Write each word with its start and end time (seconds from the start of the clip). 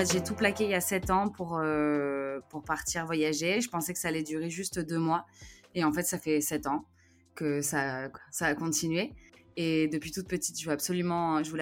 En 0.00 0.04
j'ai 0.06 0.22
tout 0.22 0.34
plaqué 0.34 0.64
il 0.64 0.70
y 0.70 0.74
a 0.74 0.80
7 0.80 1.10
ans 1.10 1.28
pour, 1.28 1.58
euh, 1.58 2.40
pour 2.48 2.62
partir 2.62 3.04
voyager. 3.04 3.60
Je 3.60 3.68
pensais 3.68 3.92
que 3.92 3.98
ça 3.98 4.08
allait 4.08 4.22
durer 4.22 4.48
juste 4.48 4.78
deux 4.78 4.98
mois. 4.98 5.26
Et 5.74 5.84
en 5.84 5.92
fait, 5.92 6.04
ça 6.04 6.18
fait 6.18 6.40
7 6.40 6.68
ans 6.68 6.86
que 7.34 7.60
ça, 7.60 8.08
ça 8.30 8.46
a 8.46 8.54
continué. 8.54 9.12
Et 9.58 9.88
depuis 9.88 10.10
toute 10.10 10.26
petite, 10.26 10.58
je 10.58 10.64
voulais 10.64 10.72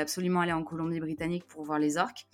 absolument, 0.01 0.41
aller 0.41 0.53
en 0.53 0.63
Colombie-Britannique 0.63 1.49
pour 1.49 1.65
voir 1.65 1.81
les 1.81 1.97
orques. 1.97 2.29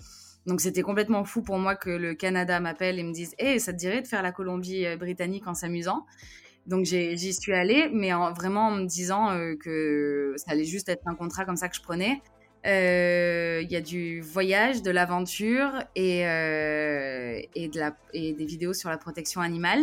Donc 0.44 0.60
c'était 0.60 0.82
complètement 0.82 1.24
fou 1.24 1.40
pour 1.40 1.56
moi 1.56 1.74
que 1.74 1.88
le 1.88 2.14
Canada 2.14 2.60
m'appelle 2.60 2.98
et 2.98 3.02
me 3.02 3.12
dise 3.12 3.34
Hé, 3.38 3.58
ça 3.58 3.72
te 3.72 3.78
dirait 3.78 4.02
de 4.02 4.06
faire 4.06 4.22
la 4.22 4.32
Colombie-Britannique 4.32 5.46
en 5.46 5.54
s'amusant? 5.54 6.04
Donc 6.66 6.84
j'y 6.84 7.32
suis 7.32 7.54
allée, 7.54 7.88
mais 7.94 8.10
vraiment 8.36 8.66
en 8.66 8.72
me 8.72 8.84
disant 8.84 9.30
euh, 9.30 9.54
que 9.56 10.34
ça 10.36 10.50
allait 10.50 10.66
juste 10.66 10.90
être 10.90 11.06
un 11.06 11.14
contrat 11.14 11.46
comme 11.46 11.56
ça 11.56 11.70
que 11.70 11.76
je 11.76 11.82
prenais. 11.82 12.20
Euh, 12.66 13.60
il 13.62 13.70
y 13.70 13.76
a 13.76 13.80
du 13.80 14.20
voyage, 14.20 14.82
de 14.82 14.90
l'aventure 14.90 15.82
et, 15.94 16.26
euh, 16.26 17.38
et, 17.54 17.68
de 17.68 17.78
la, 17.78 17.94
et 18.14 18.32
des 18.32 18.46
vidéos 18.46 18.72
sur 18.72 18.88
la 18.90 18.96
protection 18.96 19.40
animale. 19.40 19.82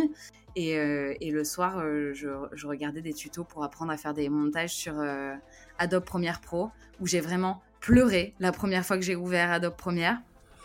Et, 0.56 0.76
euh, 0.76 1.14
et 1.20 1.30
le 1.30 1.44
soir, 1.44 1.80
je, 1.80 2.28
je, 2.52 2.66
regardais 2.66 3.00
des 3.00 3.14
tutos 3.14 3.44
pour 3.44 3.64
apprendre 3.64 3.92
à 3.92 3.96
faire 3.96 4.14
des 4.14 4.28
montages 4.28 4.74
sur 4.74 4.94
Adobe 5.78 6.04
Premiere 6.04 6.40
Pro, 6.40 6.70
où 7.00 7.06
j'ai 7.06 7.20
vraiment 7.20 7.62
pleuré 7.80 8.34
la 8.38 8.52
première 8.52 8.84
fois 8.84 8.96
que 8.96 9.02
j'ai 9.02 9.16
ouvert 9.16 9.50
Adobe 9.50 9.76
Premiere. 9.76 10.18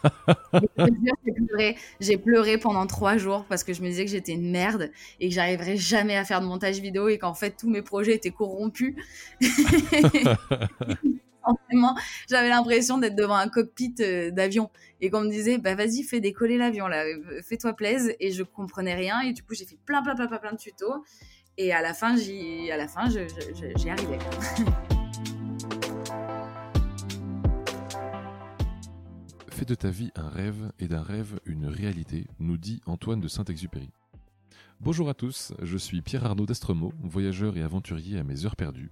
j'ai 0.77 1.34
pleuré, 1.34 1.76
pleuré 2.23 2.57
pendant 2.57 2.85
trois 2.85 3.18
jours 3.18 3.45
parce 3.49 3.63
que 3.63 3.73
je 3.73 3.81
me 3.81 3.88
disais 3.88 4.05
que 4.05 4.12
j'étais 4.12 4.34
une 4.34 4.52
merde 4.52 4.91
et 5.20 5.29
que 5.29 5.34
j'arriverais 5.34 5.76
jamais 5.76 6.15
à 6.15 6.23
faire 6.23 6.40
de 6.40 6.45
montage 6.45 6.79
vidéo 6.79 7.07
et 7.07 7.18
qu'en 7.18 7.34
fait 7.34 7.55
tous 7.57 7.70
mes 7.70 7.82
projets 7.82 8.13
étaient 8.13 8.32
corrompus. 8.32 8.95
j'avais 12.29 12.49
l'impression 12.49 12.98
d'être 12.98 13.15
devant 13.15 13.35
un 13.35 13.49
cockpit 13.49 13.95
euh, 13.99 14.31
d'avion 14.31 14.70
et 15.01 15.09
qu'on 15.09 15.21
me 15.21 15.29
disait 15.29 15.57
bah 15.57 15.76
vas-y 15.76 16.04
fais 16.04 16.20
décoller 16.20 16.57
l'avion 16.57 16.87
là, 16.87 17.05
fais-toi 17.43 17.73
plaise 17.73 18.15
et 18.20 18.31
je 18.31 18.43
comprenais 18.43 18.95
rien 18.95 19.21
et 19.21 19.34
du 19.34 19.43
coup 19.43 19.54
j'ai 19.54 19.65
fait 19.65 19.77
plein 19.85 20.01
plein 20.01 20.15
plein 20.15 20.27
plein 20.27 20.37
plein 20.37 20.51
de 20.54 20.57
tutos 20.57 21.04
et 21.57 21.73
à 21.73 21.81
la 21.81 21.93
fin 21.93 22.15
j'y 22.15 22.71
à 22.71 22.77
la 22.77 22.87
arrivais. 22.87 24.20
Fais 29.57 29.65
de 29.65 29.73
ta 29.73 29.89
vie 29.89 30.11
un 30.15 30.29
rêve 30.29 30.71
et 30.77 30.87
d'un 30.87 31.01
rêve 31.01 31.39
une 31.48 31.65
réalité, 31.65 32.27
nous 32.37 32.57
dit 32.57 32.79
Antoine 32.85 33.20
de 33.20 33.27
Saint-Exupéry. 33.27 33.89
Bonjour 34.82 35.09
à 35.09 35.15
tous, 35.15 35.51
je 35.63 35.77
suis 35.79 36.04
Pierre 36.04 36.27
Arnaud 36.27 36.45
d'Estremaux, 36.45 36.93
voyageur 37.01 37.57
et 37.57 37.63
aventurier 37.63 38.20
à 38.20 38.23
mes 38.23 38.45
heures 38.45 38.55
perdues. 38.55 38.91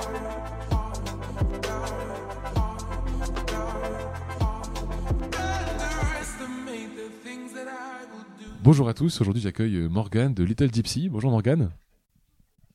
Bonjour 8.63 8.87
à 8.87 8.93
tous, 8.93 9.21
aujourd'hui 9.21 9.41
j'accueille 9.41 9.75
euh, 9.75 9.89
Morgane 9.89 10.33
de 10.33 10.43
Little 10.43 10.71
Gypsy. 10.71 11.09
Bonjour 11.09 11.31
Morgane. 11.31 11.71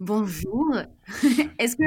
Bonjour. 0.01 0.77
est-ce 1.59 1.77
que, 1.77 1.85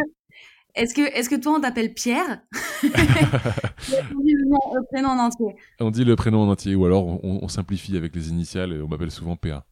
est 0.74 0.96
que, 0.96 1.02
est 1.02 1.30
que 1.30 1.36
toi 1.36 1.58
on 1.58 1.62
t'appelle 1.62 1.94
Pierre? 1.94 2.42
On 2.84 4.22
dit 4.22 4.34
le, 4.34 4.86
prénom 4.90 5.10
en 5.10 5.20
entier. 5.20 5.56
On 5.80 5.92
dit 5.92 6.06
le 6.06 6.16
prénom 6.16 6.44
en 6.44 6.50
entier 6.50 6.76
ou 6.76 6.86
alors 6.86 7.24
on, 7.24 7.48
simplifie 7.50 7.98
avec 7.98 8.16
les 8.16 8.30
initiales 8.30 8.72
et 8.74 8.82
on 8.82 8.88
m'appelle 8.88 9.12
souvent 9.12 9.36
PA. 9.36 9.66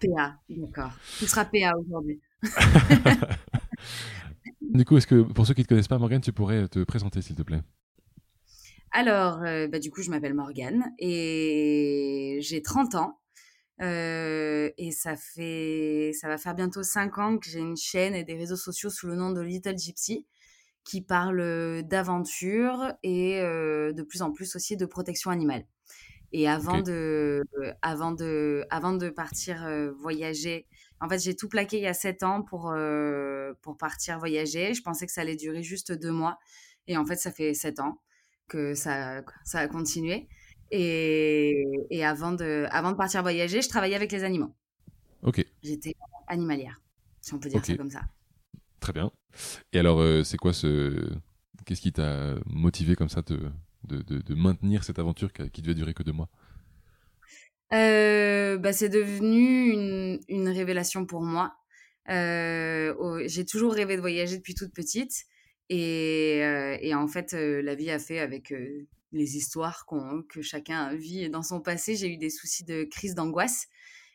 PA, 0.00 0.36
d'accord. 0.48 0.92
Tu 1.18 1.26
seras 1.26 1.44
PA 1.44 1.76
aujourd'hui. 1.76 2.20
du 4.60 4.84
coup, 4.84 4.96
est-ce 4.96 5.06
que 5.06 5.22
pour 5.22 5.46
ceux 5.46 5.54
qui 5.54 5.60
ne 5.60 5.64
te 5.64 5.68
connaissent 5.68 5.88
pas, 5.88 5.98
Morgane, 5.98 6.20
tu 6.20 6.32
pourrais 6.32 6.68
te 6.68 6.84
présenter 6.84 7.22
s'il 7.22 7.36
te 7.36 7.42
plaît? 7.42 7.62
Alors, 8.92 9.42
euh, 9.42 9.68
bah, 9.68 9.78
du 9.78 9.90
coup, 9.90 10.02
je 10.02 10.10
m'appelle 10.10 10.34
Morgane 10.34 10.92
et 10.98 12.38
j'ai 12.40 12.62
30 12.62 12.94
ans. 12.94 13.18
Euh, 13.80 14.70
et 14.76 14.90
ça 14.90 15.16
fait, 15.16 16.12
ça 16.20 16.28
va 16.28 16.36
faire 16.38 16.54
bientôt 16.54 16.82
5 16.82 17.18
ans 17.18 17.38
que 17.38 17.48
j'ai 17.48 17.60
une 17.60 17.76
chaîne 17.76 18.14
et 18.14 18.24
des 18.24 18.34
réseaux 18.34 18.56
sociaux 18.56 18.90
sous 18.90 19.06
le 19.06 19.14
nom 19.14 19.30
de 19.30 19.40
Little 19.40 19.78
Gypsy 19.78 20.26
qui 20.84 21.02
parle 21.02 21.82
d'aventure 21.84 22.94
et 23.02 23.40
euh, 23.40 23.92
de 23.92 24.02
plus 24.02 24.22
en 24.22 24.32
plus 24.32 24.56
aussi 24.56 24.76
de 24.76 24.86
protection 24.86 25.30
animale. 25.30 25.64
Et 26.32 26.48
avant 26.48 26.80
de, 26.82 27.44
avant 27.82 28.12
de, 28.12 28.66
avant 28.70 28.92
de 28.94 29.10
partir 29.10 29.64
euh, 29.66 29.92
voyager, 29.92 30.66
en 31.00 31.08
fait, 31.08 31.18
j'ai 31.20 31.36
tout 31.36 31.48
plaqué 31.48 31.78
il 31.78 31.84
y 31.84 31.86
a 31.86 31.94
7 31.94 32.22
ans 32.24 32.42
pour, 32.42 32.74
pour 33.62 33.76
partir 33.76 34.18
voyager. 34.18 34.74
Je 34.74 34.82
pensais 34.82 35.06
que 35.06 35.12
ça 35.12 35.22
allait 35.22 35.36
durer 35.36 35.62
juste 35.62 35.92
deux 35.92 36.12
mois. 36.12 36.38
Et 36.88 36.96
en 36.96 37.06
fait, 37.06 37.16
ça 37.16 37.32
fait 37.32 37.54
7 37.54 37.80
ans 37.80 38.00
que 38.48 38.74
ça, 38.74 39.22
ça 39.44 39.60
a 39.60 39.68
continué. 39.68 40.28
Et, 40.70 42.04
avant, 42.04 42.32
de, 42.32 42.66
avant 42.70 42.92
de 42.92 42.96
partir 42.96 43.22
voyager, 43.22 43.62
je 43.62 43.68
travaillais 43.68 43.96
avec 43.96 44.12
les 44.12 44.24
animaux. 44.24 44.54
Ok. 45.22 45.44
J'étais 45.62 45.94
animalière, 46.26 46.80
si 47.20 47.34
on 47.34 47.38
peut 47.38 47.48
dire 47.48 47.64
ça 47.64 47.76
comme 47.76 47.90
ça. 47.90 48.02
Très 48.80 48.92
bien. 48.92 49.10
Et 49.72 49.78
alors, 49.78 50.00
euh, 50.00 50.24
c'est 50.24 50.36
quoi 50.36 50.52
ce. 50.52 51.08
Qu'est-ce 51.64 51.80
qui 51.80 51.92
t'a 51.92 52.36
motivé 52.46 52.96
comme 52.96 53.08
ça 53.08 53.22
de, 53.22 53.50
de, 53.84 54.02
de, 54.02 54.34
maintenir 54.34 54.84
cette 54.84 54.98
aventure 54.98 55.32
qui, 55.32 55.60
devait 55.60 55.74
durer 55.74 55.92
que 55.92 56.02
deux 56.02 56.12
mois? 56.12 56.28
Euh, 57.74 58.56
bah, 58.56 58.72
C'est 58.72 58.88
devenu 58.88 59.70
une, 59.72 60.20
une, 60.28 60.48
révélation 60.48 61.04
pour 61.04 61.22
moi. 61.22 61.54
Euh, 62.08 63.22
j'ai 63.26 63.44
toujours 63.44 63.74
rêvé 63.74 63.96
de 63.96 64.00
voyager 64.00 64.38
depuis 64.38 64.54
toute 64.54 64.72
petite. 64.72 65.26
Et, 65.70 66.38
et 66.80 66.94
en 66.94 67.08
fait, 67.08 67.32
la 67.32 67.74
vie 67.74 67.90
a 67.90 67.98
fait 67.98 68.18
avec 68.18 68.52
les 69.12 69.36
histoires 69.36 69.86
que 70.28 70.42
chacun 70.42 70.94
vit 70.94 71.30
dans 71.30 71.42
son 71.42 71.60
passé, 71.60 71.96
j'ai 71.96 72.12
eu 72.12 72.16
des 72.16 72.30
soucis 72.30 72.64
de 72.64 72.84
crise 72.84 73.14
d'angoisse. 73.14 73.68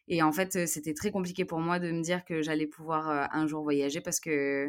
Et 0.08 0.22
en 0.22 0.32
fait, 0.32 0.68
c'était 0.68 0.94
très 0.94 1.12
compliqué 1.12 1.46
pour 1.46 1.60
moi 1.60 1.80
de 1.80 1.92
me 1.92 2.02
dire 2.02 2.26
que 2.26 2.42
j'allais 2.42 2.68
pouvoir 2.68 3.30
un 3.34 3.48
jour 3.48 3.64
voyager 3.64 4.02
parce 4.02 4.20
que, 4.20 4.68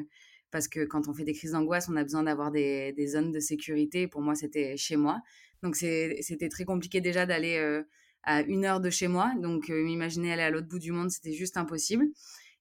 parce 0.51 0.69
que 0.69 0.85
quand 0.85 1.09
on 1.09 1.15
fait 1.15 1.25
des 1.25 1.33
crises 1.33 1.53
d'angoisse, 1.53 1.89
on 1.89 1.97
a 1.97 2.05
besoin 2.05 2.23
d'avoir 2.23 2.53
des, 2.53 2.93
des, 2.93 3.07
zones 3.09 3.33
de 3.33 3.41
sécurité. 3.41 4.07
Pour 4.07 4.21
moi, 4.21 4.35
c'était 4.35 4.77
chez 4.77 4.97
moi. 4.97 5.21
Donc, 5.63 5.77
c'était 5.77 6.49
très 6.49 6.65
compliqué 6.65 7.01
déjà 7.01 7.27
d'aller 7.27 7.83
à 8.23 8.43
une 8.43 8.65
heure 8.65 8.81
de 8.81 8.91
chez 8.91 9.09
moi. 9.09 9.33
Donc, 9.41 9.69
m'imaginer 9.69 10.33
aller 10.33 10.43
à 10.43 10.51
l'autre 10.51 10.69
bout 10.69 10.79
du 10.79 10.93
monde, 10.93 11.11
c'était 11.11 11.33
juste 11.33 11.57
impossible. 11.57 12.07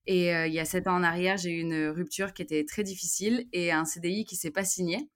Et 0.06 0.32
il 0.32 0.54
y 0.54 0.60
a 0.60 0.66
sept 0.66 0.88
ans 0.88 0.96
en 0.96 1.04
arrière, 1.04 1.38
j'ai 1.38 1.52
eu 1.52 1.62
une 1.62 1.88
rupture 1.88 2.34
qui 2.34 2.42
était 2.42 2.66
très 2.66 2.84
difficile 2.84 3.48
et 3.54 3.72
un 3.72 3.86
CDI 3.86 4.26
qui 4.26 4.36
s'est 4.36 4.52
pas 4.52 4.66
signé, 4.66 5.10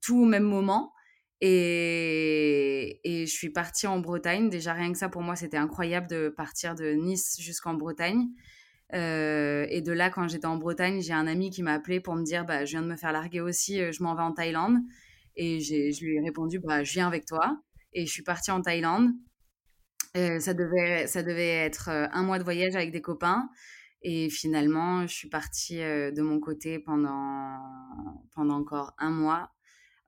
tout 0.00 0.22
au 0.22 0.24
même 0.24 0.44
moment. 0.44 0.92
Et, 1.40 3.00
et, 3.02 3.26
je 3.26 3.32
suis 3.32 3.50
partie 3.50 3.86
en 3.86 3.98
Bretagne. 3.98 4.50
Déjà, 4.50 4.74
rien 4.74 4.92
que 4.92 4.98
ça, 4.98 5.08
pour 5.08 5.22
moi, 5.22 5.36
c'était 5.36 5.56
incroyable 5.56 6.06
de 6.06 6.28
partir 6.28 6.74
de 6.74 6.92
Nice 6.92 7.38
jusqu'en 7.40 7.74
Bretagne. 7.74 8.28
Euh, 8.92 9.66
et 9.68 9.82
de 9.82 9.92
là, 9.92 10.10
quand 10.10 10.28
j'étais 10.28 10.46
en 10.46 10.56
Bretagne, 10.56 11.00
j'ai 11.00 11.12
un 11.12 11.26
ami 11.26 11.50
qui 11.50 11.62
m'a 11.62 11.74
appelé 11.74 12.00
pour 12.00 12.14
me 12.16 12.24
dire 12.24 12.44
bah, 12.44 12.64
Je 12.64 12.72
viens 12.72 12.82
de 12.82 12.88
me 12.88 12.96
faire 12.96 13.12
larguer 13.12 13.40
aussi, 13.40 13.80
euh, 13.80 13.92
je 13.92 14.02
m'en 14.02 14.14
vais 14.14 14.22
en 14.22 14.32
Thaïlande. 14.32 14.78
Et 15.36 15.60
je 15.60 16.04
lui 16.04 16.16
ai 16.16 16.20
répondu 16.20 16.58
bah, 16.58 16.82
Je 16.84 16.92
viens 16.92 17.06
avec 17.06 17.24
toi. 17.24 17.60
Et 17.92 18.06
je 18.06 18.12
suis 18.12 18.22
partie 18.22 18.50
en 18.50 18.60
Thaïlande. 18.60 19.10
Euh, 20.16 20.40
ça, 20.40 20.54
devait, 20.54 21.06
ça 21.06 21.22
devait 21.22 21.48
être 21.48 21.88
un 21.88 22.22
mois 22.22 22.38
de 22.38 22.44
voyage 22.44 22.74
avec 22.74 22.90
des 22.90 23.00
copains. 23.00 23.48
Et 24.02 24.30
finalement, 24.30 25.06
je 25.06 25.14
suis 25.14 25.28
partie 25.28 25.78
de 25.78 26.22
mon 26.22 26.40
côté 26.40 26.78
pendant, 26.78 27.58
pendant 28.34 28.54
encore 28.56 28.94
un 28.98 29.10
mois 29.10 29.50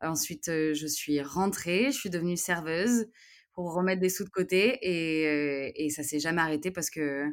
Ensuite, 0.03 0.49
euh, 0.49 0.75
je 0.75 0.87
suis 0.87 1.23
rentrée, 1.23 1.87
je 1.93 1.97
suis 1.99 2.11
devenue 2.11 2.37
serveuse 2.37 3.07
pour 3.53 3.73
remettre 3.75 4.01
des 4.01 4.09
sous 4.09 4.25
de 4.25 4.31
côté 4.31 4.79
et, 4.83 5.27
euh, 5.29 5.71
et 5.77 5.91
ça 5.91 6.03
s'est 6.03 6.19
jamais 6.19 6.41
arrêté 6.41 6.71
parce 6.73 6.91
que, 6.91 7.27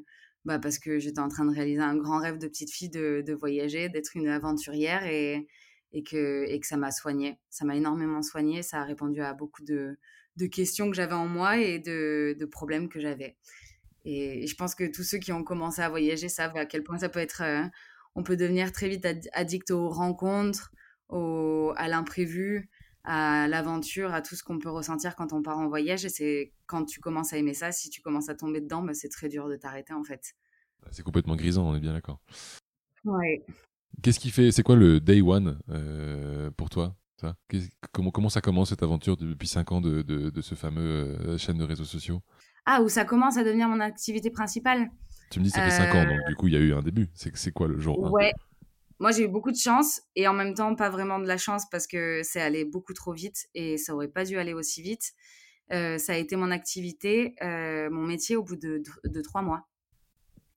bah 0.45 0.59
parce 0.59 0.77
que 0.79 0.99
j'étais 0.99 1.19
en 1.19 1.29
train 1.29 1.45
de 1.45 1.53
réaliser 1.53 1.81
un 1.81 1.95
grand 1.97 2.19
rêve 2.19 2.37
de 2.37 2.47
petite 2.47 2.71
fille 2.71 2.89
de, 2.89 3.23
de 3.25 3.33
voyager, 3.33 3.89
d'être 3.89 4.15
une 4.15 4.27
aventurière 4.27 5.05
et, 5.05 5.47
et, 5.93 6.03
que, 6.03 6.45
et 6.47 6.59
que 6.59 6.67
ça 6.67 6.77
m'a 6.77 6.91
soignée. 6.91 7.39
Ça 7.49 7.65
m'a 7.65 7.75
énormément 7.75 8.21
soignée, 8.21 8.61
ça 8.61 8.81
a 8.81 8.83
répondu 8.85 9.21
à 9.21 9.33
beaucoup 9.33 9.63
de, 9.63 9.97
de 10.35 10.45
questions 10.45 10.89
que 10.89 10.95
j'avais 10.95 11.13
en 11.13 11.27
moi 11.27 11.57
et 11.57 11.79
de, 11.79 12.35
de 12.39 12.45
problèmes 12.45 12.87
que 12.89 12.99
j'avais. 12.99 13.35
Et, 14.09 14.47
je 14.47 14.55
pense 14.55 14.75
que 14.75 14.91
tous 14.91 15.03
ceux 15.03 15.17
qui 15.17 15.31
ont 15.31 15.43
commencé 15.43 15.81
à 15.81 15.89
voyager 15.89 16.29
savent 16.29 16.55
à 16.57 16.65
quel 16.65 16.83
point 16.83 16.99
ça 16.99 17.09
peut 17.09 17.19
être... 17.19 17.41
Euh, 17.43 17.63
on 18.15 18.23
peut 18.23 18.35
devenir 18.35 18.71
très 18.71 18.89
vite 18.89 19.05
addict 19.33 19.71
aux 19.71 19.89
rencontres, 19.89 20.71
à 21.09 21.87
l'imprévu, 21.87 22.69
à 23.03 23.47
l'aventure, 23.47 24.13
à 24.13 24.21
tout 24.21 24.35
ce 24.35 24.43
qu'on 24.43 24.59
peut 24.59 24.69
ressentir 24.69 25.15
quand 25.15 25.33
on 25.33 25.41
part 25.41 25.57
en 25.57 25.67
voyage. 25.67 26.05
Et 26.05 26.09
c'est 26.09 26.53
quand 26.65 26.85
tu 26.85 26.99
commences 26.99 27.33
à 27.33 27.37
aimer 27.37 27.53
ça, 27.53 27.71
si 27.71 27.89
tu 27.89 28.01
commences 28.01 28.29
à 28.29 28.35
tomber 28.35 28.61
dedans, 28.61 28.81
bah, 28.81 28.93
c'est 28.93 29.09
très 29.09 29.29
dur 29.29 29.47
de 29.47 29.55
t'arrêter 29.55 29.93
en 29.93 30.03
fait. 30.03 30.35
C'est 30.91 31.03
complètement 31.03 31.35
grisant, 31.35 31.67
on 31.67 31.75
est 31.75 31.79
bien 31.79 31.93
d'accord. 31.93 32.19
Ouais. 33.05 33.45
Qu'est-ce 34.01 34.19
qui 34.19 34.31
fait, 34.31 34.51
c'est 34.51 34.63
quoi 34.63 34.75
le 34.75 34.99
day 34.99 35.21
one 35.21 35.59
euh, 35.69 36.51
pour 36.51 36.69
toi 36.69 36.95
ça? 37.19 37.35
Comment, 37.91 38.11
comment 38.11 38.29
ça 38.29 38.41
commence 38.41 38.69
cette 38.69 38.83
aventure 38.83 39.17
depuis 39.17 39.47
5 39.47 39.71
ans 39.73 39.81
de, 39.81 40.01
de, 40.03 40.29
de 40.29 40.41
ce 40.41 40.55
fameux 40.55 40.81
euh, 40.81 41.37
chaîne 41.37 41.57
de 41.57 41.65
réseaux 41.65 41.85
sociaux? 41.85 42.21
Ah, 42.71 42.83
où 42.83 42.87
ça 42.87 43.03
commence 43.03 43.35
à 43.37 43.43
devenir 43.43 43.67
mon 43.67 43.79
activité 43.79 44.29
principale 44.29 44.91
Tu 45.31 45.39
me 45.39 45.43
dis 45.43 45.49
ça 45.49 45.63
fait 45.63 45.71
5 45.71 45.95
ans, 45.95 46.05
donc 46.05 46.19
du 46.27 46.35
coup 46.35 46.45
il 46.45 46.53
y 46.53 46.55
a 46.55 46.59
eu 46.59 46.71
un 46.71 46.83
début. 46.83 47.09
C'est, 47.15 47.35
c'est 47.35 47.51
quoi 47.51 47.67
le 47.67 47.79
jour 47.79 48.05
1 48.05 48.11
Ouais. 48.11 48.31
Moi 48.99 49.11
j'ai 49.11 49.23
eu 49.23 49.27
beaucoup 49.27 49.49
de 49.51 49.57
chance 49.57 50.03
et 50.15 50.27
en 50.27 50.33
même 50.33 50.53
temps 50.53 50.75
pas 50.75 50.91
vraiment 50.91 51.17
de 51.17 51.25
la 51.25 51.37
chance 51.37 51.67
parce 51.71 51.87
que 51.87 52.21
c'est 52.21 52.41
allé 52.41 52.65
beaucoup 52.65 52.93
trop 52.93 53.11
vite 53.11 53.47
et 53.55 53.77
ça 53.79 53.95
aurait 53.95 54.07
pas 54.07 54.23
dû 54.23 54.37
aller 54.37 54.53
aussi 54.53 54.83
vite. 54.83 55.13
Euh, 55.71 55.97
ça 55.97 56.13
a 56.13 56.17
été 56.17 56.35
mon 56.35 56.51
activité, 56.51 57.33
euh, 57.41 57.89
mon 57.89 58.03
métier 58.03 58.35
au 58.35 58.43
bout 58.43 58.55
de, 58.55 58.83
de, 59.03 59.09
de 59.09 59.21
trois 59.21 59.41
mois. 59.41 59.67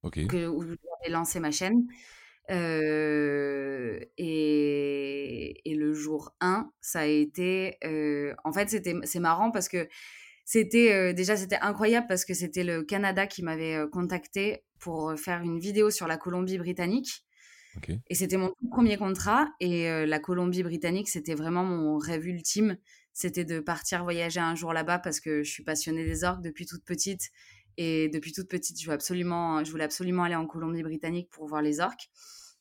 Ok. 0.03 0.27
Que, 0.27 0.49
où 0.49 0.65
j'ai 1.05 1.11
lancé 1.11 1.41
ma 1.41 1.51
chaîne. 1.51 1.87
Euh, 2.51 4.01
et, 4.19 5.71
et, 5.71 5.75
le 5.75 5.95
jour 5.95 6.35
1, 6.41 6.71
ça 6.83 7.01
a 7.01 7.07
été. 7.07 7.79
En 8.45 8.53
fait, 8.53 8.69
c'était, 8.69 8.97
c'est 9.05 9.21
marrant 9.21 9.51
parce 9.51 9.69
que 9.69 9.89
c'était 10.45 10.93
euh, 10.93 11.13
déjà 11.13 11.37
c'était 11.37 11.59
incroyable 11.61 12.07
parce 12.09 12.25
que 12.25 12.35
c'était 12.35 12.65
le 12.65 12.83
Canada 12.83 13.27
qui 13.27 13.43
m'avait 13.43 13.77
euh, 13.77 13.87
contacté 13.87 14.65
pour 14.79 15.15
faire 15.17 15.41
une 15.43 15.59
vidéo 15.59 15.91
sur 15.91 16.07
la 16.07 16.17
Colombie-Britannique. 16.17 17.25
Okay. 17.77 18.01
Et 18.09 18.15
c'était 18.15 18.37
mon 18.37 18.49
tout 18.49 18.69
premier 18.69 18.97
contrat. 18.97 19.49
Et 19.61 19.89
euh, 19.89 20.05
la 20.05 20.19
Colombie-Britannique, 20.19 21.09
c'était 21.09 21.35
vraiment 21.35 21.65
mon 21.65 21.99
rêve 21.99 22.27
ultime. 22.27 22.77
C'était 23.13 23.45
de 23.45 23.61
partir 23.61 24.03
voyager 24.03 24.41
un 24.41 24.55
jour 24.55 24.73
là-bas 24.73 24.99
parce 24.99 25.21
que 25.21 25.43
je 25.43 25.51
suis 25.51 25.63
passionnée 25.63 26.05
des 26.05 26.25
orques 26.25 26.43
depuis 26.43 26.67
toute 26.67 26.85
petite. 26.85 27.31
Et 27.79 28.09
depuis 28.11 28.33
toute 28.33 28.49
petite, 28.49 28.79
je 28.79 28.85
voulais 28.85 28.95
absolument, 28.95 29.65
je 29.65 29.71
voulais 29.71 29.85
absolument 29.85 30.25
aller 30.25 30.35
en 30.35 30.47
Colombie-Britannique 30.47 31.31
pour 31.31 31.47
voir 31.47 31.63
les 31.63 31.81
orques. 31.81 32.11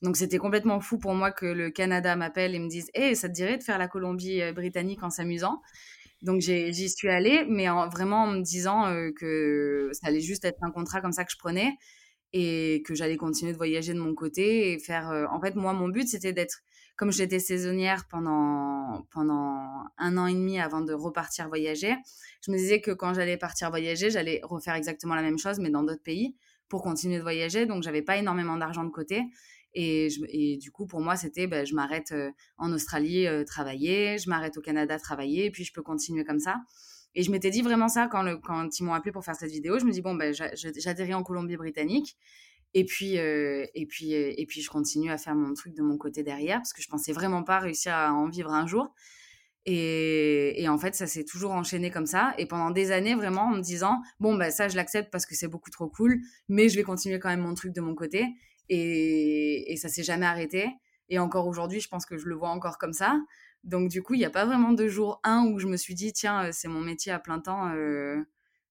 Donc 0.02 0.16
c'était 0.18 0.38
complètement 0.38 0.80
fou 0.80 0.98
pour 0.98 1.14
moi 1.14 1.32
que 1.32 1.46
le 1.46 1.70
Canada 1.70 2.16
m'appelle 2.16 2.56
et 2.56 2.60
me 2.60 2.70
dise 2.70 2.90
Hé, 2.94 3.10
hey, 3.10 3.16
ça 3.16 3.28
te 3.28 3.34
dirait 3.34 3.58
de 3.58 3.64
faire 3.64 3.78
la 3.78 3.88
Colombie-Britannique 3.88 5.04
en 5.04 5.10
s'amusant? 5.10 5.62
Donc 6.22 6.42
j'y 6.42 6.90
suis 6.90 7.10
allée, 7.10 7.46
mais 7.50 7.68
en, 7.70 7.90
vraiment 7.90 8.24
en 8.24 8.28
me 8.28 8.42
disant 8.42 8.86
euh, 8.88 9.10
que 9.16 9.90
ça 9.94 10.08
allait 10.08 10.22
juste 10.22 10.46
être 10.46 10.60
un 10.62 10.72
contrat 10.72 11.02
comme 11.02 11.14
ça 11.14 11.26
que 11.26 11.32
je 11.32 11.38
prenais 11.38 11.74
et 12.34 12.84
que 12.86 12.96
j'allais 12.96 13.18
continuer 13.18 13.52
de 13.52 13.58
voyager 13.58 13.94
de 13.94 14.00
mon 14.00 14.14
côté 14.14 14.72
et 14.72 14.80
faire. 14.80 15.10
Euh, 15.10 15.26
en 15.32 15.42
fait, 15.42 15.56
moi, 15.56 15.74
mon 15.74 15.90
but, 15.90 16.08
c'était 16.08 16.34
d'être. 16.34 16.60
Comme 16.98 17.12
j'étais 17.12 17.40
saisonnière 17.40 18.06
pendant, 18.10 19.08
pendant 19.12 19.86
un 19.98 20.18
an 20.18 20.28
et 20.28 20.34
demi 20.34 20.60
avant 20.60 20.82
de 20.82 20.94
repartir 20.94 21.48
voyager, 21.48 21.96
je 22.46 22.52
me 22.52 22.58
disais 22.58 22.80
que 22.80 22.92
quand 22.92 23.16
j'allais 23.16 23.38
partir 23.38 23.72
voyager, 23.72 24.12
j'allais 24.12 24.40
refaire 24.44 24.76
exactement 24.76 25.16
la 25.16 25.24
même 25.24 25.40
chose, 25.40 25.58
mais 25.58 25.72
dans 25.72 25.82
d'autres 25.82 26.04
pays, 26.04 26.36
pour 26.70 26.84
continuer 26.84 27.18
de 27.18 27.24
voyager. 27.24 27.66
Donc, 27.66 27.82
j'avais 27.82 28.04
pas 28.04 28.18
énormément 28.18 28.56
d'argent 28.56 28.84
de 28.84 28.92
côté. 28.92 29.24
Et, 29.74 30.58
du 30.62 30.72
coup, 30.72 30.86
pour 30.86 31.00
moi, 31.00 31.16
c'était 31.16 31.48
ben, 31.48 31.66
je 31.66 31.74
m'arrête 31.74 32.12
euh, 32.12 32.32
en 32.58 32.72
Australie 32.74 33.28
euh, 33.28 33.44
travailler, 33.44 34.18
je 34.18 34.30
m'arrête 34.30 34.58
au 34.58 34.62
Canada 34.62 35.00
travailler, 35.00 35.46
et 35.46 35.52
puis 35.52 35.64
je 35.64 35.72
peux 35.74 35.82
continuer 35.82 36.26
comme 36.26 36.40
ça. 36.40 36.58
Et 37.16 37.24
je 37.24 37.32
m'étais 37.32 37.50
dit 37.50 37.62
vraiment 37.62 37.90
ça 37.90 38.08
quand, 38.08 38.26
quand 38.42 38.80
ils 38.80 38.84
m'ont 38.84 38.94
appelé 38.94 39.12
pour 39.12 39.24
faire 39.24 39.36
cette 39.36 39.52
vidéo. 39.52 39.80
Je 39.80 39.86
me 39.86 39.92
dis, 39.92 40.02
bon, 40.02 40.16
ben, 40.16 40.34
j'atterris 40.34 41.14
en 41.14 41.24
Colombie-Britannique. 41.24 42.18
Et 42.74 42.86
puis, 42.86 43.18
euh, 43.18 43.66
et, 43.76 43.86
puis, 43.86 44.14
et 44.14 44.46
puis, 44.46 44.62
je 44.62 44.70
continue 44.70 45.12
à 45.12 45.18
faire 45.18 45.36
mon 45.36 45.54
truc 45.54 45.74
de 45.74 45.82
mon 45.82 45.98
côté 45.98 46.24
derrière, 46.24 46.58
parce 46.58 46.72
que 46.72 46.82
je 46.82 46.88
pensais 46.88 47.12
vraiment 47.12 47.44
pas 47.44 47.60
réussir 47.60 47.94
à 47.94 48.14
en 48.14 48.30
vivre 48.30 48.52
un 48.52 48.66
jour. 48.66 48.94
Et, 49.66 50.62
et 50.62 50.70
en 50.70 50.78
fait, 50.78 50.96
ça 50.96 51.06
s'est 51.06 51.26
toujours 51.26 51.52
enchaîné 51.52 51.92
comme 51.92 52.06
ça. 52.06 52.34
Et 52.38 52.46
pendant 52.46 52.72
des 52.72 52.92
années, 52.92 53.14
vraiment, 53.14 53.44
en 53.44 53.58
me 53.58 53.62
disant, 53.62 54.02
bon, 54.20 54.36
ben, 54.36 54.50
ça, 54.52 54.70
je 54.70 54.76
l'accepte 54.76 55.12
parce 55.12 55.26
que 55.26 55.36
c'est 55.36 55.50
beaucoup 55.50 55.70
trop 55.70 55.88
cool, 55.88 56.20
mais 56.48 56.70
je 56.70 56.78
vais 56.78 56.84
continuer 56.84 57.20
quand 57.20 57.30
même 57.30 57.42
mon 57.42 57.54
truc 57.54 57.74
de 57.74 57.82
mon 57.82 57.94
côté. 57.94 58.26
Et, 58.70 59.72
et 59.72 59.78
ça 59.78 59.90
s'est 59.90 60.04
jamais 60.04 60.26
arrêté. 60.26 60.68
Et 61.10 61.20
encore 61.20 61.48
aujourd'hui, 61.48 61.82
je 61.82 61.90
pense 61.90 62.06
que 62.06 62.18
je 62.18 62.26
le 62.26 62.36
vois 62.36 62.50
encore 62.50 62.78
comme 62.78 62.94
ça. 62.94 63.20
Donc, 63.64 63.90
du 63.90 64.02
coup, 64.02 64.16
il 64.16 64.18
n'y 64.18 64.26
a 64.26 64.30
pas 64.30 64.46
vraiment 64.46 64.72
de 64.72 64.88
jour 64.88 65.20
1 65.24 65.46
où 65.52 65.60
je 65.60 65.68
me 65.68 65.78
suis 65.78 65.94
dit, 65.94 66.14
tiens, 66.14 66.52
c'est 66.52 66.68
mon 66.68 66.80
métier 66.80 67.12
à 67.12 67.20
plein 67.20 67.40
temps 67.40 67.70
euh, 67.70 68.18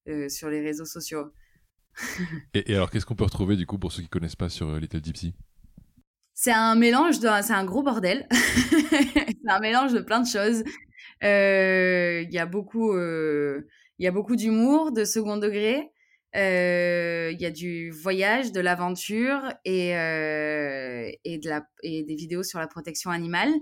euh, 0.09 0.29
sur 0.29 0.49
les 0.49 0.61
réseaux 0.61 0.85
sociaux. 0.85 1.33
et, 2.55 2.73
et, 2.73 2.75
alors, 2.75 2.91
qu'est-ce 2.91 3.07
qu'on 3.07 3.15
peut 3.15 3.25
retrouver, 3.25 3.57
du 3.57 3.67
coup, 3.67 3.79
pour 3.79 3.93
ceux 3.93 4.03
qui 4.03 4.09
ne 4.09 4.11
connaissent 4.11 4.37
pas 4.37 4.49
sur 4.49 4.75
Little 4.77 5.05
Gypsy? 5.05 5.35
C'est 6.35 6.53
un 6.53 6.75
mélange, 6.75 7.17
c'est 7.21 7.53
un 7.53 7.65
gros 7.65 7.83
bordel. 7.83 8.27
c'est 8.33 9.51
un 9.51 9.61
mélange 9.61 9.93
de 9.93 10.01
plein 10.01 10.21
de 10.21 10.27
choses. 10.27 10.65
Il 11.23 11.27
euh, 11.27 12.23
y 12.23 12.39
a 12.39 12.47
beaucoup, 12.47 12.97
il 12.97 13.63
y 13.99 14.07
a 14.07 14.11
beaucoup 14.11 14.37
d'humour, 14.37 14.93
de 14.93 15.05
second 15.05 15.37
degré. 15.37 15.93
Il 16.33 16.41
euh, 16.41 17.33
y 17.33 17.45
a 17.45 17.51
du 17.51 17.91
voyage, 17.91 18.53
de 18.53 18.61
l'aventure 18.61 19.53
et, 19.65 19.97
euh, 19.97 21.11
et, 21.25 21.39
de 21.39 21.49
la, 21.49 21.67
et 21.83 22.05
des 22.05 22.15
vidéos 22.15 22.45
sur 22.45 22.61
la 22.61 22.69
protection 22.69 23.11
animale. 23.11 23.53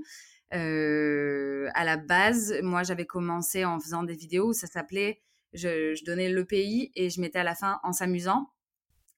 Euh, 0.52 1.68
à 1.74 1.84
la 1.84 1.96
base, 1.96 2.54
moi, 2.62 2.82
j'avais 2.82 3.06
commencé 3.06 3.64
en 3.64 3.80
faisant 3.80 4.02
des 4.02 4.14
vidéos 4.14 4.48
où 4.48 4.52
ça 4.52 4.66
s'appelait, 4.66 5.22
je, 5.54 6.04
donnais 6.04 6.28
le 6.28 6.44
pays 6.44 6.92
et 6.94 7.08
je 7.08 7.22
mettais 7.22 7.38
à 7.38 7.44
la 7.44 7.54
fin 7.54 7.80
en 7.84 7.92
s'amusant. 7.92 8.50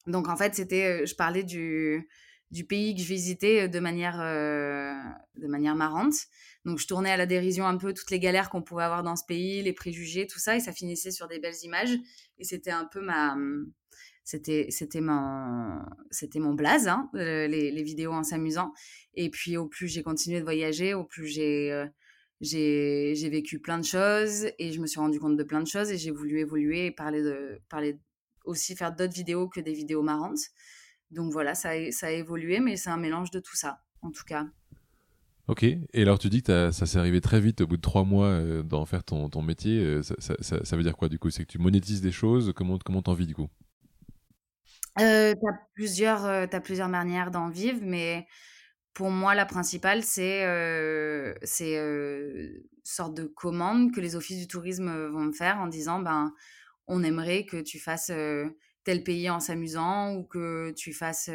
Donc, 0.07 0.29
en 0.29 0.37
fait, 0.37 0.55
c'était, 0.55 1.05
je 1.05 1.15
parlais 1.17 1.43
du, 1.43 2.09
du 2.53 2.65
pays 2.65 2.95
que 2.95 3.03
je 3.03 3.09
visitais 3.09 3.69
de 3.69 3.81
manière, 3.81 4.19
de 4.19 5.47
manière 5.49 5.75
marrante. 5.75 6.15
Donc, 6.65 6.79
je 6.79 6.87
tournais 6.87 7.11
à 7.11 7.17
la 7.17 7.27
dérision 7.27 7.67
un 7.67 7.77
peu 7.77 7.95
toutes 7.95 8.11
les 8.11 8.21
galères 8.21 8.51
qu'on 8.51 8.63
pouvait 8.63 8.85
avoir 8.85 9.03
dans 9.03 9.17
ce 9.17 9.25
pays, 9.25 9.63
les 9.63 9.73
préjugés, 9.73 10.27
tout 10.27 10.39
ça, 10.39 10.57
et 10.57 10.61
ça 10.61 10.73
finissait 10.73 11.11
sur 11.11 11.27
des 11.29 11.39
belles 11.39 11.63
images. 11.63 11.97
Et 12.39 12.45
c'était 12.45 12.71
un 12.71 12.85
peu 12.85 13.01
ma, 13.01 13.37
c'était 14.31 14.67
c'était 14.71 15.01
mon 15.01 15.83
c'était 16.11 16.39
mon 16.39 16.55
blaze 16.55 16.87
hein, 16.89 17.11
les, 17.15 17.49
les, 17.71 17.83
vidéos 17.83 18.13
en 18.13 18.23
s'amusant. 18.23 18.73
Et 19.15 19.31
puis 19.31 19.57
au 19.57 19.67
plus 19.67 19.89
j'ai 19.89 20.03
continué 20.03 20.39
de 20.39 20.45
voyager 20.45 20.95
au 20.95 21.05
plus 21.05 21.27
j'ai 21.27 21.73
euh, 21.73 21.87
j'ai 22.41 23.15
j'ai 23.17 23.29
vécu 23.29 23.59
plein 23.59 23.79
de 23.79 23.85
choses 23.85 24.47
et 24.59 24.73
je 24.73 24.81
me 24.81 24.87
suis 24.87 25.01
rendu 25.01 25.19
compte 25.19 25.37
de 25.37 25.43
plein 25.43 25.61
de 25.61 25.67
choses 25.67 25.91
et 25.91 25.99
j'ai 25.99 26.11
voulu 26.13 26.39
évoluer 26.39 26.87
et 26.87 26.91
parler 26.93 27.23
de 27.23 27.61
parler 27.69 27.99
aussi 28.45 28.77
faire 28.77 28.95
d'autres 28.95 29.15
vidéos 29.15 29.49
que 29.49 29.61
des 29.61 29.73
vidéos 29.73 30.03
marrantes. 30.03 30.41
Donc 31.11 31.33
voilà 31.33 31.55
ça 31.55 31.71
ça 31.91 32.07
a 32.09 32.11
évolué 32.11 32.61
mais 32.61 32.77
c'est 32.77 32.91
un 32.91 32.99
mélange 32.99 33.31
de 33.33 33.41
tout 33.41 33.57
ça 33.57 33.81
en 34.03 34.11
tout 34.13 34.25
cas 34.25 34.47
Ok, 35.49 35.65
et 35.65 35.81
alors 35.95 36.19
tu 36.19 36.29
dis 36.29 36.43
que 36.43 36.71
ça 36.71 36.87
s'est 36.87 36.99
arrivé 36.99 37.21
très 37.21 37.41
vite, 37.41 37.61
au 37.61 37.67
bout 37.67 37.77
de 37.77 37.83
trois 37.83 38.05
mois 38.05 38.27
euh, 38.27 38.63
d'en 38.63 38.85
faire 38.85 39.03
ton, 39.03 39.29
ton 39.29 39.43
métier, 39.43 39.81
euh, 39.81 40.03
ça, 40.03 40.77
veut 40.77 40.83
dire 40.83 40.97
quoi 40.97 41.09
du 41.09 41.19
coup? 41.19 41.31
C'est 41.31 41.45
que 41.45 41.51
tu 41.51 41.59
monétises 41.59 42.01
des 42.03 42.13
choses, 42.13 42.53
comment 42.55 42.79
comment 42.79 43.03
t'en 43.03 43.15
vis 43.15 43.27
du 43.27 43.35
coup? 43.35 43.49
Euh, 45.01 45.35
tu 45.35 45.49
as 45.49 45.59
plusieurs, 45.75 46.25
euh, 46.25 46.47
as 46.51 46.61
plusieurs 46.61 46.89
manières 46.89 47.31
d'en 47.31 47.49
vivre, 47.49 47.81
mais 47.83 48.27
pour 48.95 49.11
moi, 49.11 49.35
la 49.35 49.47
principale, 49.47 50.03
c'est 50.03 50.45
euh, 50.45 51.35
euh, 51.61 52.49
sorte 52.85 53.15
de 53.15 53.25
commande 53.25 53.93
que 53.93 54.01
les 54.01 54.17
offices 54.17 54.39
du 54.39 54.49
tourisme 54.49 54.91
vont 55.09 55.25
me 55.27 55.33
faire 55.33 55.59
en 55.59 55.69
disant 55.69 56.01
ben, 56.01 56.33
on 56.87 57.03
aimerait 57.03 57.45
que 57.45 57.61
tu 57.61 57.79
fasses 57.79 58.13
tel 58.85 59.05
pays 59.05 59.31
en 59.31 59.41
s'amusant 59.41 60.15
ou 60.15 60.25
que 60.25 60.73
tu 60.77 60.93
fasses. 60.93 61.31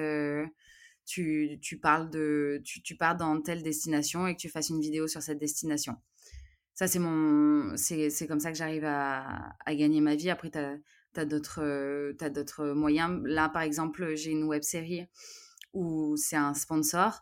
Tu, 1.06 1.60
tu 1.62 1.80
parles 1.80 2.10
de 2.10 2.62
tu, 2.64 2.82
tu 2.82 2.96
pars 2.96 3.16
dans 3.16 3.42
telle 3.42 3.64
destination 3.64 4.28
et 4.28 4.36
que 4.36 4.40
tu 4.40 4.50
fasses 4.50 4.70
une 4.70 4.82
vidéo 4.82 5.08
sur 5.08 5.22
cette 5.22 5.40
destination. 5.40 5.96
Ça, 6.74 6.88
c'est 6.88 7.00
mon 7.00 7.78
c'est 7.78 8.28
comme 8.28 8.42
ça 8.42 8.52
que 8.52 8.58
j'arrive 8.58 8.84
à, 8.86 9.56
gagner 9.70 10.02
ma 10.02 10.16
vie. 10.16 10.30
Après, 10.30 10.52
tu 10.52 10.58
as 10.58 10.78
as 11.16 11.26
d'autres 12.30 12.74
moyens. 12.74 13.22
Là, 13.24 13.48
par 13.50 13.62
exemple, 13.62 14.16
j'ai 14.16 14.32
une 14.32 14.44
web 14.44 14.62
série 14.64 15.06
où 15.74 16.16
c'est 16.18 16.36
un 16.36 16.54
sponsor, 16.54 17.22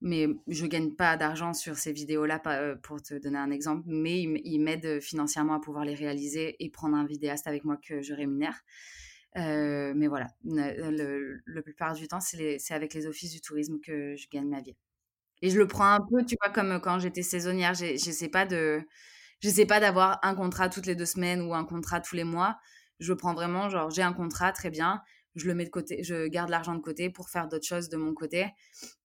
mais 0.00 0.26
je 0.48 0.66
gagne 0.66 0.94
pas 0.94 1.16
d'argent 1.16 1.52
sur 1.52 1.76
ces 1.76 1.92
vidéos-là, 1.92 2.38
pour 2.82 3.02
te 3.02 3.14
donner 3.14 3.38
un 3.38 3.50
exemple, 3.50 3.84
mais 3.86 4.22
il 4.22 4.58
m'aide 4.60 5.00
financièrement 5.00 5.54
à 5.54 5.60
pouvoir 5.60 5.84
les 5.84 5.94
réaliser 5.94 6.56
et 6.64 6.70
prendre 6.70 6.96
un 6.96 7.06
vidéaste 7.06 7.46
avec 7.46 7.64
moi 7.64 7.76
que 7.76 8.00
je 8.00 8.14
rémunère. 8.14 8.62
Euh, 9.36 9.92
mais 9.96 10.06
voilà, 10.06 10.28
le, 10.44 11.40
le, 11.44 11.62
plupart 11.62 11.94
du 11.94 12.06
temps, 12.06 12.20
c'est 12.20 12.58
avec 12.70 12.94
les 12.94 13.06
offices 13.06 13.32
du 13.32 13.40
tourisme 13.40 13.80
que 13.80 14.14
je 14.16 14.28
gagne 14.30 14.48
ma 14.48 14.60
vie. 14.60 14.76
Et 15.42 15.50
je 15.50 15.58
le 15.58 15.66
prends 15.66 15.90
un 15.90 16.00
peu, 16.00 16.24
tu 16.24 16.36
vois, 16.40 16.52
comme 16.52 16.80
quand 16.80 17.00
j'étais 17.00 17.22
saisonnière, 17.22 17.74
je 17.74 17.96
sais 17.96 18.28
pas 18.28 18.46
de, 18.46 18.80
je 19.40 19.48
sais 19.48 19.66
pas 19.66 19.80
d'avoir 19.80 20.20
un 20.22 20.34
contrat 20.34 20.68
toutes 20.68 20.86
les 20.86 20.94
deux 20.94 21.06
semaines 21.06 21.42
ou 21.42 21.54
un 21.54 21.64
contrat 21.64 22.00
tous 22.00 22.14
les 22.14 22.24
mois 22.24 22.58
je 23.00 23.12
prends 23.12 23.34
vraiment, 23.34 23.68
genre, 23.68 23.90
j'ai 23.90 24.02
un 24.02 24.12
contrat, 24.12 24.52
très 24.52 24.70
bien, 24.70 25.02
je 25.34 25.46
le 25.46 25.54
mets 25.54 25.64
de 25.64 25.70
côté, 25.70 26.02
je 26.02 26.26
garde 26.28 26.50
l'argent 26.50 26.74
de 26.74 26.80
côté 26.80 27.10
pour 27.10 27.28
faire 27.28 27.48
d'autres 27.48 27.66
choses 27.66 27.88
de 27.88 27.96
mon 27.96 28.14
côté, 28.14 28.46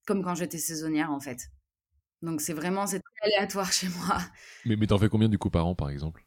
comme 0.06 0.24
quand 0.24 0.36
j'étais 0.36 0.58
saisonnière, 0.58 1.12
en 1.12 1.20
fait. 1.20 1.50
Donc, 2.22 2.42
c'est 2.42 2.54
vraiment, 2.54 2.86
c'est 2.88 3.02
aléatoire 3.22 3.72
chez 3.72 3.88
moi. 3.90 4.20
Mais, 4.66 4.76
mais 4.76 4.88
t'en 4.88 4.98
fais 4.98 5.10
combien 5.10 5.30
du 5.30 5.38
coup 5.38 5.50
par 5.50 5.66
an, 5.66 5.76
par 5.76 5.90
exemple? 5.90 6.26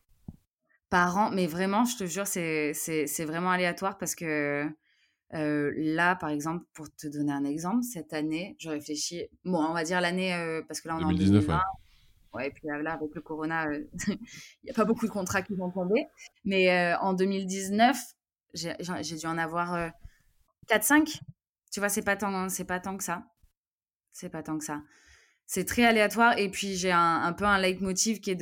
Par 0.93 1.17
an, 1.17 1.31
mais 1.31 1.47
vraiment, 1.47 1.87
je 1.87 1.97
te 1.97 2.05
jure, 2.05 2.27
c'est 2.27 3.25
vraiment 3.25 3.51
aléatoire 3.51 3.97
parce 3.97 4.15
que 4.15 4.69
euh, 5.33 5.73
là, 5.75 6.15
par 6.17 6.29
exemple, 6.29 6.67
pour 6.75 6.95
te 6.95 7.07
donner 7.07 7.33
un 7.33 7.45
exemple, 7.45 7.83
cette 7.83 8.13
année, 8.13 8.55
je 8.59 8.69
réfléchis, 8.69 9.25
bon, 9.47 9.65
on 9.65 9.73
va 9.73 9.85
dire 9.85 10.03
l'année, 10.03 10.35
euh, 10.35 10.61
parce 10.69 10.83
que 10.83 10.89
là, 10.89 10.97
on 10.97 11.01
est 11.01 11.05
en 11.05 11.13
2020. 11.13 11.55
Ouais. 11.55 11.61
Ouais, 12.35 12.49
et 12.49 12.51
puis 12.51 12.67
là, 12.67 12.93
avec 12.93 13.15
le 13.15 13.21
corona, 13.21 13.67
il 13.73 13.87
euh, 14.13 14.17
n'y 14.65 14.71
a 14.71 14.75
pas 14.75 14.85
beaucoup 14.85 15.07
de 15.07 15.11
contrats 15.11 15.43
qui 15.43 15.55
vont 15.55 15.71
tomber. 15.71 16.07
Mais 16.45 16.71
euh, 16.71 16.99
en 16.99 17.13
2019, 17.15 17.99
j'ai 18.55 19.17
dû 19.17 19.27
en 19.27 19.39
avoir 19.39 19.91
4-5. 20.69 21.01
Euh, 21.01 21.05
tu 21.71 21.81
vois, 21.81 21.89
c'est 21.89 22.03
pas, 22.03 22.17
tant, 22.17 22.49
pas 22.67 22.81
tant 22.81 22.97
que 22.97 23.05
ça. 23.05 23.25
C'est 24.13 24.29
pas 24.29 24.43
tant 24.43 24.59
que 24.59 24.65
ça. 24.65 24.83
C'est 25.47 25.65
très 25.65 25.85
aléatoire. 25.85 26.39
Et 26.39 26.51
puis, 26.51 26.77
j'ai 26.77 26.93
un, 26.93 27.23
un, 27.23 27.33
peu 27.33 27.45
un 27.45 27.59
leitmotiv 27.59 28.21
qui 28.21 28.31
est 28.31 28.37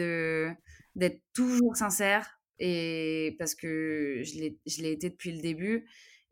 d'être 0.97 1.23
toujours 1.33 1.77
sincère. 1.77 2.40
Et 2.61 3.35
parce 3.39 3.55
que 3.55 4.23
je 4.23 4.83
l'ai 4.83 4.93
été 4.93 5.11
depuis 5.11 5.33
le 5.33 5.41
début. 5.41 5.87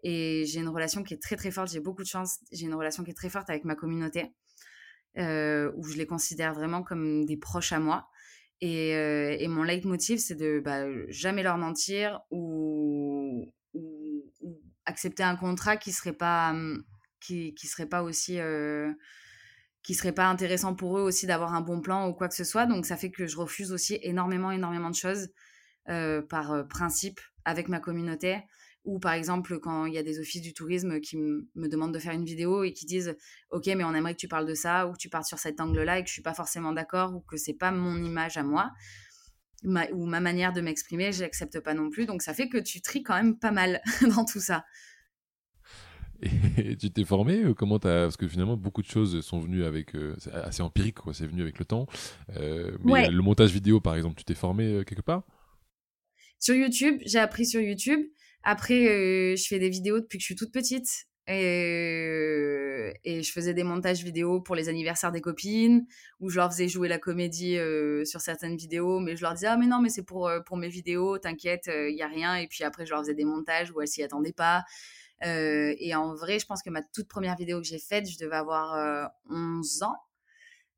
Et 0.04 0.44
j'ai 0.46 0.60
une 0.60 0.68
relation 0.68 1.02
qui 1.02 1.14
est 1.14 1.22
très, 1.22 1.36
très 1.36 1.50
forte. 1.50 1.72
J'ai 1.72 1.80
beaucoup 1.80 2.02
de 2.02 2.08
chance. 2.08 2.38
J'ai 2.52 2.66
une 2.66 2.74
relation 2.74 3.02
qui 3.02 3.10
est 3.10 3.14
très 3.14 3.30
forte 3.30 3.50
avec 3.50 3.64
ma 3.64 3.74
communauté. 3.74 4.32
Euh, 5.16 5.72
où 5.74 5.84
je 5.84 5.96
les 5.96 6.06
considère 6.06 6.54
vraiment 6.54 6.82
comme 6.82 7.24
des 7.24 7.36
proches 7.36 7.72
à 7.72 7.80
moi. 7.80 8.08
Et, 8.60 8.94
euh, 8.94 9.48
mon 9.48 9.62
leitmotiv, 9.64 10.18
c'est 10.18 10.36
de 10.36 10.60
bah, 10.64 10.84
jamais 11.08 11.42
leur 11.42 11.58
mentir 11.58 12.20
ou, 12.30 13.46
accepter 14.84 15.22
un 15.22 15.36
contrat 15.36 15.76
qui 15.76 15.92
serait 15.92 16.12
pas, 16.12 16.54
qui, 17.20 17.54
qui 17.54 17.66
serait 17.66 17.88
pas 17.88 18.02
aussi. 18.02 18.38
Euh, 18.38 18.92
qui 19.82 19.94
serait 19.94 20.12
pas 20.12 20.26
intéressant 20.26 20.74
pour 20.74 20.98
eux 20.98 21.00
aussi 21.00 21.26
d'avoir 21.26 21.54
un 21.54 21.62
bon 21.62 21.80
plan 21.80 22.08
ou 22.08 22.12
quoi 22.12 22.28
que 22.28 22.34
ce 22.34 22.44
soit. 22.44 22.66
Donc 22.66 22.84
ça 22.84 22.96
fait 22.96 23.10
que 23.10 23.26
je 23.26 23.36
refuse 23.38 23.72
aussi 23.72 23.98
énormément, 24.02 24.50
énormément 24.50 24.90
de 24.90 24.94
choses 24.94 25.28
par 26.28 26.66
principe 26.68 27.20
avec 27.44 27.68
ma 27.68 27.80
communauté. 27.80 28.38
Ou 28.84 28.98
par 28.98 29.12
exemple, 29.12 29.58
quand 29.58 29.86
il 29.86 29.94
y 29.94 29.98
a 29.98 30.02
des 30.02 30.18
offices 30.18 30.40
du 30.40 30.54
tourisme 30.54 31.00
qui 31.00 31.16
me 31.16 31.68
demandent 31.68 31.92
de 31.92 31.98
faire 31.98 32.12
une 32.12 32.24
vidéo 32.24 32.62
et 32.62 32.72
qui 32.72 32.86
disent 32.86 33.16
Ok, 33.50 33.66
mais 33.66 33.84
on 33.84 33.94
aimerait 33.94 34.14
que 34.14 34.20
tu 34.20 34.28
parles 34.28 34.46
de 34.46 34.54
ça, 34.54 34.86
ou 34.86 34.92
que 34.92 34.98
tu 34.98 35.08
partes 35.08 35.26
sur 35.26 35.38
cet 35.38 35.60
angle-là 35.60 35.98
et 35.98 36.02
que 36.02 36.08
je 36.08 36.14
suis 36.14 36.22
pas 36.22 36.34
forcément 36.34 36.72
d'accord, 36.72 37.14
ou 37.14 37.20
que 37.20 37.36
c'est 37.36 37.54
pas 37.54 37.70
mon 37.70 38.02
image 38.02 38.36
à 38.36 38.42
moi, 38.42 38.70
ou 39.64 40.06
ma 40.06 40.20
manière 40.20 40.52
de 40.52 40.60
m'exprimer, 40.60 41.12
je 41.12 41.22
n'accepte 41.22 41.60
pas 41.60 41.74
non 41.74 41.90
plus. 41.90 42.06
Donc 42.06 42.22
ça 42.22 42.32
fait 42.34 42.48
que 42.48 42.58
tu 42.58 42.80
tries 42.80 43.02
quand 43.02 43.14
même 43.14 43.38
pas 43.38 43.50
mal 43.50 43.82
dans 44.16 44.24
tout 44.24 44.40
ça. 44.40 44.64
Et 46.56 46.76
tu 46.76 46.90
t'es 46.90 47.04
formé 47.04 47.42
euh, 47.44 47.54
Comment 47.54 47.76
as... 47.76 47.80
Parce 47.80 48.16
que 48.16 48.26
finalement, 48.26 48.56
beaucoup 48.56 48.82
de 48.82 48.88
choses 48.88 49.20
sont 49.20 49.38
venues 49.38 49.64
avec. 49.64 49.94
Euh, 49.94 50.16
c'est 50.18 50.32
assez 50.32 50.62
empirique, 50.62 50.96
quoi. 50.96 51.14
C'est 51.14 51.26
venu 51.26 51.42
avec 51.42 51.58
le 51.58 51.64
temps. 51.64 51.86
Euh, 52.36 52.76
mais 52.84 53.08
le 53.08 53.22
montage 53.22 53.52
vidéo, 53.52 53.80
par 53.80 53.94
exemple, 53.94 54.16
tu 54.16 54.24
t'es 54.24 54.34
formé 54.34 54.82
quelque 54.84 55.02
part? 55.02 55.22
Sur 56.38 56.54
YouTube, 56.54 57.00
j'ai 57.04 57.18
appris 57.18 57.46
sur 57.46 57.60
YouTube. 57.60 58.00
Après, 58.44 58.86
euh, 58.86 59.36
je 59.36 59.46
fais 59.46 59.58
des 59.58 59.68
vidéos 59.68 60.00
depuis 60.00 60.18
que 60.18 60.22
je 60.22 60.26
suis 60.26 60.36
toute 60.36 60.52
petite. 60.52 61.06
Et, 61.30 62.94
et, 63.04 63.22
je 63.22 63.32
faisais 63.32 63.52
des 63.52 63.64
montages 63.64 64.02
vidéo 64.02 64.40
pour 64.40 64.54
les 64.54 64.70
anniversaires 64.70 65.12
des 65.12 65.20
copines, 65.20 65.86
où 66.20 66.30
je 66.30 66.36
leur 66.36 66.50
faisais 66.50 66.68
jouer 66.68 66.88
la 66.88 66.96
comédie 66.98 67.58
euh, 67.58 68.06
sur 68.06 68.22
certaines 68.22 68.56
vidéos, 68.56 68.98
mais 68.98 69.14
je 69.14 69.20
leur 69.20 69.34
disais, 69.34 69.48
ah 69.48 69.58
mais 69.58 69.66
non, 69.66 69.78
mais 69.82 69.90
c'est 69.90 70.04
pour, 70.04 70.26
euh, 70.26 70.40
pour 70.40 70.56
mes 70.56 70.70
vidéos, 70.70 71.18
t'inquiète, 71.18 71.66
il 71.66 71.94
n'y 71.94 72.02
a 72.02 72.08
rien. 72.08 72.36
Et 72.36 72.46
puis 72.46 72.64
après, 72.64 72.86
je 72.86 72.92
leur 72.92 73.00
faisais 73.00 73.14
des 73.14 73.26
montages 73.26 73.70
où 73.72 73.82
elles 73.82 73.88
s'y 73.88 74.02
attendaient 74.02 74.32
pas. 74.32 74.64
et 75.22 75.94
en 75.94 76.14
vrai, 76.14 76.38
je 76.38 76.46
pense 76.46 76.62
que 76.62 76.70
ma 76.70 76.82
toute 76.82 77.08
première 77.08 77.36
vidéo 77.36 77.60
que 77.60 77.66
j'ai 77.66 77.78
faite, 77.78 78.08
je 78.08 78.16
devais 78.18 78.36
avoir 78.36 79.10
11 79.28 79.82
ans. 79.82 79.96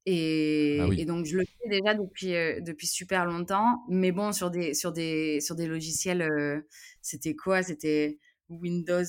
Et, 0.06 0.78
ah 0.80 0.88
et, 0.96 1.04
donc, 1.04 1.26
je 1.26 1.36
le 1.36 1.44
fais 1.44 1.68
déjà 1.68 1.94
depuis, 1.94 2.32
depuis 2.62 2.86
super 2.86 3.26
longtemps. 3.26 3.82
Mais 3.88 4.12
bon, 4.12 4.32
sur 4.32 4.50
des, 4.50 4.74
sur 4.74 4.92
des, 4.92 5.40
sur 5.40 5.54
des 5.54 5.66
logiciels, 5.66 6.64
c'était 7.02 7.34
quoi? 7.34 7.62
C'était 7.62 8.18
Windows 8.48 9.04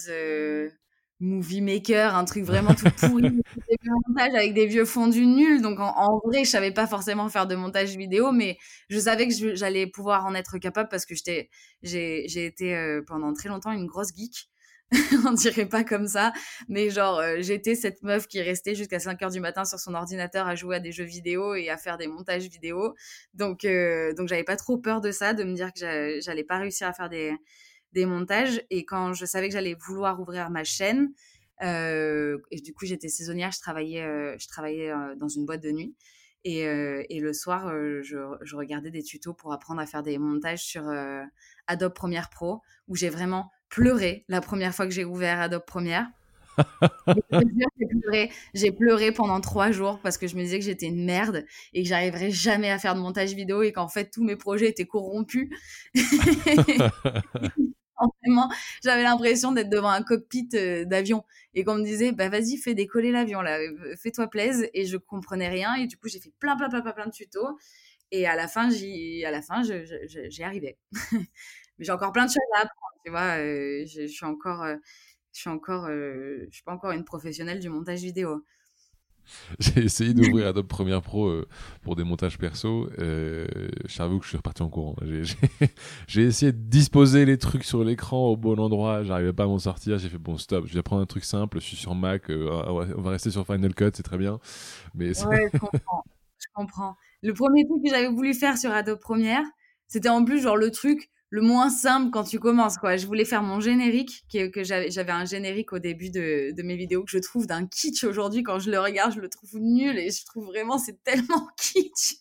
Movie 1.22 1.62
Maker, 1.62 2.16
un 2.16 2.26
truc 2.26 2.44
vraiment 2.44 2.74
tout 2.74 2.90
pourri, 2.98 3.24
montage 4.08 4.34
avec 4.34 4.54
des 4.56 4.66
vieux 4.66 4.86
fondus 4.86 5.28
nuls. 5.28 5.62
Donc, 5.62 5.80
en, 5.80 6.20
vrai, 6.26 6.44
je 6.44 6.50
savais 6.50 6.72
pas 6.72 6.88
forcément 6.88 7.30
faire 7.30 7.46
de 7.48 7.56
montage 7.56 7.96
vidéo, 7.96 8.32
mais 8.32 8.58
je 8.90 8.98
savais 9.00 9.28
que 9.28 9.56
j'allais 9.56 9.86
pouvoir 9.86 10.26
en 10.26 10.34
être 10.34 10.58
capable 10.58 10.90
parce 10.90 11.06
que 11.06 11.14
j'ai 11.16 12.46
été 12.46 13.00
pendant 13.08 13.34
très 13.34 13.50
longtemps 13.50 13.72
une 13.72 13.86
grosse 13.86 14.14
geek. 14.16 14.50
on 15.26 15.32
dirait 15.32 15.68
pas 15.68 15.86
comme 15.86 16.08
ça, 16.08 16.34
mais 16.68 16.90
genre 16.90 17.20
euh, 17.20 17.38
j'étais 17.40 17.76
cette 17.76 18.04
meuf 18.04 18.28
qui 18.28 18.42
restait 18.42 18.76
jusqu'à 18.76 19.00
5 19.00 19.22
heures 19.22 19.32
du 19.32 19.40
matin 19.40 19.64
sur 19.64 19.80
son 19.80 19.94
ordinateur 19.94 20.48
à 20.48 20.56
jouer 20.56 20.78
à 20.78 20.80
des 20.82 20.92
jeux 20.92 21.06
vidéo 21.06 21.56
et 21.56 21.70
à 21.70 21.78
faire 21.78 21.98
des 21.98 22.08
montages 22.08 22.48
vidéo. 22.48 22.94
Donc 23.34 23.64
euh, 23.64 24.14
donc 24.14 24.28
j'avais 24.28 24.44
pas 24.44 24.58
trop 24.58 24.78
peur 24.78 25.00
de 25.00 25.12
ça, 25.12 25.34
de 25.34 25.46
me 25.46 25.54
dire 25.54 25.72
que 25.72 26.20
j'allais 26.22 26.44
pas 26.44 26.58
réussir 26.58 26.88
à 26.88 26.94
faire 26.94 27.10
des 27.10 27.34
des 27.94 28.06
montages 28.06 28.62
et 28.70 28.84
quand 28.86 29.14
je 29.14 29.26
savais 29.26 29.48
que 29.48 29.54
j'allais 29.54 29.76
vouloir 29.76 30.20
ouvrir 30.20 30.50
ma 30.50 30.66
chaîne 30.66 31.14
euh, 31.64 32.38
et 32.52 32.60
du 32.60 32.74
coup 32.74 32.86
j'étais 32.86 33.10
saisonnière, 33.10 33.52
je 33.54 33.60
travaillais 33.62 34.38
je 34.38 34.48
travaillais 34.48 34.94
dans 35.18 35.30
une 35.30 35.46
boîte 35.46 35.62
de 35.64 35.72
nuit. 35.72 35.96
Et, 36.44 36.62
et, 36.62 37.20
le 37.20 37.34
soir, 37.34 37.70
je, 38.02 38.26
je, 38.42 38.56
regardais 38.56 38.90
des 38.90 39.04
tutos 39.04 39.36
pour 39.36 39.54
apprendre 39.54 39.80
à 39.80 39.86
faire 39.86 40.02
des 40.02 40.18
montages 40.18 40.64
sur 40.64 40.90
Adobe 41.68 41.94
Premiere 41.94 42.32
Pro, 42.32 42.62
où 42.88 42.96
j'ai 42.96 43.10
vraiment 43.10 43.52
pleuré 43.72 44.26
la 44.28 44.42
première 44.42 44.76
fois 44.76 44.86
que 44.86 44.92
j'ai 44.92 45.06
ouvert 45.06 45.40
Adobe 45.40 45.66
Premiere. 45.66 46.06
j'ai 48.54 48.72
pleuré. 48.72 49.12
pendant 49.14 49.40
trois 49.40 49.72
jours 49.72 50.00
parce 50.04 50.18
que 50.18 50.28
je 50.28 50.36
me 50.36 50.44
disais 50.44 50.60
que 50.60 50.66
j'étais 50.66 50.88
une 50.88 51.06
merde 51.06 51.46
et 51.74 51.82
que 51.82 51.90
j'arriverais 51.90 52.30
jamais 52.30 52.70
à 52.70 52.78
faire 52.78 52.94
de 52.94 53.00
montage 53.00 53.34
vidéo 53.34 53.64
et 53.64 53.72
qu'en 53.72 53.88
fait 53.88 54.12
tous 54.12 54.24
mes 54.24 54.36
projets 54.36 54.70
étaient 54.70 54.86
corrompus. 54.86 55.50
J'avais 58.84 59.04
l'impression 59.04 59.52
d'être 59.52 59.70
devant 59.70 59.90
un 59.90 60.04
cockpit 60.04 60.50
euh, 60.56 60.86
d'avion 60.86 61.24
et 61.54 61.64
qu'on 61.64 61.76
me 61.76 61.84
disait 61.84 62.12
bah 62.12 62.30
vas-y 62.30 62.58
fais 62.58 62.74
décoller 62.74 63.12
l'avion 63.12 63.42
là, 63.42 63.60
euh, 63.60 63.96
fais-toi 63.96 64.28
plaise 64.28 64.70
et 64.74 64.86
je 64.86 64.98
comprenais 64.98 65.50
rien 65.50 65.76
et 65.76 65.88
du 65.88 65.98
coup 65.98 66.08
j'ai 66.08 66.20
fait 66.20 66.34
plein 66.40 66.58
plein 66.58 66.70
plein 66.70 66.82
plein 66.82 66.94
plein 66.94 67.06
de 67.06 67.12
tutos 67.12 67.58
et 68.12 68.26
à 68.26 68.36
la 68.36 68.48
fin 68.48 68.70
j'y 68.70 69.24
à 69.24 69.32
la 69.32 69.42
fin 69.42 69.62
j'ai 69.64 70.44
arrivé. 70.44 70.78
Mais 71.82 71.86
j'ai 71.86 71.92
encore 71.92 72.12
plein 72.12 72.26
de 72.26 72.30
choses 72.30 72.38
à 72.56 72.60
apprendre 72.60 72.92
tu 73.04 73.10
vois, 73.10 73.38
je, 73.40 74.06
suis 74.08 74.26
encore, 74.26 74.64
je 75.34 75.40
suis 75.40 75.50
encore, 75.50 75.88
je 75.88 76.48
suis 76.52 76.62
pas 76.62 76.74
encore 76.74 76.92
une 76.92 77.04
professionnelle 77.04 77.60
du 77.60 77.68
montage 77.68 78.02
vidéo. 78.02 78.46
J'ai 79.60 79.86
essayé 79.86 80.14
d'ouvrir 80.14 80.48
Adobe 80.48 80.68
Premiere 80.68 81.02
Pro 81.02 81.32
pour 81.82 81.96
des 81.96 82.04
montages 82.04 82.38
perso. 82.38 82.90
Euh, 83.00 83.48
J'avoue 83.86 84.20
que 84.20 84.26
je 84.26 84.30
suis 84.30 84.38
reparti 84.38 84.62
en 84.62 84.70
courant. 84.70 84.96
J'ai 86.08 86.24
essayé 86.24 86.52
de 86.52 86.58
disposer 86.58 87.26
les 87.26 87.40
trucs 87.40 87.64
sur 87.64 87.84
l'écran 87.84 88.28
au 88.28 88.38
bon 88.38 88.60
endroit. 88.60 89.04
J'arrivais 89.04 89.34
pas 89.34 89.44
à 89.44 89.48
m'en 89.48 89.60
sortir. 89.60 89.98
J'ai 89.98 90.10
fait 90.10 90.18
bon 90.18 90.38
stop. 90.38 90.66
Je 90.68 90.74
vais 90.74 90.84
prendre 90.84 91.02
un 91.02 91.08
truc 91.08 91.24
simple. 91.24 91.60
Je 91.60 91.66
suis 91.66 91.78
sur 91.78 91.96
Mac. 91.96 92.30
on 92.30 93.02
va 93.02 93.10
rester 93.10 93.32
sur 93.32 93.46
Final 93.46 93.74
Cut. 93.74 93.92
C'est 93.94 94.04
très 94.04 94.18
bien. 94.18 94.40
Mais 94.94 95.10
ouais, 95.26 95.50
je 95.54 95.58
comprends. 95.58 96.04
je 96.38 96.48
comprends. 96.54 96.96
Le 97.24 97.34
premier 97.34 97.66
truc 97.66 97.84
que 97.84 97.90
j'avais 97.90 98.10
voulu 98.10 98.34
faire 98.34 98.58
sur 98.58 98.72
Adobe 98.72 99.00
Premiere, 99.00 99.44
c'était 99.88 100.10
en 100.10 100.24
plus 100.24 100.42
genre 100.42 100.58
le 100.58 100.72
truc 100.72 101.10
le 101.32 101.42
moins 101.42 101.70
simple 101.70 102.12
quand 102.12 102.26
tu 102.26 102.40
commences 102.40 102.78
quoi. 102.78 102.98
Je 102.98 103.08
voulais 103.08 103.24
faire 103.24 103.42
mon 103.42 103.62
générique 103.62 104.26
que, 104.32 104.48
que 104.48 104.64
j'avais 104.64 105.12
un 105.12 105.24
générique 105.24 105.72
au 105.72 105.80
début 105.80 106.10
de, 106.10 106.52
de, 106.52 106.62
mes 106.62 106.76
vidéos 106.76 107.04
que 107.06 107.10
je 107.10 107.20
trouve 107.20 107.48
d'un 107.48 107.66
kitsch 107.66 108.04
aujourd'hui 108.04 108.44
quand 108.44 108.60
je 108.60 108.70
le 108.70 108.80
regarde, 108.80 109.14
je 109.14 109.22
le 109.22 109.30
trouve 109.30 109.56
nul 109.56 109.98
et 109.98 110.12
je 110.12 110.26
trouve 110.26 110.46
vraiment 110.46 110.78
c'est 110.78 111.02
tellement 111.04 111.48
kitsch. 111.58 112.18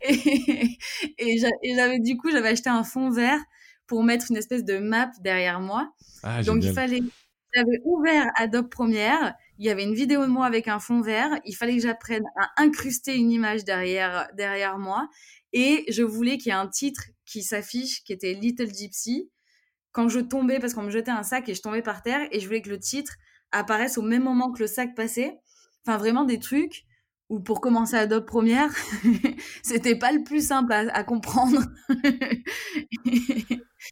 et, 0.00 0.78
et 1.18 1.38
j'avais 1.38 1.98
du 2.00 2.16
coup 2.16 2.30
j'avais 2.30 2.48
acheté 2.48 2.70
un 2.70 2.82
fond 2.82 3.10
vert 3.10 3.38
pour 3.86 4.02
mettre 4.02 4.26
une 4.30 4.38
espèce 4.38 4.64
de 4.64 4.78
map 4.78 5.10
derrière 5.20 5.60
moi. 5.60 5.92
Ah, 6.22 6.42
Donc 6.42 6.64
il 6.64 6.72
fallait 6.72 7.02
j'avais 7.54 7.82
ouvert 7.84 8.24
Adobe 8.36 8.70
Premiere, 8.70 9.34
il 9.58 9.66
y 9.66 9.68
avait 9.68 9.84
une 9.84 9.94
vidéo 9.94 10.22
de 10.22 10.30
moi 10.30 10.46
avec 10.46 10.66
un 10.66 10.78
fond 10.78 11.02
vert, 11.02 11.28
il 11.44 11.54
fallait 11.54 11.76
que 11.76 11.82
j'apprenne 11.82 12.24
à 12.40 12.62
incruster 12.62 13.14
une 13.14 13.30
image 13.30 13.64
derrière 13.64 14.30
derrière 14.34 14.78
moi 14.78 15.10
et 15.52 15.84
je 15.90 16.02
voulais 16.02 16.38
qu'il 16.38 16.46
y 16.46 16.54
ait 16.54 16.58
un 16.58 16.68
titre 16.68 17.02
qui 17.32 17.42
s'affiche, 17.42 18.04
qui 18.04 18.12
était 18.12 18.34
Little 18.34 18.72
Gypsy. 18.72 19.30
Quand 19.92 20.08
je 20.08 20.20
tombais, 20.20 20.58
parce 20.58 20.74
qu'on 20.74 20.82
me 20.82 20.90
jetait 20.90 21.10
un 21.10 21.22
sac 21.22 21.48
et 21.48 21.54
je 21.54 21.62
tombais 21.62 21.82
par 21.82 22.02
terre, 22.02 22.20
et 22.30 22.40
je 22.40 22.46
voulais 22.46 22.62
que 22.62 22.70
le 22.70 22.78
titre 22.78 23.14
apparaisse 23.50 23.98
au 23.98 24.02
même 24.02 24.24
moment 24.24 24.52
que 24.52 24.60
le 24.60 24.66
sac 24.66 24.94
passait. 24.94 25.36
Enfin, 25.84 25.98
vraiment 25.98 26.24
des 26.24 26.38
trucs 26.38 26.84
où 27.28 27.40
pour 27.40 27.60
commencer 27.60 27.96
Adobe 27.96 28.26
Premiere, 28.26 28.70
c'était 29.62 29.96
pas 29.96 30.12
le 30.12 30.22
plus 30.22 30.46
simple 30.46 30.72
à, 30.72 31.04
comprendre. 31.04 31.60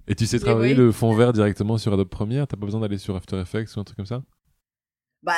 et 0.06 0.14
tu 0.14 0.26
sais 0.26 0.38
travailler 0.38 0.74
le 0.74 0.92
fond 0.92 1.14
vert 1.14 1.32
directement 1.32 1.78
sur 1.78 1.92
Adobe 1.92 2.08
Premiere? 2.08 2.46
T'as 2.46 2.56
pas 2.56 2.66
besoin 2.66 2.80
d'aller 2.80 2.98
sur 2.98 3.16
After 3.16 3.40
Effects 3.40 3.76
ou 3.76 3.80
un 3.80 3.84
truc 3.84 3.96
comme 3.96 4.06
ça? 4.06 4.22
Bah 5.22 5.34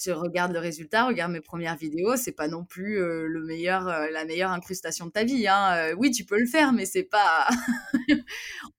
tu 0.00 0.10
regardes 0.12 0.52
le 0.52 0.58
résultat, 0.58 1.06
regarde 1.06 1.32
mes 1.32 1.42
premières 1.42 1.76
vidéos, 1.76 2.16
c'est 2.16 2.32
pas 2.32 2.48
non 2.48 2.64
plus 2.64 2.98
euh, 2.98 3.26
le 3.26 3.44
meilleur, 3.44 3.86
euh, 3.88 4.08
la 4.10 4.24
meilleure 4.24 4.50
incrustation 4.50 5.06
de 5.06 5.10
ta 5.10 5.24
vie. 5.24 5.46
Hein. 5.46 5.74
Euh, 5.74 5.94
oui, 5.98 6.10
tu 6.10 6.24
peux 6.24 6.38
le 6.38 6.46
faire, 6.46 6.72
mais 6.72 6.86
c'est 6.86 7.02
pas. 7.02 7.48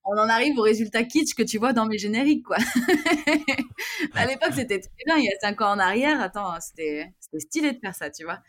On 0.04 0.18
en 0.18 0.28
arrive 0.28 0.58
au 0.58 0.62
résultat 0.62 1.04
kitsch 1.04 1.34
que 1.34 1.42
tu 1.42 1.58
vois 1.58 1.72
dans 1.72 1.86
mes 1.86 1.98
génériques, 1.98 2.44
quoi. 2.44 2.56
à 4.14 4.26
l'époque, 4.26 4.54
c'était 4.54 4.80
très 4.80 4.90
bien. 5.06 5.16
Il 5.18 5.24
y 5.24 5.28
a 5.28 5.38
cinq 5.40 5.60
ans 5.60 5.70
en 5.70 5.78
arrière, 5.78 6.20
attends, 6.20 6.58
c'était 6.60 7.14
stylé 7.38 7.72
de 7.72 7.78
faire 7.78 7.94
ça, 7.94 8.10
tu 8.10 8.24
vois. 8.24 8.40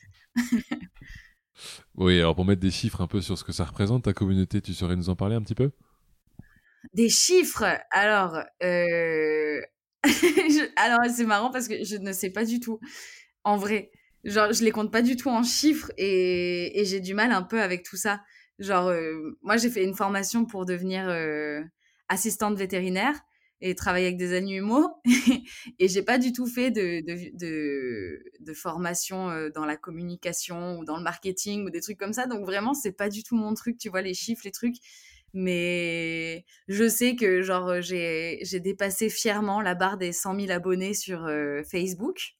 oui, 1.95 2.17
alors 2.19 2.35
pour 2.35 2.45
mettre 2.45 2.61
des 2.61 2.71
chiffres 2.71 3.01
un 3.01 3.07
peu 3.07 3.21
sur 3.21 3.37
ce 3.37 3.43
que 3.43 3.51
ça 3.51 3.63
représente 3.63 4.03
ta 4.05 4.13
communauté, 4.13 4.59
tu 4.59 4.73
saurais 4.73 4.95
nous 4.95 5.09
en 5.09 5.15
parler 5.15 5.35
un 5.35 5.41
petit 5.43 5.55
peu? 5.55 5.71
Des 6.93 7.09
chiffres? 7.09 7.77
Alors. 7.91 8.43
Alors, 10.75 11.00
c'est 11.13 11.25
marrant 11.25 11.51
parce 11.51 11.67
que 11.67 11.83
je 11.83 11.97
ne 11.97 12.12
sais 12.13 12.29
pas 12.29 12.45
du 12.45 12.59
tout. 12.59 12.79
En 13.43 13.57
vrai, 13.57 13.91
genre, 14.24 14.53
je 14.53 14.63
les 14.63 14.71
compte 14.71 14.91
pas 14.91 15.01
du 15.01 15.15
tout 15.15 15.29
en 15.29 15.43
chiffres 15.43 15.91
et, 15.97 16.83
j'ai 16.85 17.00
du 17.00 17.13
mal 17.13 17.31
un 17.31 17.43
peu 17.43 17.62
avec 17.62 17.83
tout 17.83 17.97
ça. 17.97 18.21
Genre, 18.59 18.88
euh, 18.88 19.38
moi, 19.41 19.57
j'ai 19.57 19.69
fait 19.69 19.83
une 19.83 19.95
formation 19.95 20.45
pour 20.45 20.65
devenir 20.65 21.07
euh, 21.09 21.62
assistante 22.09 22.57
vétérinaire. 22.57 23.15
et 23.62 23.74
travailler 23.74 24.07
avec 24.07 24.17
des 24.17 24.33
animaux. 24.33 24.89
et 25.79 25.88
j'ai 25.88 26.03
pas 26.03 26.17
du 26.17 26.33
tout 26.33 26.45
fait 26.45 26.71
de, 26.71 28.53
formation 28.53 29.29
euh, 29.29 29.50
dans 29.50 29.65
la 29.65 29.77
communication 29.77 30.77
ou 30.77 30.85
dans 30.85 30.97
le 30.97 31.03
marketing 31.03 31.65
ou 31.65 31.69
des 31.69 31.81
trucs 31.81 31.97
comme 31.97 32.13
ça. 32.13 32.27
Donc 32.27 32.45
vraiment, 32.45 32.74
c'est 32.74 32.91
pas 32.91 33.09
du 33.09 33.24
tout 33.24 33.35
mon 33.35 33.53
truc, 33.53 33.77
tu 33.77 33.89
vois, 33.89 34.01
les 34.01 34.13
chiffres, 34.13 34.41
les 34.45 34.51
trucs. 34.51 34.75
Mais 35.37 36.45
je 36.69 36.87
sais 36.87 37.17
que 37.17 37.41
genre 37.41 37.81
j'ai 37.81 38.39
dépassé 38.61 39.09
fièrement 39.09 39.59
la 39.59 39.75
barre 39.75 39.97
des 39.97 40.13
100 40.13 40.39
000 40.39 40.51
abonnés 40.51 40.93
sur 40.93 41.25
euh, 41.25 41.61
Facebook. 41.69 42.37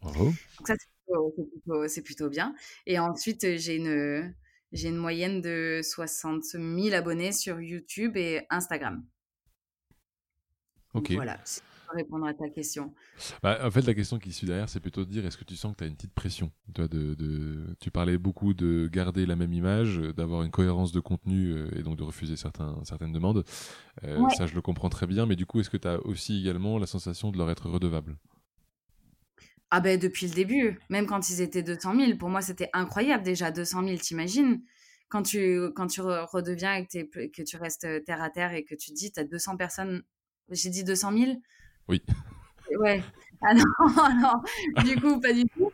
Bravo. 0.00 0.24
Donc 0.24 0.66
ça, 0.66 0.74
c'est 1.88 2.02
plutôt, 2.02 2.30
bien. 2.30 2.54
Et 2.86 2.98
ensuite, 2.98 3.58
j'ai 3.58 3.76
une, 3.76 4.34
j'ai 4.72 4.88
une 4.88 4.96
moyenne 4.96 5.42
de 5.42 5.80
60 5.82 6.42
000 6.42 6.94
abonnés 6.94 7.32
sur 7.32 7.60
YouTube 7.60 8.16
et 8.16 8.46
Instagram. 8.48 9.04
Ok. 10.94 11.12
voilà, 11.12 11.38
répondre 11.94 12.26
à 12.26 12.34
ta 12.34 12.48
question. 12.48 12.92
Bah, 13.42 13.58
en 13.62 13.70
fait, 13.70 13.82
la 13.82 13.94
question 13.94 14.18
qui 14.18 14.32
suit 14.32 14.46
derrière, 14.46 14.68
c'est 14.68 14.80
plutôt 14.80 15.04
de 15.04 15.10
dire 15.10 15.24
est-ce 15.26 15.36
que 15.36 15.44
tu 15.44 15.56
sens 15.56 15.72
que 15.72 15.78
tu 15.78 15.84
as 15.84 15.86
une 15.86 15.96
petite 15.96 16.14
pression 16.14 16.50
Toi, 16.74 16.88
de, 16.88 17.14
de, 17.14 17.76
Tu 17.80 17.90
parlais 17.90 18.18
beaucoup 18.18 18.54
de 18.54 18.88
garder 18.92 19.26
la 19.26 19.36
même 19.36 19.52
image, 19.52 19.98
d'avoir 20.16 20.42
une 20.42 20.50
cohérence 20.50 20.92
de 20.92 21.00
contenu 21.00 21.52
euh, 21.52 21.78
et 21.78 21.82
donc 21.82 21.96
de 21.96 22.02
refuser 22.02 22.36
certains, 22.36 22.78
certaines 22.84 23.12
demandes. 23.12 23.44
Euh, 24.04 24.28
ça, 24.30 24.46
je 24.46 24.54
le 24.54 24.62
comprends 24.62 24.88
très 24.88 25.06
bien, 25.06 25.26
mais 25.26 25.36
du 25.36 25.46
coup, 25.46 25.60
est-ce 25.60 25.70
que 25.70 25.76
tu 25.76 25.88
as 25.88 26.04
aussi 26.06 26.40
également 26.40 26.78
la 26.78 26.86
sensation 26.86 27.30
de 27.30 27.38
leur 27.38 27.50
être 27.50 27.68
redevable? 27.68 28.16
Ah 29.72 29.78
ben 29.78 29.96
depuis 30.00 30.26
le 30.26 30.34
début, 30.34 30.80
même 30.88 31.06
quand 31.06 31.30
ils 31.30 31.40
étaient 31.40 31.62
200 31.62 31.94
000, 31.94 32.18
pour 32.18 32.28
moi 32.28 32.42
c'était 32.42 32.68
incroyable 32.72 33.22
déjà 33.22 33.52
200 33.52 33.84
000, 33.84 33.98
t'imagines? 33.98 34.62
Quand 35.08 35.22
tu, 35.22 35.60
quand 35.76 35.86
tu 35.86 36.00
redeviens 36.00 36.74
et 36.74 36.86
que, 36.86 37.28
que, 37.28 37.42
tu 37.42 37.56
restes 37.56 37.86
terre 38.04 38.20
à 38.20 38.30
terre 38.30 38.52
et 38.52 38.64
que 38.64 38.74
tu 38.74 38.90
te 38.90 38.96
dis, 38.96 39.12
tu 39.12 39.20
as 39.20 39.24
200 39.24 39.56
personnes 39.56 40.02
j'ai 40.50 40.70
dit 40.70 40.84
200 40.84 41.16
000 41.16 41.32
Oui. 41.90 42.02
Ouais. 42.78 43.02
Ah 43.42 43.54
non, 43.54 43.64
non, 44.22 44.84
du 44.84 45.00
coup, 45.00 45.18
pas 45.20 45.32
du 45.32 45.44
tout. 45.44 45.70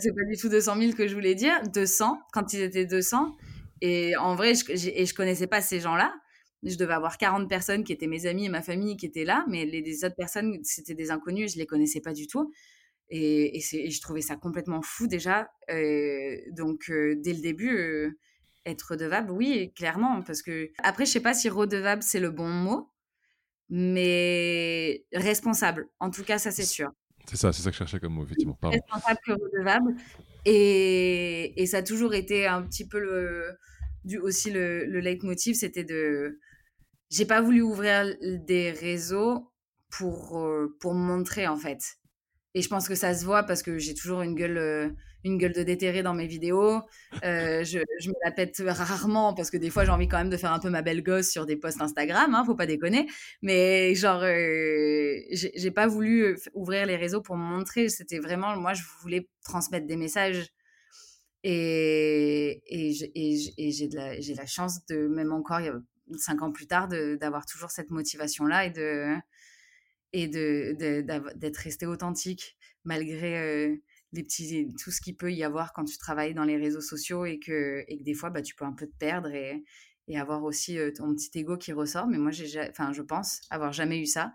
C'est 0.00 0.14
pas 0.14 0.24
du 0.28 0.36
tout 0.38 0.48
200 0.48 0.76
000 0.78 0.92
que 0.92 1.08
je 1.08 1.14
voulais 1.14 1.34
dire. 1.34 1.54
200, 1.72 2.20
quand 2.32 2.52
ils 2.52 2.60
étaient 2.60 2.86
200. 2.86 3.36
Et 3.80 4.16
en 4.16 4.34
vrai, 4.34 4.54
je, 4.54 4.88
et 4.88 5.06
je 5.06 5.14
connaissais 5.14 5.46
pas 5.46 5.60
ces 5.60 5.80
gens-là. 5.80 6.14
Je 6.62 6.76
devais 6.76 6.92
avoir 6.92 7.16
40 7.16 7.48
personnes 7.48 7.84
qui 7.84 7.92
étaient 7.92 8.06
mes 8.06 8.26
amis 8.26 8.44
et 8.44 8.48
ma 8.50 8.60
famille 8.60 8.96
qui 8.96 9.06
étaient 9.06 9.24
là, 9.24 9.44
mais 9.48 9.64
les, 9.64 10.04
autres 10.04 10.16
personnes, 10.16 10.58
c'était 10.62 10.94
des 10.94 11.10
inconnus, 11.10 11.54
je 11.54 11.58
les 11.58 11.66
connaissais 11.66 12.00
pas 12.00 12.12
du 12.12 12.26
tout. 12.26 12.52
Et, 13.08 13.56
et, 13.56 13.90
je 13.90 14.00
trouvais 14.02 14.20
ça 14.20 14.36
complètement 14.36 14.82
fou 14.82 15.06
déjà. 15.06 15.50
Euh, 15.70 16.36
donc, 16.52 16.90
euh, 16.90 17.16
dès 17.16 17.32
le 17.32 17.40
début, 17.40 17.74
euh, 17.76 18.10
être 18.66 18.90
redevable, 18.90 19.30
oui, 19.30 19.72
clairement. 19.74 20.22
Parce 20.22 20.42
que, 20.42 20.70
après, 20.82 21.06
je 21.06 21.12
sais 21.12 21.20
pas 21.20 21.32
si 21.32 21.48
redevable, 21.48 22.02
c'est 22.02 22.20
le 22.20 22.30
bon 22.30 22.48
mot 22.48 22.90
mais 23.70 25.04
responsable. 25.12 25.88
En 26.00 26.10
tout 26.10 26.24
cas, 26.24 26.38
ça, 26.38 26.50
c'est 26.50 26.64
sûr. 26.64 26.90
C'est 27.26 27.36
ça, 27.36 27.52
c'est 27.52 27.62
ça 27.62 27.70
que 27.70 27.74
je 27.74 27.78
cherchais 27.78 28.00
comme 28.00 28.14
mot, 28.14 28.24
effectivement. 28.24 28.58
Responsable 28.62 29.20
que 29.24 29.32
redevable. 29.32 29.94
Et, 30.44 31.60
et, 31.60 31.66
ça 31.66 31.78
a 31.78 31.82
toujours 31.82 32.14
été 32.14 32.46
un 32.46 32.62
petit 32.62 32.86
peu 32.86 32.98
le, 32.98 33.56
du, 34.04 34.18
aussi 34.18 34.50
le, 34.50 34.84
le 34.86 35.00
leitmotiv, 35.00 35.54
c'était 35.54 35.84
de... 35.84 36.38
J'ai 37.10 37.26
pas 37.26 37.40
voulu 37.40 37.62
ouvrir 37.62 38.16
des 38.22 38.70
réseaux 38.70 39.52
pour, 39.90 40.38
euh, 40.38 40.76
pour 40.80 40.94
montrer, 40.94 41.46
en 41.46 41.56
fait. 41.56 41.98
Et 42.54 42.62
je 42.62 42.68
pense 42.68 42.88
que 42.88 42.94
ça 42.94 43.14
se 43.14 43.24
voit 43.24 43.44
parce 43.44 43.62
que 43.62 43.78
j'ai 43.78 43.94
toujours 43.94 44.22
une 44.22 44.34
gueule, 44.34 44.58
euh, 44.58 44.88
une 45.24 45.38
gueule 45.38 45.52
de 45.52 45.62
déterré 45.62 46.02
dans 46.02 46.14
mes 46.14 46.26
vidéos. 46.26 46.80
Euh, 47.24 47.64
je, 47.64 47.78
me 47.78 48.24
la 48.24 48.30
pète 48.30 48.62
rarement 48.66 49.34
parce 49.34 49.50
que 49.50 49.56
des 49.56 49.70
fois 49.70 49.84
j'ai 49.84 49.90
envie 49.90 50.08
quand 50.08 50.18
même 50.18 50.30
de 50.30 50.36
faire 50.36 50.52
un 50.52 50.58
peu 50.58 50.70
ma 50.70 50.82
belle 50.82 51.02
gosse 51.02 51.30
sur 51.30 51.46
des 51.46 51.56
posts 51.56 51.80
Instagram, 51.80 52.34
hein, 52.34 52.44
faut 52.44 52.54
pas 52.54 52.66
déconner. 52.66 53.06
Mais 53.42 53.94
genre, 53.94 54.22
euh, 54.22 55.16
j'ai 55.30 55.70
pas 55.70 55.86
voulu 55.86 56.36
ouvrir 56.54 56.86
les 56.86 56.96
réseaux 56.96 57.20
pour 57.20 57.36
me 57.36 57.44
montrer. 57.44 57.88
C'était 57.88 58.18
vraiment, 58.18 58.56
moi, 58.56 58.74
je 58.74 58.82
voulais 59.02 59.28
transmettre 59.44 59.86
des 59.86 59.96
messages. 59.96 60.48
Et, 61.42 62.62
et, 62.66 63.72
j'ai 63.72 63.88
la, 64.34 64.46
chance 64.46 64.84
de, 64.86 65.08
même 65.08 65.32
encore 65.32 65.60
cinq 66.18 66.42
ans 66.42 66.52
plus 66.52 66.66
tard, 66.66 66.88
d'avoir 66.88 67.46
toujours 67.46 67.70
cette 67.70 67.90
motivation-là 67.90 68.66
et 68.66 68.70
de 68.70 69.16
et 70.12 70.28
de, 70.28 70.74
d'être 71.36 71.56
resté 71.58 71.86
authentique 71.86 72.56
malgré 72.84 73.38
euh, 73.38 73.76
les 74.12 74.22
petits, 74.22 74.74
tout 74.82 74.90
ce 74.90 75.00
qu'il 75.00 75.16
peut 75.16 75.32
y 75.32 75.44
avoir 75.44 75.72
quand 75.72 75.84
tu 75.84 75.98
travailles 75.98 76.34
dans 76.34 76.44
les 76.44 76.56
réseaux 76.56 76.80
sociaux 76.80 77.24
et 77.24 77.38
que, 77.38 77.84
et 77.86 77.98
que 77.98 78.02
des 78.02 78.14
fois 78.14 78.30
bah, 78.30 78.42
tu 78.42 78.54
peux 78.54 78.64
un 78.64 78.72
peu 78.72 78.86
te 78.86 78.96
perdre 78.96 79.32
et, 79.32 79.62
et 80.08 80.18
avoir 80.18 80.42
aussi 80.42 80.78
ton 80.96 81.14
petit 81.14 81.30
ego 81.38 81.56
qui 81.56 81.72
ressort. 81.72 82.06
Mais 82.06 82.18
moi, 82.18 82.32
j'ai, 82.32 82.60
enfin, 82.68 82.92
je 82.92 83.02
pense 83.02 83.42
avoir 83.50 83.72
jamais 83.72 84.00
eu 84.00 84.06
ça. 84.06 84.34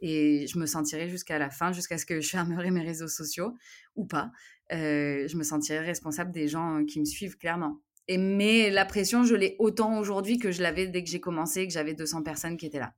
Et 0.00 0.46
je 0.46 0.58
me 0.58 0.66
sentirai 0.66 1.08
jusqu'à 1.08 1.38
la 1.38 1.50
fin, 1.50 1.72
jusqu'à 1.72 1.98
ce 1.98 2.06
que 2.06 2.20
je 2.20 2.28
fermerai 2.28 2.70
mes 2.70 2.82
réseaux 2.82 3.08
sociaux 3.08 3.56
ou 3.96 4.04
pas. 4.04 4.30
Je 4.70 5.36
me 5.36 5.42
sentirai 5.42 5.80
responsable 5.80 6.32
des 6.32 6.48
gens 6.48 6.84
qui 6.84 7.00
me 7.00 7.04
suivent 7.04 7.38
clairement. 7.38 7.80
Et, 8.08 8.18
mais 8.18 8.70
la 8.70 8.84
pression, 8.84 9.24
je 9.24 9.34
l'ai 9.34 9.56
autant 9.58 9.98
aujourd'hui 9.98 10.38
que 10.38 10.52
je 10.52 10.62
l'avais 10.62 10.86
dès 10.86 11.02
que 11.02 11.10
j'ai 11.10 11.20
commencé, 11.20 11.66
que 11.66 11.72
j'avais 11.72 11.94
200 11.94 12.22
personnes 12.22 12.56
qui 12.56 12.66
étaient 12.66 12.78
là. 12.78 12.94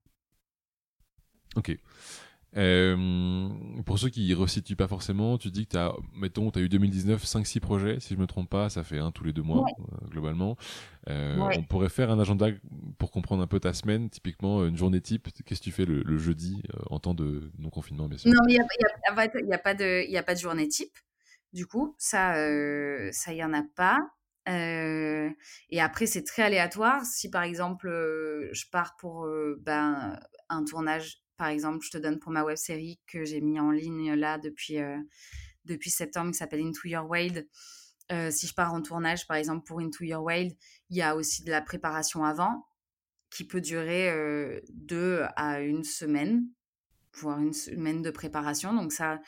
Ok. 1.57 1.77
Euh, 2.59 3.49
pour 3.87 3.99
ceux 4.01 4.09
qui 4.09 4.29
ne 4.29 4.35
resituent 4.35 4.77
pas 4.77 4.89
forcément, 4.89 5.39
tu 5.39 5.51
dis 5.51 5.67
que 5.67 5.73
tu 5.73 5.77
as, 5.77 5.93
mettons, 6.15 6.51
tu 6.51 6.59
as 6.59 6.63
eu 6.63 6.69
2019 6.69 7.25
5-6 7.25 7.61
projets, 7.61 8.01
si 8.01 8.15
je 8.15 8.19
me 8.19 8.27
trompe 8.27 8.51
pas, 8.51 8.69
ça 8.69 8.83
fait 8.83 8.99
un 8.99 9.13
tous 9.13 9.23
les 9.23 9.33
deux 9.33 9.43
mois, 9.43 9.65
euh, 9.79 10.09
globalement. 10.09 10.57
Euh, 11.09 11.37
on 11.57 11.63
pourrait 11.63 11.89
faire 11.89 12.11
un 12.11 12.19
agenda 12.19 12.49
pour 12.99 13.13
comprendre 13.13 13.43
un 13.43 13.47
peu 13.47 13.61
ta 13.61 13.73
semaine, 13.73 14.11
typiquement 14.11 14.67
une 14.67 14.77
journée 14.77 15.01
type. 15.01 15.29
Qu'est-ce 15.45 15.61
que 15.61 15.65
tu 15.65 15.71
fais 15.71 15.85
le, 15.85 16.19
jeudi 16.19 16.63
en 16.91 16.99
temps 16.99 17.15
de 17.15 17.53
non-confinement, 17.59 18.09
bien 18.09 18.19
sûr? 18.19 18.33
Non, 18.33 18.41
il 18.49 18.55
n'y 18.55 18.59
a, 18.59 18.65
a, 19.09 19.15
pas 19.15 19.29
de, 19.29 20.17
a 20.17 20.23
pas 20.23 20.35
de 20.35 20.41
journée 20.41 20.67
type. 20.67 20.99
Du 21.53 21.67
coup, 21.67 21.95
ça, 21.97 22.35
ça, 23.13 23.33
il 23.33 23.37
n'y 23.37 23.45
en 23.45 23.55
a 23.55 23.63
pas. 23.77 24.01
et 24.47 25.81
après, 25.81 26.07
c'est 26.07 26.25
très 26.25 26.43
aléatoire. 26.43 27.05
Si 27.05 27.31
par 27.31 27.45
exemple, 27.45 27.89
je 28.53 28.65
pars 28.71 28.97
pour 28.97 29.27
ben, 29.61 30.19
un 30.49 30.65
tournage 30.65 31.23
par 31.39 31.49
exemple, 31.49 31.85
je 31.85 31.91
te 31.91 31.99
donne 31.99 32.19
pour 32.19 32.33
ma 32.33 32.45
web 32.45 32.57
série 32.57 32.99
que 33.07 33.25
j'ai 33.25 33.41
mis 33.41 33.61
en 33.61 33.71
ligne 33.71 34.13
là 34.15 34.39
depuis, 34.39 34.79
euh, 34.79 34.99
depuis 35.65 35.89
septembre, 35.89 36.33
qui 36.33 36.37
s'appelle 36.37 36.61
Into 36.61 36.89
Your 36.89 37.09
Wild. 37.09 37.49
Euh, 38.11 38.31
si 38.31 38.47
je 38.47 38.55
pars 38.55 38.75
en 38.75 38.83
tournage, 38.83 39.27
par 39.27 39.37
exemple, 39.37 39.65
pour 39.65 39.81
Into 39.81 40.05
Your 40.05 40.23
Wild, 40.23 40.55
il 40.91 40.97
y 40.97 41.03
a 41.03 41.15
aussi 41.15 41.45
de 41.45 41.51
la 41.51 41.63
préparation 41.63 42.25
avant 42.25 42.67
qui 43.31 43.47
peut 43.47 43.61
durer 43.61 44.11
euh, 44.11 44.61
deux 44.71 45.23
à 45.37 45.61
une 45.61 45.85
semaine, 45.85 46.45
voire 47.15 47.39
une 47.39 47.53
semaine 47.53 48.03
de 48.03 48.11
préparation. 48.11 48.75
Donc 48.75 48.93
ça, 48.93 49.21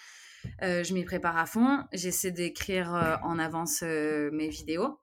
je 0.62 0.92
m'y 0.94 1.04
prépare 1.04 1.36
à 1.36 1.46
fond. 1.46 1.84
J'essaie 1.92 2.32
d'écrire 2.32 3.20
en 3.22 3.38
avance 3.38 3.82
mes 3.82 4.48
vidéos. 4.48 4.98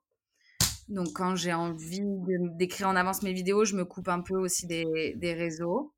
Donc 0.88 1.12
quand 1.14 1.36
j'ai 1.36 1.52
envie 1.52 2.02
d'écrire 2.56 2.88
en 2.88 2.96
avance 2.96 3.22
mes 3.22 3.32
vidéos, 3.32 3.64
je 3.64 3.76
me 3.76 3.84
coupe 3.84 4.08
un 4.08 4.20
peu 4.20 4.34
aussi 4.34 4.66
des 4.66 5.34
réseaux. 5.34 5.94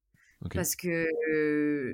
Parce 0.55 0.75
que 0.75 1.07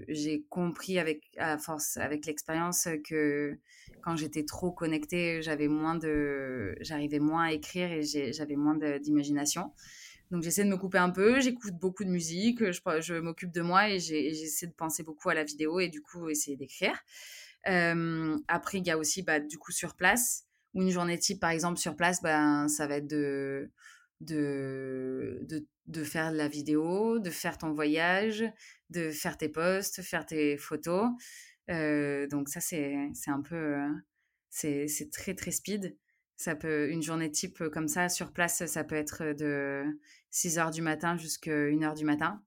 j'ai 0.09 0.45
compris 0.49 0.99
avec, 0.99 1.25
à 1.37 1.59
force, 1.59 1.97
avec 1.97 2.27
l'expérience 2.27 2.89
que 3.05 3.59
quand 4.03 4.15
j'étais 4.15 4.45
trop 4.45 4.71
connectée, 4.71 5.43
j'avais 5.43 5.67
moins 5.67 5.97
de, 5.97 6.77
j'arrivais 6.81 7.19
moins 7.19 7.47
à 7.47 7.53
écrire 7.53 7.91
et 7.91 8.03
j'avais 8.03 8.55
moins 8.55 8.77
d'imagination. 9.01 9.73
Donc 10.31 10.43
j'essaie 10.43 10.65
de 10.65 10.69
me 10.69 10.77
couper 10.77 10.99
un 10.99 11.11
peu, 11.11 11.41
j'écoute 11.41 11.75
beaucoup 11.75 12.05
de 12.05 12.09
musique, 12.09 12.71
je, 12.71 13.19
m'occupe 13.21 13.53
de 13.53 13.63
moi 13.63 13.91
et 13.91 13.99
j'essaie 13.99 14.67
de 14.67 14.73
penser 14.73 15.03
beaucoup 15.03 15.29
à 15.29 15.35
la 15.35 15.45
vidéo 15.45 15.81
et 15.81 15.89
du 15.89 16.01
coup 16.01 16.29
essayer 16.29 16.57
d'écrire. 16.57 16.97
après, 17.65 18.79
il 18.79 18.87
y 18.87 18.91
a 18.91 18.99
aussi 18.99 19.23
bah, 19.23 19.41
du 19.41 19.59
coup 19.59 19.73
sur 19.73 19.95
place, 19.95 20.47
ou 20.75 20.83
une 20.83 20.91
journée 20.91 21.19
type 21.19 21.41
par 21.41 21.51
exemple 21.51 21.79
sur 21.79 21.97
place, 21.97 22.23
ben, 22.23 22.69
ça 22.69 22.87
va 22.87 22.97
être 22.97 23.09
de, 23.09 23.71
de, 24.21 25.41
de 25.49 25.67
de 25.87 26.03
faire 26.03 26.33
la 26.33 26.49
vidéo, 26.49 27.19
de 27.19 27.31
faire 27.31 27.59
ton 27.59 27.73
voyage, 27.73 28.45
de 28.91 29.11
faire 29.11 29.37
tes 29.37 29.49
posts, 29.49 30.03
faire 30.03 30.27
tes 30.27 30.57
photos. 30.57 31.09
Euh, 31.71 32.27
donc 32.29 32.49
ça, 32.49 32.61
c'est 32.61 33.11
un 33.27 33.43
peu... 33.43 33.55
Euh, 33.57 33.93
c'est 34.51 35.11
très, 35.13 35.35
très 35.35 35.51
speed. 35.51 35.97
Ça 36.37 36.55
peut, 36.55 36.91
une 36.91 37.03
journée 37.03 37.31
type 37.31 37.69
comme 37.69 37.89
ça, 37.89 38.09
sur 38.09 38.33
place, 38.33 38.65
ça 38.67 38.85
peut 38.85 38.95
être 38.95 39.33
de 39.33 39.85
6 40.31 40.59
heures 40.59 40.71
du 40.71 40.83
matin 40.83 41.17
jusqu'à 41.17 41.53
1 41.53 41.83
heure 41.83 41.95
du 41.95 42.05
matin, 42.05 42.43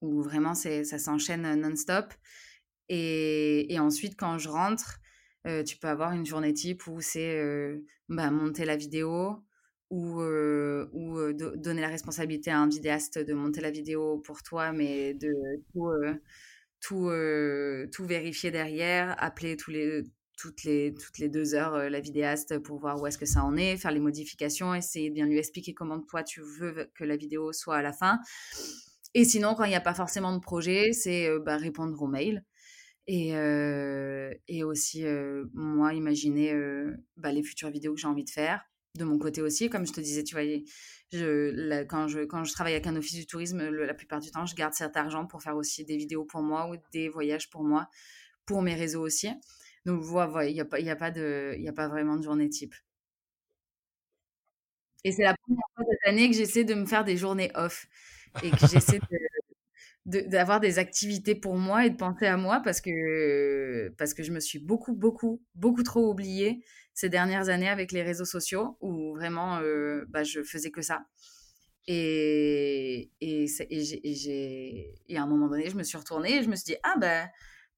où 0.00 0.22
vraiment 0.22 0.54
ça 0.54 0.84
s'enchaîne 0.84 1.54
non-stop. 1.60 2.12
Et, 2.88 3.72
et, 3.72 3.78
ensuite, 3.78 4.16
quand 4.16 4.38
je 4.38 4.48
rentre, 4.48 5.00
euh, 5.46 5.62
tu 5.62 5.78
peux 5.78 5.88
avoir 5.88 6.12
une 6.12 6.26
journée 6.26 6.52
type 6.52 6.86
où 6.86 7.00
c'est 7.00 7.42
bah, 8.08 8.30
monter 8.30 8.64
la 8.64 8.76
vidéo, 8.76 9.42
ou, 9.92 10.22
ou 10.22 11.32
donner 11.34 11.82
la 11.82 11.88
responsabilité 11.88 12.50
à 12.50 12.58
un 12.58 12.68
vidéaste 12.68 13.18
de 13.18 13.34
monter 13.34 13.60
la 13.60 13.70
vidéo 13.70 14.18
pour 14.20 14.42
toi, 14.42 14.72
mais 14.72 15.12
de 15.12 15.30
tout, 15.72 15.90
tout, 16.80 17.10
tout 17.92 18.06
vérifier 18.06 18.50
derrière, 18.50 19.14
appeler 19.22 19.54
tous 19.58 19.70
les, 19.70 20.04
toutes, 20.38 20.64
les, 20.64 20.94
toutes 20.94 21.18
les 21.18 21.28
deux 21.28 21.54
heures 21.54 21.90
la 21.90 22.00
vidéaste 22.00 22.58
pour 22.60 22.78
voir 22.78 23.02
où 23.02 23.06
est-ce 23.06 23.18
que 23.18 23.26
ça 23.26 23.44
en 23.44 23.54
est, 23.58 23.76
faire 23.76 23.90
les 23.90 24.00
modifications, 24.00 24.74
essayer 24.74 25.10
de 25.10 25.14
bien 25.14 25.26
lui 25.26 25.38
expliquer 25.38 25.74
comment 25.74 26.00
toi 26.00 26.22
tu 26.22 26.40
veux 26.40 26.90
que 26.94 27.04
la 27.04 27.18
vidéo 27.18 27.52
soit 27.52 27.76
à 27.76 27.82
la 27.82 27.92
fin. 27.92 28.18
Et 29.12 29.26
sinon, 29.26 29.54
quand 29.54 29.64
il 29.64 29.70
n'y 29.70 29.76
a 29.76 29.82
pas 29.82 29.92
forcément 29.92 30.32
de 30.32 30.40
projet, 30.40 30.94
c'est 30.94 31.28
bah, 31.40 31.58
répondre 31.58 32.00
aux 32.00 32.08
mails. 32.08 32.42
Et, 33.06 33.32
et 34.48 34.64
aussi, 34.64 35.04
moi, 35.52 35.92
imaginer 35.92 36.54
bah, 37.18 37.30
les 37.30 37.42
futures 37.42 37.70
vidéos 37.70 37.92
que 37.92 38.00
j'ai 38.00 38.06
envie 38.06 38.24
de 38.24 38.30
faire. 38.30 38.64
De 38.94 39.04
mon 39.04 39.18
côté 39.18 39.40
aussi, 39.40 39.70
comme 39.70 39.86
je 39.86 39.92
te 39.92 40.00
disais, 40.02 40.22
tu 40.22 40.34
vois, 40.34 40.44
je, 41.12 41.82
quand, 41.84 42.08
je, 42.08 42.20
quand 42.20 42.44
je 42.44 42.52
travaille 42.52 42.74
avec 42.74 42.86
un 42.86 42.94
office 42.96 43.14
du 43.14 43.26
tourisme, 43.26 43.62
la 43.70 43.94
plupart 43.94 44.20
du 44.20 44.30
temps, 44.30 44.44
je 44.44 44.54
garde 44.54 44.74
cet 44.74 44.96
argent 44.98 45.26
pour 45.26 45.42
faire 45.42 45.56
aussi 45.56 45.84
des 45.84 45.96
vidéos 45.96 46.24
pour 46.26 46.42
moi 46.42 46.68
ou 46.70 46.76
des 46.92 47.08
voyages 47.08 47.48
pour 47.48 47.64
moi, 47.64 47.88
pour 48.44 48.60
mes 48.62 48.74
réseaux 48.74 49.02
aussi. 49.02 49.30
Donc, 49.86 50.02
voilà, 50.02 50.46
il 50.46 50.54
n'y 50.54 50.60
a, 50.60 50.64
pas, 50.66 50.76
a, 50.76 51.10
de, 51.10 51.56
a 51.68 51.72
pas 51.72 51.88
vraiment 51.88 52.16
de 52.16 52.22
journée 52.22 52.50
type. 52.50 52.74
Et 55.04 55.12
c'est 55.12 55.22
la 55.22 55.34
première 55.34 55.64
fois 55.74 55.84
cette 55.90 56.08
année 56.08 56.30
que 56.30 56.36
j'essaie 56.36 56.64
de 56.64 56.74
me 56.74 56.86
faire 56.86 57.04
des 57.04 57.16
journées 57.16 57.50
off 57.54 57.86
et 58.42 58.50
que 58.50 58.66
j'essaie 58.66 59.00
d'avoir 60.04 60.60
des 60.60 60.78
activités 60.78 61.34
pour 61.34 61.56
moi 61.56 61.86
et 61.86 61.90
de 61.90 61.96
penser 61.96 62.26
à 62.26 62.36
moi 62.36 62.60
parce 62.64 62.80
que, 62.80 63.88
parce 63.98 64.14
que 64.14 64.22
je 64.22 64.32
me 64.32 64.40
suis 64.40 64.58
beaucoup, 64.58 64.94
beaucoup, 64.94 65.42
beaucoup 65.54 65.82
trop 65.82 66.10
oubliée 66.10 66.64
ces 66.94 67.08
dernières 67.08 67.48
années 67.48 67.68
avec 67.68 67.92
les 67.92 68.02
réseaux 68.02 68.24
sociaux 68.24 68.76
où 68.80 69.14
vraiment 69.14 69.58
euh, 69.58 70.04
bah, 70.08 70.24
je 70.24 70.42
faisais 70.42 70.70
que 70.70 70.82
ça. 70.82 71.06
Et, 71.88 73.10
et, 73.20 73.46
et, 73.70 74.94
et, 75.08 75.16
à 75.16 75.22
un 75.22 75.26
moment 75.26 75.48
donné, 75.48 75.68
je 75.68 75.76
me 75.76 75.82
suis 75.82 75.98
retournée 75.98 76.38
et 76.38 76.42
je 76.42 76.48
me 76.48 76.54
suis 76.54 76.66
dit, 76.66 76.76
ah 76.84 76.94
bah, 76.98 77.26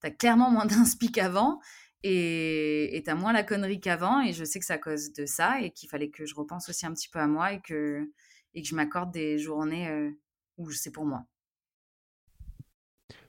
t'as 0.01 0.11
clairement 0.11 0.51
moins 0.51 0.67
d'inspi 0.67 1.11
qu'avant 1.11 1.61
et 2.07 3.03
t'as 3.07 3.15
moins 3.15 3.33
la 3.33 3.43
connerie 3.43 3.81
qu'avant. 3.81 4.21
Et 4.21 4.33
je 4.33 4.45
sais 4.45 4.59
que 4.59 4.67
c'est 4.67 4.75
à 4.75 4.79
cause 4.79 5.13
de 5.13 5.25
ça 5.25 5.61
et 5.61 5.71
qu'il 5.71 5.89
fallait 5.89 6.11
que 6.11 6.27
je 6.27 6.35
repense 6.35 6.69
aussi 6.69 6.85
un 6.85 6.93
petit 6.93 7.09
peu 7.09 7.19
à 7.19 7.27
moi 7.27 7.53
et 7.53 7.61
que, 7.63 8.11
et 8.53 8.63
que 8.63 8.69
je 8.69 8.75
m'accorde 8.75 9.11
des 9.11 9.39
journées 9.39 9.89
euh, 9.89 10.11
où 10.59 10.71
c'est 10.71 10.93
pour 10.93 11.07
moi. 11.07 11.25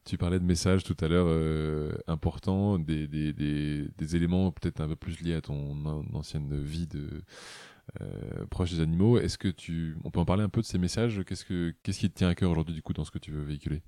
Tu 0.06 0.20
parlais 0.20 0.40
de 0.40 0.46
messages 0.46 0.84
tout 0.84 0.96
à 1.02 1.08
l'heure 1.08 1.26
euh, 1.28 1.92
importants, 2.06 2.78
des, 2.78 4.16
éléments 4.16 4.52
peut-être 4.52 4.80
un 4.80 4.88
peu 4.88 4.96
plus 4.96 5.20
liés 5.22 5.34
à 5.34 5.42
ton 5.42 5.84
ancienne 6.14 6.64
vie 6.64 6.86
de 6.86 7.24
euh, 8.02 8.46
proche 8.52 8.72
des 8.72 8.82
animaux. 8.82 9.18
Est-ce 9.18 9.40
que 9.40 9.48
tu, 9.48 9.98
on 10.04 10.12
peut 10.12 10.20
en 10.20 10.26
parler 10.26 10.44
un 10.44 10.50
peu 10.50 10.62
de 10.62 10.66
ces 10.68 10.78
messages? 10.78 11.24
Qu'est-ce 11.28 11.44
que, 11.44 11.74
qu'est-ce 11.82 12.00
qui 12.00 12.12
te 12.12 12.18
tient 12.20 12.30
à 12.30 12.36
cœur 12.36 12.52
aujourd'hui 12.52 12.76
du 12.76 12.84
coup 12.84 12.94
dans 12.94 13.04
ce 13.04 13.10
que 13.10 13.18
tu 13.18 13.32
veux 13.32 13.42
véhiculer? 13.42 13.82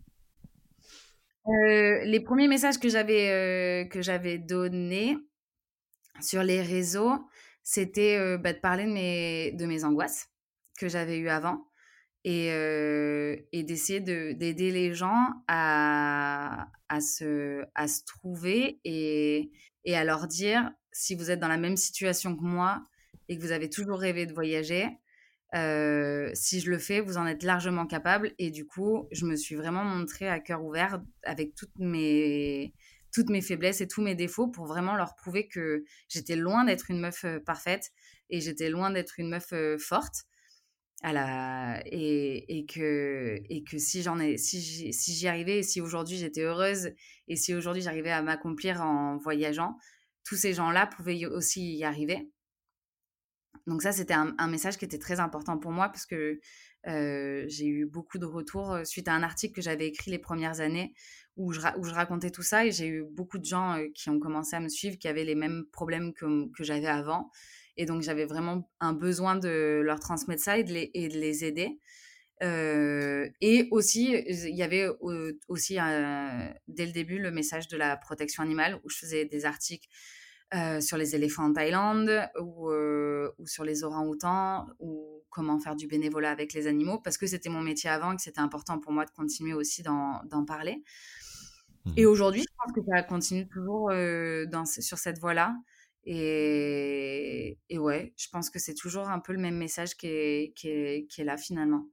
Euh, 1.48 2.04
les 2.04 2.20
premiers 2.20 2.48
messages 2.48 2.80
que 2.80 2.90
j'avais 2.90 3.88
que 3.92 4.02
j'avais 4.02 4.40
donnés 4.40 5.18
sur 6.20 6.42
les 6.42 6.64
réseaux, 6.64 7.14
c'était 7.62 8.38
bah, 8.40 8.54
de 8.54 8.60
parler 8.60 8.86
de 8.86 8.92
mes 8.92 9.52
de 9.52 9.66
mes 9.68 9.84
angoisses 9.84 10.30
que 10.80 10.90
j'avais 10.90 11.20
eues 11.20 11.30
avant 11.30 11.68
et, 12.30 12.48
et 13.54 13.64
d'essayer 13.64 14.02
de 14.02 14.34
d'aider 14.34 14.72
les 14.72 14.94
gens 14.94 15.28
à 15.48 16.68
à 16.90 17.00
se 17.00 17.64
à 17.74 17.88
se 17.88 18.04
trouver 18.04 18.80
et 18.84 19.52
et 19.86 19.96
à 19.96 20.04
leur 20.04 20.28
dire 20.28 20.72
si 20.92 21.16
vous 21.16 21.32
êtes 21.32 21.40
dans 21.40 21.48
la 21.48 21.58
même 21.58 21.78
situation 21.78 22.36
que 22.36 22.44
moi 22.44 22.84
et 23.30 23.38
que 23.38 23.42
vous 23.42 23.52
avez 23.52 23.70
toujours 23.70 24.00
rêvé 24.00 24.26
de 24.26 24.34
voyager, 24.34 24.88
euh, 25.56 26.30
si 26.34 26.60
je 26.60 26.70
le 26.70 26.78
fais, 26.78 27.00
vous 27.00 27.18
en 27.18 27.26
êtes 27.26 27.44
largement 27.44 27.86
capable. 27.86 28.34
Et 28.38 28.52
du 28.52 28.66
coup, 28.66 29.08
je 29.12 29.26
me 29.26 29.36
suis 29.36 29.56
vraiment 29.56 29.84
montrée 29.84 30.28
à 30.28 30.40
cœur 30.40 30.64
ouvert 30.64 31.02
avec 31.24 31.56
toutes 31.56 31.78
mes, 31.78 32.74
toutes 33.14 33.30
mes 33.30 33.42
faiblesses 33.42 33.82
et 33.82 33.88
tous 33.88 34.02
mes 34.02 34.16
défauts 34.16 34.48
pour 34.48 34.66
vraiment 34.66 34.96
leur 34.96 35.16
prouver 35.16 35.48
que 35.48 35.84
j'étais 36.10 36.36
loin 36.36 36.66
d'être 36.66 36.90
une 36.92 37.00
meuf 37.00 37.24
euh, 37.24 37.40
parfaite 37.40 37.92
et 38.30 38.42
j'étais 38.42 38.70
loin 38.70 38.92
d'être 38.92 39.20
une 39.20 39.30
meuf 39.30 39.54
euh, 39.54 39.78
forte. 39.78 40.26
À 41.04 41.80
et, 41.86 42.58
et, 42.58 42.66
que, 42.66 43.40
et 43.50 43.64
que 43.64 43.78
si 43.78 44.02
j'en 44.02 44.20
ai, 44.20 44.38
si 44.38 44.60
j'y 44.62 44.92
si 44.92 45.28
arrivais, 45.28 45.60
et 45.60 45.64
si 45.64 45.80
aujourd'hui 45.80 46.18
j'étais 46.18 46.42
heureuse, 46.42 46.90
et 47.28 47.36
si 47.36 47.54
aujourd'hui 47.54 47.84
j'arrivais 47.84 48.12
à 48.12 48.24
m'accomplir 48.24 48.82
en 48.82 49.18
voyageant, 49.18 49.78
tous 50.24 50.36
ces 50.36 50.54
gens-là 50.54 50.88
pouvaient 50.88 51.26
aussi 51.28 51.76
y 51.76 51.84
arriver. 51.84 52.32
Donc 53.68 53.82
ça, 53.82 53.92
c'était 53.92 54.14
un, 54.14 54.48
message 54.48 54.78
qui 54.78 54.86
était 54.86 54.98
très 54.98 55.20
important 55.20 55.58
pour 55.58 55.72
moi 55.72 55.90
parce 55.90 56.06
que 56.06 56.40
j'ai 56.86 57.68
eu 57.68 57.86
beaucoup 57.86 58.18
de 58.18 58.26
retours 58.26 58.80
suite 58.86 59.08
à 59.08 59.14
un 59.14 59.24
article 59.24 59.56
que 59.56 59.62
j'avais 59.62 59.88
écrit 59.88 60.10
les 60.10 60.20
premières 60.20 60.62
années 60.62 60.94
où 61.36 61.52
je, 61.52 61.60
où 61.78 61.84
je 61.84 61.94
racontais 61.94 62.32
tout 62.32 62.44
ça 62.44 62.66
et 62.66 62.72
j'ai 62.72 62.88
eu 62.88 63.04
beaucoup 63.04 63.38
de 63.38 63.46
gens 63.46 63.78
qui 63.94 64.10
ont 64.10 64.20
commencé 64.20 64.56
à 64.56 64.62
me 64.62 64.70
suivre, 64.70 64.98
qui 64.98 65.08
avaient 65.08 65.26
les 65.26 65.36
mêmes 65.36 65.66
problèmes 65.72 66.14
que, 66.14 66.50
que 66.54 66.64
j'avais 66.64 66.88
avant. 66.88 67.30
Et 67.78 67.86
donc 67.86 68.02
j'avais 68.02 68.26
vraiment 68.26 68.70
un 68.80 68.94
besoin 68.94 69.36
de 69.36 69.82
leur 69.84 70.00
transmettre 70.00 70.44
ça 70.44 70.58
et 70.58 70.64
de 70.64 70.74
les, 70.74 70.92
et 70.94 71.08
de 71.08 71.18
les 71.18 71.46
aider. 71.46 71.80
et 72.42 73.68
aussi, 73.72 74.14
il 74.28 74.56
y 74.56 74.64
avait 74.64 74.88
aussi 75.48 75.78
dès 76.68 76.86
le 76.86 76.92
début 76.92 77.20
le 77.20 77.32
message 77.32 77.68
de 77.68 77.78
la 77.78 77.98
protection 77.98 78.44
animale 78.44 78.80
où 78.84 78.90
je 78.90 78.98
faisais 78.98 79.26
des 79.26 79.46
articles 79.46 79.88
euh, 80.54 80.80
sur 80.80 80.96
les 80.96 81.14
éléphants 81.14 81.44
en 81.44 81.52
Thaïlande 81.52 82.10
ou, 82.40 82.70
euh, 82.70 83.30
ou 83.38 83.46
sur 83.48 83.66
les 83.66 83.84
orang-outans 83.84 84.66
ou 84.80 85.22
comment 85.30 85.60
faire 85.60 85.76
du 85.76 85.88
bénévolat 85.88 86.32
avec 86.32 86.54
les 86.54 86.68
animaux 86.68 87.00
parce 87.00 87.18
que 87.18 87.28
c'était 87.28 87.50
mon 87.50 87.60
métier 87.60 87.90
avant 87.90 88.14
et 88.14 88.16
que 88.16 88.22
c'était 88.22 88.40
important 88.40 88.80
pour 88.80 88.94
moi 88.94 89.04
de 89.04 89.12
continuer 89.12 89.54
aussi 89.54 89.84
d'en 89.84 90.46
parler. 90.48 90.86
Et 91.98 92.06
mmh 92.06 92.08
aujourd'hui, 92.08 92.42
je 92.44 92.54
pense 92.64 92.74
que 92.74 92.80
ça 92.90 93.04
continue 93.04 93.46
toujours 93.50 93.90
euh, 93.92 94.46
dans, 94.46 94.64
sur 94.64 94.98
cette 94.98 95.20
voie-là. 95.20 95.54
Et, 96.10 97.60
et, 97.70 97.78
ouais, 97.78 98.14
je 98.16 98.28
pense 98.32 98.50
que 98.50 98.60
c'est 98.60 98.74
toujours 98.74 99.10
un 99.10 99.20
peu 99.20 99.34
le 99.34 99.40
même 99.40 99.58
message 99.58 99.96
qui 99.96 100.08
est, 100.08 100.54
qui 100.56 100.70
est, 100.70 101.06
qui 101.10 101.20
est 101.20 101.26
là 101.26 101.36
finalement. 101.36 101.86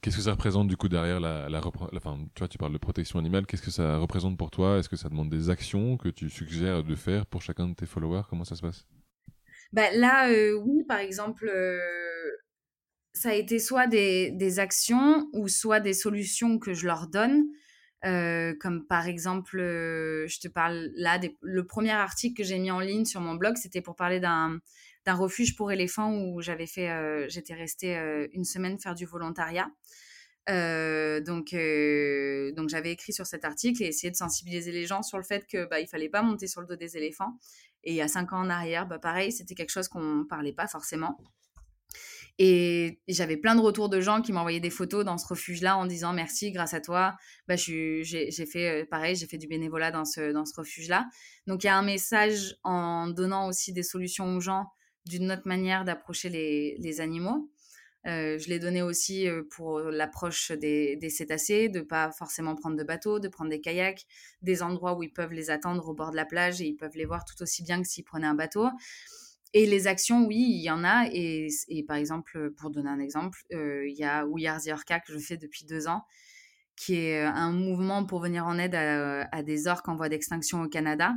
Qu'est-ce 0.00 0.16
que 0.16 0.22
ça 0.22 0.30
représente 0.30 0.68
du 0.68 0.76
coup 0.78 0.88
derrière 0.88 1.20
la, 1.20 1.50
la, 1.50 1.58
enfin, 1.58 2.18
tu 2.34 2.38
vois, 2.38 2.48
tu 2.48 2.56
parles 2.56 2.72
de 2.72 2.78
protection 2.78 3.18
animale. 3.18 3.44
Qu'est-ce 3.44 3.60
que 3.60 3.70
ça 3.70 3.98
représente 3.98 4.38
pour 4.38 4.50
toi? 4.50 4.78
Est-ce 4.78 4.88
que 4.88 4.96
ça 4.96 5.10
demande 5.10 5.28
des 5.28 5.50
actions 5.50 5.98
que 5.98 6.08
tu 6.08 6.30
suggères 6.30 6.82
de 6.82 6.94
faire 6.94 7.26
pour 7.26 7.42
chacun 7.42 7.68
de 7.68 7.74
tes 7.74 7.84
followers? 7.84 8.22
Comment 8.30 8.44
ça 8.44 8.56
se 8.56 8.62
passe? 8.62 8.86
Bah, 9.74 9.90
Là, 9.92 10.30
euh, 10.30 10.54
oui, 10.64 10.82
par 10.84 11.00
exemple, 11.00 11.46
euh, 11.46 11.78
ça 13.12 13.30
a 13.30 13.34
été 13.34 13.58
soit 13.58 13.86
des, 13.86 14.30
des, 14.30 14.60
actions 14.60 15.28
ou 15.34 15.46
soit 15.46 15.80
des 15.80 15.92
solutions 15.92 16.58
que 16.58 16.72
je 16.72 16.86
leur 16.86 17.08
donne. 17.08 17.44
Euh, 18.04 18.54
comme 18.60 18.86
par 18.86 19.08
exemple, 19.08 19.58
je 19.58 20.40
te 20.40 20.48
parle 20.48 20.90
là, 20.94 21.20
le 21.42 21.66
premier 21.66 21.90
article 21.90 22.36
que 22.36 22.44
j'ai 22.44 22.58
mis 22.58 22.70
en 22.70 22.80
ligne 22.80 23.04
sur 23.04 23.20
mon 23.20 23.34
blog, 23.34 23.56
c'était 23.56 23.80
pour 23.80 23.96
parler 23.96 24.20
d'un 24.20 24.60
refuge 25.06 25.56
pour 25.56 25.72
éléphants 25.72 26.14
où 26.14 26.40
j'avais 26.42 26.66
fait, 26.66 26.90
euh, 26.90 27.26
j'étais 27.28 27.54
restée 27.54 27.96
euh, 27.96 28.28
une 28.32 28.44
semaine 28.44 28.78
faire 28.78 28.94
du 28.94 29.06
volontariat. 29.06 29.70
Euh, 30.48 31.20
donc, 31.20 31.54
donc 32.56 32.68
j'avais 32.70 32.92
écrit 32.92 33.12
sur 33.12 33.26
cet 33.26 33.44
article 33.44 33.82
et 33.82 33.86
essayé 33.86 34.10
de 34.10 34.16
sensibiliser 34.16 34.72
les 34.72 34.86
gens 34.86 35.02
sur 35.02 35.18
le 35.18 35.24
fait 35.24 35.46
que 35.46 35.66
bah, 35.68 35.80
il 35.80 35.86
fallait 35.86 36.08
pas 36.08 36.22
monter 36.22 36.46
sur 36.46 36.60
le 36.60 36.66
dos 36.66 36.76
des 36.76 36.96
éléphants. 36.96 37.38
Et 37.84 37.92
il 37.92 37.96
y 37.96 38.00
a 38.02 38.08
cinq 38.08 38.32
ans 38.32 38.40
en 38.40 38.50
arrière, 38.50 38.86
bah, 38.86 38.98
pareil, 38.98 39.32
c'était 39.32 39.54
quelque 39.54 39.70
chose 39.70 39.88
qu'on 39.88 40.24
parlait 40.28 40.52
pas 40.52 40.66
forcément. 40.66 41.18
Et 42.40 43.00
j'avais 43.08 43.36
plein 43.36 43.56
de 43.56 43.60
retours 43.60 43.88
de 43.88 44.00
gens 44.00 44.22
qui 44.22 44.32
m'envoyaient 44.32 44.60
des 44.60 44.70
photos 44.70 45.04
dans 45.04 45.18
ce 45.18 45.26
refuge-là 45.26 45.76
en 45.76 45.86
disant 45.86 46.12
merci, 46.12 46.52
grâce 46.52 46.72
à 46.72 46.80
toi, 46.80 47.16
bah, 47.48 47.56
j'ai 47.56 48.04
fait 48.50 48.86
pareil, 48.86 49.16
j'ai 49.16 49.26
fait 49.26 49.38
du 49.38 49.48
bénévolat 49.48 49.90
dans 49.90 50.04
ce, 50.04 50.32
dans 50.32 50.44
ce 50.44 50.54
refuge-là. 50.54 51.08
Donc 51.48 51.64
il 51.64 51.66
y 51.66 51.70
a 51.70 51.76
un 51.76 51.82
message 51.82 52.56
en 52.62 53.08
donnant 53.08 53.48
aussi 53.48 53.72
des 53.72 53.82
solutions 53.82 54.36
aux 54.36 54.40
gens 54.40 54.66
d'une 55.08 55.32
autre 55.32 55.46
manière 55.46 55.84
d'approcher 55.84 56.28
les, 56.28 57.00
animaux. 57.00 57.50
Euh, 58.06 58.38
je 58.38 58.48
l'ai 58.48 58.60
donné 58.60 58.82
aussi 58.82 59.26
euh, 59.26 59.42
pour 59.50 59.80
l'approche 59.80 60.52
des, 60.52 60.98
cétacés, 61.10 61.68
de 61.68 61.80
pas 61.80 62.12
forcément 62.12 62.54
prendre 62.54 62.76
de 62.76 62.84
bateau, 62.84 63.18
de 63.18 63.28
prendre 63.28 63.50
des 63.50 63.60
kayaks, 63.60 64.06
des 64.42 64.62
endroits 64.62 64.96
où 64.96 65.02
ils 65.02 65.12
peuvent 65.12 65.32
les 65.32 65.50
attendre 65.50 65.88
au 65.88 65.94
bord 65.94 66.12
de 66.12 66.16
la 66.16 66.24
plage 66.24 66.60
et 66.60 66.66
ils 66.66 66.76
peuvent 66.76 66.94
les 66.96 67.04
voir 67.04 67.24
tout 67.24 67.42
aussi 67.42 67.64
bien 67.64 67.82
que 67.82 67.88
s'ils 67.88 68.04
prenaient 68.04 68.28
un 68.28 68.34
bateau. 68.34 68.68
Et 69.54 69.66
les 69.66 69.86
actions, 69.86 70.26
oui, 70.26 70.36
il 70.36 70.62
y 70.62 70.70
en 70.70 70.84
a. 70.84 71.06
Et, 71.12 71.48
par 71.86 71.96
exemple, 71.96 72.50
pour 72.56 72.70
donner 72.70 72.90
un 72.90 73.00
exemple, 73.00 73.38
euh, 73.52 73.88
il 73.88 73.96
y 73.96 74.04
a 74.04 74.26
We 74.26 74.46
Are 74.46 74.60
the 74.60 74.68
Orca 74.68 75.00
que 75.00 75.12
je 75.12 75.18
fais 75.18 75.36
depuis 75.36 75.64
deux 75.64 75.88
ans, 75.88 76.04
qui 76.76 76.96
est 76.96 77.20
un 77.20 77.52
mouvement 77.52 78.04
pour 78.04 78.20
venir 78.20 78.46
en 78.46 78.58
aide 78.58 78.74
à, 78.74 79.42
des 79.42 79.66
orques 79.66 79.88
en 79.88 79.96
voie 79.96 80.08
d'extinction 80.08 80.62
au 80.62 80.68
Canada. 80.68 81.14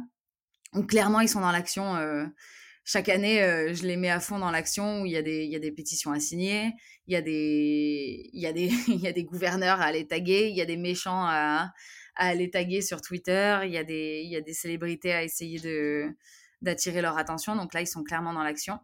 Donc 0.73 0.89
clairement, 0.89 1.19
ils 1.19 1.29
sont 1.29 1.41
dans 1.41 1.51
l'action 1.51 1.95
chaque 2.83 3.09
année, 3.09 3.43
euh, 3.43 3.73
je 3.73 3.83
les 3.83 3.95
mets 3.95 4.09
à 4.09 4.19
fond 4.19 4.39
dans 4.39 4.51
l'action 4.51 5.01
où 5.01 5.05
il 5.05 5.11
y, 5.11 5.17
a 5.17 5.21
des, 5.21 5.43
il 5.43 5.51
y 5.51 5.55
a 5.55 5.59
des 5.59 5.71
pétitions 5.71 6.11
à 6.11 6.19
signer, 6.19 6.73
il 7.07 7.13
y 7.13 7.15
a 7.15 7.21
des, 7.21 8.29
il 8.33 8.41
y 8.41 8.47
a 8.47 8.53
des, 8.53 8.69
il 8.87 8.99
y 8.99 9.07
a 9.07 9.11
des 9.11 9.23
gouverneurs 9.23 9.81
à 9.81 9.85
aller 9.85 10.07
taguer, 10.07 10.49
il 10.49 10.55
y 10.55 10.61
a 10.61 10.65
des 10.65 10.77
méchants 10.77 11.25
à, 11.25 11.71
à 12.15 12.27
aller 12.27 12.49
taguer 12.49 12.81
sur 12.81 13.01
Twitter, 13.01 13.59
il 13.65 13.71
y 13.71 13.77
a 13.77 13.83
des, 13.83 14.21
il 14.25 14.31
y 14.31 14.35
a 14.35 14.41
des 14.41 14.53
célébrités 14.53 15.13
à 15.13 15.23
essayer 15.23 15.59
de, 15.59 16.09
d'attirer 16.61 17.01
leur 17.01 17.17
attention. 17.17 17.55
Donc 17.55 17.73
là, 17.73 17.81
ils 17.81 17.87
sont 17.87 18.03
clairement 18.03 18.33
dans 18.33 18.43
l'action. 18.43 18.79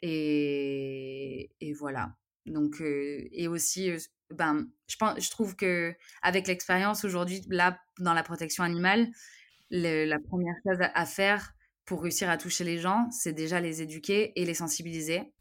Et, 0.00 1.50
et 1.60 1.72
voilà. 1.72 2.14
Donc, 2.46 2.80
euh, 2.80 3.28
et 3.32 3.48
aussi, 3.48 3.90
euh, 3.90 3.98
ben, 4.30 4.66
je, 4.88 4.96
pense, 4.96 5.20
je 5.20 5.30
trouve 5.30 5.54
que 5.56 5.94
avec 6.22 6.46
l'expérience 6.46 7.04
aujourd'hui, 7.04 7.42
là, 7.48 7.78
dans 7.98 8.14
la 8.14 8.22
protection 8.22 8.64
animale, 8.64 9.08
la 9.70 10.18
première 10.18 10.54
chose 10.66 10.78
à 10.80 11.06
faire, 11.06 11.54
pour 11.84 12.02
réussir 12.02 12.30
à 12.30 12.36
toucher 12.36 12.64
les 12.64 12.78
gens, 12.78 13.08
c'est 13.10 13.32
déjà 13.32 13.60
les 13.60 13.82
éduquer 13.82 14.32
et 14.40 14.44
les 14.44 14.54
sensibiliser. 14.54 15.32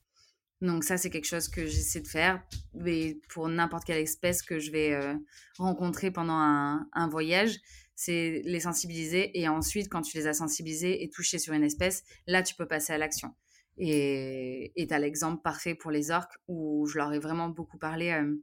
Donc 0.62 0.84
ça, 0.84 0.98
c'est 0.98 1.10
quelque 1.10 1.26
chose 1.26 1.48
que 1.48 1.66
j'essaie 1.66 2.02
de 2.02 2.08
faire 2.08 2.42
mais 2.74 3.20
pour 3.30 3.50
n'importe 3.50 3.86
quelle 3.86 3.98
espèce 3.98 4.42
que 4.42 4.60
je 4.60 4.72
vais 4.72 4.94
euh, 4.94 5.16
rencontrer 5.58 6.12
pendant 6.12 6.34
un, 6.34 7.08
voyage. 7.10 7.60
C'est 7.96 8.42
les 8.46 8.62
sensibiliser 8.62 9.40
et 9.40 9.48
ensuite, 9.48 9.90
quand 9.90 10.02
tu 10.02 10.18
les 10.18 10.28
as 10.28 10.34
sensibilisés 10.34 11.04
et 11.04 11.10
touchés 11.10 11.38
sur 11.38 11.54
une 11.54 11.64
espèce, 11.64 12.04
là, 12.26 12.42
tu 12.42 12.56
peux 12.56 12.68
passer 12.68 12.94
à 12.94 12.98
l'action. 12.98 13.36
Et 13.78 14.74
tu 14.76 14.94
as 14.94 15.00
l'exemple 15.00 15.42
parfait 15.42 15.76
pour 15.76 15.92
les 15.92 16.12
orques 16.12 16.38
où 16.48 16.88
je 16.88 16.98
leur 16.98 17.14
ai 17.14 17.20
vraiment 17.20 17.50
beaucoup 17.50 17.78
parlé 17.78 18.12
euh, 18.12 18.36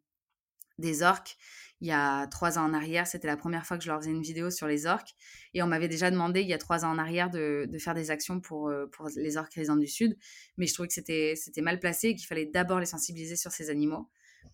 des 0.78 1.02
orques 1.02 1.36
il 1.80 1.88
y 1.88 1.92
a 1.92 2.26
trois 2.26 2.58
ans 2.58 2.64
en 2.64 2.74
arrière. 2.74 3.06
C'était 3.06 3.26
la 3.26 3.36
première 3.36 3.64
fois 3.64 3.78
que 3.78 3.84
je 3.84 3.88
leur 3.88 4.00
faisais 4.00 4.10
une 4.10 4.22
vidéo 4.22 4.50
sur 4.50 4.66
les 4.66 4.86
orques. 4.86 5.14
Et 5.54 5.62
on 5.62 5.66
m'avait 5.66 5.88
déjà 5.88 6.10
demandé 6.10 6.40
il 6.40 6.48
y 6.48 6.54
a 6.54 6.58
trois 6.58 6.84
ans 6.84 6.90
en 6.90 6.98
arrière 6.98 7.30
de, 7.30 7.68
faire 7.78 7.94
des 7.94 8.10
actions 8.10 8.40
pour, 8.40 8.68
euh, 8.68 8.86
les 9.16 9.36
orques 9.36 9.54
résidents 9.54 9.76
du 9.76 9.86
Sud. 9.86 10.16
Mais 10.56 10.66
je 10.66 10.74
trouvais 10.74 10.88
que 10.88 10.94
c'était, 10.94 11.34
mal 11.62 11.78
placé 11.78 12.08
et 12.08 12.14
qu'il 12.14 12.26
fallait 12.26 12.46
d'abord 12.46 12.80
les 12.80 12.86
sensibiliser 12.86 13.36
sur 13.36 13.52
ces 13.52 13.70
animaux. 13.70 14.08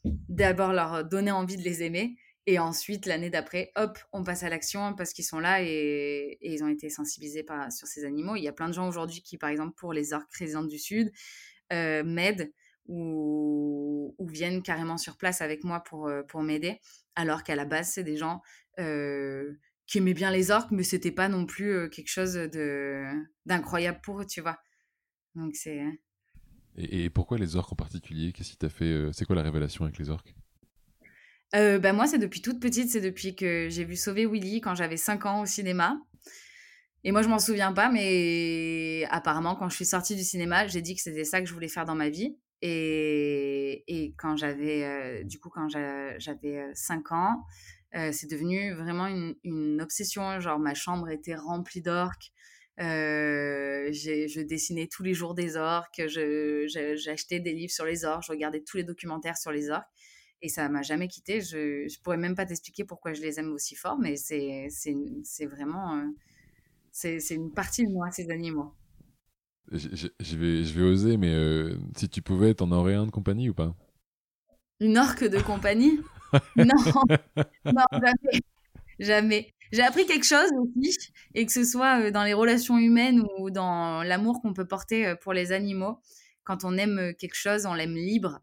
D'abord 0.04 0.72
leur 0.72 1.04
donner 1.04 1.30
envie 1.30 1.56
de 1.56 1.62
les 1.62 1.82
aimer. 1.82 2.16
Et 2.46 2.58
ensuite, 2.58 3.06
l'année 3.06 3.30
d'après, 3.30 3.72
hop, 3.74 3.98
on 4.12 4.22
passe 4.22 4.42
à 4.42 4.50
l'action 4.50 4.94
parce 4.94 5.14
qu'ils 5.14 5.24
sont 5.24 5.38
là 5.38 5.62
et, 5.62 6.36
ils 6.42 6.62
ont 6.62 6.68
été 6.68 6.90
sensibilisés 6.90 7.46
sur 7.70 7.86
ces 7.86 8.04
animaux. 8.04 8.36
Il 8.36 8.42
y 8.42 8.48
a 8.48 8.52
plein 8.52 8.68
de 8.68 8.74
gens 8.74 8.86
aujourd'hui 8.86 9.22
qui, 9.22 9.38
par 9.38 9.48
exemple, 9.48 9.74
pour 9.76 9.94
les 9.94 10.12
orques 10.12 10.34
résidents 10.34 10.64
du 10.64 10.78
Sud, 10.78 11.10
euh, 11.72 12.04
m'aident 12.04 12.52
ou, 12.86 14.14
ou, 14.18 14.26
viennent 14.28 14.62
carrément 14.62 14.96
sur 14.96 15.16
place 15.16 15.40
avec 15.40 15.64
moi 15.64 15.80
pour, 15.80 16.08
euh, 16.08 16.22
pour 16.22 16.42
m'aider 16.42 16.80
alors 17.16 17.42
qu'à 17.42 17.56
la 17.56 17.64
base, 17.64 17.90
c'est 17.92 18.04
des 18.04 18.16
gens 18.16 18.42
qui 19.86 19.98
aimaient 19.98 20.14
bien 20.14 20.32
les 20.32 20.50
orques, 20.50 20.72
mais 20.72 20.82
c'était 20.82 21.12
pas 21.12 21.28
non 21.28 21.46
plus 21.46 21.88
quelque 21.90 22.08
chose 22.08 22.34
de 22.34 23.04
d'incroyable 23.46 24.00
pour 24.02 24.20
eux, 24.20 24.26
tu 24.26 24.40
vois. 24.40 24.58
Donc 25.36 25.54
c'est. 25.54 25.80
Et, 26.76 27.08
pourquoi 27.08 27.38
les 27.38 27.54
orques 27.54 27.72
en 27.72 27.76
particulier? 27.76 28.32
Qu'est-ce 28.32 28.50
qui 28.50 28.56
t'a 28.56 28.68
fait 28.68 29.10
C'est 29.12 29.26
quoi 29.26 29.36
la 29.36 29.42
révélation 29.42 29.84
avec 29.84 29.96
les 29.98 30.10
orques? 30.10 30.34
Bah 31.52 31.92
moi, 31.92 32.08
c'est 32.08 32.18
depuis 32.18 32.42
toute 32.42 32.58
petite, 32.58 32.90
c'est 32.90 33.00
depuis 33.00 33.36
que 33.36 33.68
j'ai 33.70 33.84
vu 33.84 33.94
Sauver 33.94 34.26
Willy 34.26 34.60
quand 34.60 34.74
j'avais 34.74 34.96
5 34.96 35.24
ans 35.26 35.42
au 35.42 35.46
cinéma. 35.46 36.00
Et 37.04 37.12
moi, 37.12 37.20
je 37.20 37.28
m'en 37.28 37.38
souviens 37.38 37.72
pas, 37.72 37.90
mais 37.90 39.04
apparemment, 39.10 39.54
quand 39.54 39.68
je 39.68 39.76
suis 39.76 39.84
sortie 39.84 40.16
du 40.16 40.24
cinéma, 40.24 40.66
j'ai 40.66 40.80
dit 40.80 40.94
que 40.94 41.02
c'était 41.02 41.24
ça 41.24 41.40
que 41.40 41.46
je 41.46 41.52
voulais 41.52 41.68
faire 41.68 41.84
dans 41.84 41.94
ma 41.94 42.08
vie. 42.08 42.38
Et, 42.66 44.14
quand 44.16 44.36
j'avais, 44.36 44.84
euh, 44.84 45.22
du 45.22 45.38
coup, 45.38 45.50
quand 45.50 45.68
j'avais 45.68 46.70
5 46.74 47.12
euh, 47.12 47.14
ans, 47.14 47.44
euh, 47.94 48.10
c'est 48.10 48.28
devenu 48.28 48.72
vraiment 48.72 49.06
une, 49.06 49.82
obsession. 49.82 50.40
Genre, 50.40 50.58
ma 50.58 50.74
chambre 50.74 51.10
était 51.10 51.34
remplie 51.34 51.82
d'orques. 51.82 52.32
je 52.78 54.40
dessinais 54.40 54.88
tous 54.90 55.02
les 55.02 55.12
jours 55.12 55.34
des 55.34 55.56
orques. 55.56 56.02
J'achetais 56.08 57.38
des 57.38 57.52
livres 57.52 57.72
sur 57.72 57.84
les 57.84 58.06
orques. 58.06 58.24
Je 58.26 58.32
regardais 58.32 58.62
tous 58.62 58.78
les 58.78 58.84
documentaires 58.84 59.36
sur 59.36 59.52
les 59.52 59.68
orques. 59.68 59.90
Et 60.40 60.48
ça 60.48 60.66
m'a 60.70 60.82
jamais 60.82 61.08
quitté. 61.08 61.42
Je, 61.42 61.86
je 61.86 62.00
pourrais 62.00 62.16
même 62.16 62.34
pas 62.34 62.46
t'expliquer 62.46 62.84
pourquoi 62.84 63.12
je 63.12 63.20
les 63.20 63.38
aime 63.38 63.52
aussi 63.52 63.74
fort, 63.74 63.98
mais 63.98 64.16
c'est 64.16 64.68
vraiment. 65.46 66.10
c'est 66.92 67.18
une 67.30 67.52
partie 67.52 67.84
de 67.84 67.90
moi, 67.90 68.10
ces 68.10 68.30
animaux. 68.30 68.72
Je, 69.72 70.36
vais, 70.36 70.64
je 70.64 70.78
vais 70.78 70.82
oser, 70.82 71.16
mais 71.16 71.32
euh, 71.32 71.76
si 71.96 72.08
tu 72.08 72.22
pouvais, 72.22 72.54
t'en 72.54 72.70
aurais 72.70 72.94
un 72.94 73.06
de 73.06 73.10
compagnie 73.10 73.48
ou 73.48 73.54
pas? 73.54 73.74
Une 74.80 74.98
orque 74.98 75.24
de 75.24 75.40
compagnie? 75.40 76.00
Non, 76.56 76.66
non, 77.64 77.84
jamais. 77.92 78.40
Jamais. 78.98 79.54
J'ai 79.70 79.82
appris 79.82 80.04
quelque 80.04 80.26
chose 80.26 80.50
aussi, 80.76 81.12
et 81.34 81.46
que 81.46 81.52
ce 81.52 81.62
soit 81.62 82.00
euh, 82.00 82.10
dans 82.10 82.24
les 82.24 82.34
relations 82.34 82.76
humaines 82.76 83.22
ou 83.38 83.50
dans 83.50 84.02
l'amour 84.02 84.42
qu'on 84.42 84.52
peut 84.52 84.66
porter 84.66 85.06
euh, 85.06 85.14
pour 85.14 85.32
les 85.32 85.52
animaux. 85.52 86.00
Quand 86.42 86.64
on 86.64 86.76
aime 86.76 87.14
quelque 87.20 87.36
chose, 87.36 87.66
on 87.66 87.74
l'aime 87.74 87.94
libre. 87.94 88.40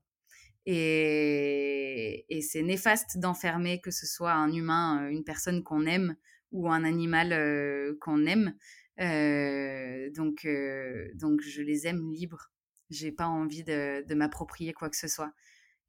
Et, 0.65 2.25
et 2.29 2.41
c'est 2.41 2.61
néfaste 2.61 3.17
d'enfermer 3.17 3.81
que 3.81 3.91
ce 3.91 4.05
soit 4.05 4.31
un 4.31 4.53
humain, 4.53 5.09
une 5.09 5.25
personne 5.25 5.61
qu'on 5.61 5.85
aime 5.85 6.15
ou 6.53 6.71
un 6.71 6.85
animal 6.85 7.35
qu'on 7.99 8.25
aime 8.25 8.53
donc, 8.97 10.47
donc, 11.15 11.41
je 11.41 11.61
les 11.61 11.87
aime 11.87 12.11
libres. 12.11 12.51
J'ai 12.89 13.11
pas 13.11 13.27
envie 13.27 13.63
de, 13.63 14.13
m'approprier 14.13 14.73
quoi 14.73 14.89
que 14.89 14.97
ce 14.97 15.07
soit. 15.07 15.31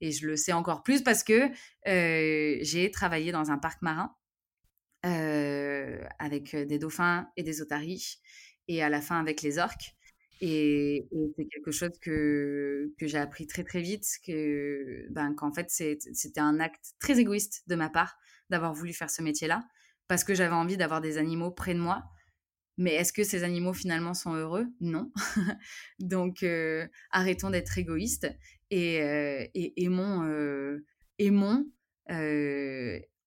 Et 0.00 0.10
je 0.10 0.26
le 0.26 0.36
sais 0.36 0.52
encore 0.52 0.82
plus 0.82 1.02
parce 1.02 1.22
que 1.22 1.50
j'ai 1.84 2.90
travaillé 2.92 3.32
dans 3.32 3.50
un 3.50 3.58
parc 3.58 3.82
marin 3.82 4.14
avec 6.18 6.54
des 6.56 6.78
dauphins 6.78 7.28
et 7.36 7.42
des 7.42 7.60
otaries 7.60 8.20
et 8.68 8.82
à 8.82 8.88
la 8.88 9.00
fin 9.00 9.20
avec 9.20 9.42
les 9.42 9.58
orques. 9.58 9.94
Et, 10.40 11.08
c'est 11.36 11.44
quelque 11.46 11.70
chose 11.70 11.96
que, 12.00 12.92
que 12.98 13.06
j'ai 13.06 13.18
appris 13.18 13.46
très 13.46 13.62
très 13.62 13.80
vite, 13.80 14.04
que 14.26 15.06
ben, 15.10 15.34
qu'en 15.34 15.52
fait 15.52 15.70
c'était 15.70 16.40
un 16.40 16.58
acte 16.58 16.94
très 16.98 17.20
égoïste 17.20 17.62
de 17.68 17.76
ma 17.76 17.88
part 17.88 18.18
d'avoir 18.50 18.74
voulu 18.74 18.92
faire 18.92 19.08
ce 19.08 19.22
métier-là, 19.22 19.64
parce 20.08 20.24
que 20.24 20.34
j'avais 20.34 20.54
envie 20.54 20.76
d'avoir 20.76 21.00
des 21.00 21.16
animaux 21.16 21.52
près 21.52 21.74
de 21.74 21.78
moi, 21.78 22.02
mais 22.78 22.94
est-ce 22.94 23.12
que 23.12 23.24
ces 23.24 23.44
animaux 23.44 23.72
finalement 23.72 24.14
sont 24.14 24.34
heureux? 24.34 24.66
Non. 24.80 25.10
Donc 25.98 26.42
euh, 26.42 26.86
arrêtons 27.10 27.50
d'être 27.50 27.76
égoïstes 27.78 28.28
et, 28.70 29.02
euh, 29.02 29.44
aimons, 29.76 30.24
euh, 30.24 30.84
aimons 31.18 31.66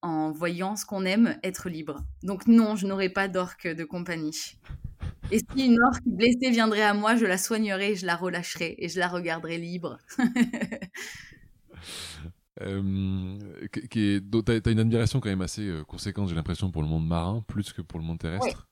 en 0.01 0.31
voyant 0.31 0.75
ce 0.75 0.85
qu'on 0.85 1.05
aime 1.05 1.37
être 1.43 1.69
libre. 1.69 2.03
Donc 2.23 2.47
non, 2.47 2.75
je 2.75 2.87
n'aurai 2.87 3.09
pas 3.09 3.27
d'orque 3.27 3.67
de 3.67 3.83
compagnie. 3.83 4.59
Et 5.31 5.39
si 5.39 5.65
une 5.65 5.81
orque 5.81 6.03
blessée 6.05 6.51
viendrait 6.51 6.83
à 6.83 6.93
moi, 6.93 7.15
je 7.15 7.25
la 7.25 7.39
soignerai, 7.39 7.95
je 7.95 8.05
la 8.05 8.15
relâcherai 8.15 8.75
et 8.77 8.89
je 8.89 8.99
la 8.99 9.07
regarderai 9.07 9.57
libre. 9.57 9.97
qui 13.91 14.21
tu 14.21 14.51
as, 14.51 14.69
une 14.69 14.79
admiration 14.79 15.19
quand 15.19 15.29
même 15.29 15.41
assez 15.41 15.81
conséquente, 15.87 16.29
j'ai 16.29 16.35
l'impression, 16.35 16.71
pour 16.71 16.83
le 16.83 16.87
monde 16.87 17.07
marin, 17.07 17.43
plus 17.47 17.73
que 17.73 17.81
pour 17.81 17.99
le 17.99 18.05
monde 18.05 18.19
terrestre. 18.19 18.67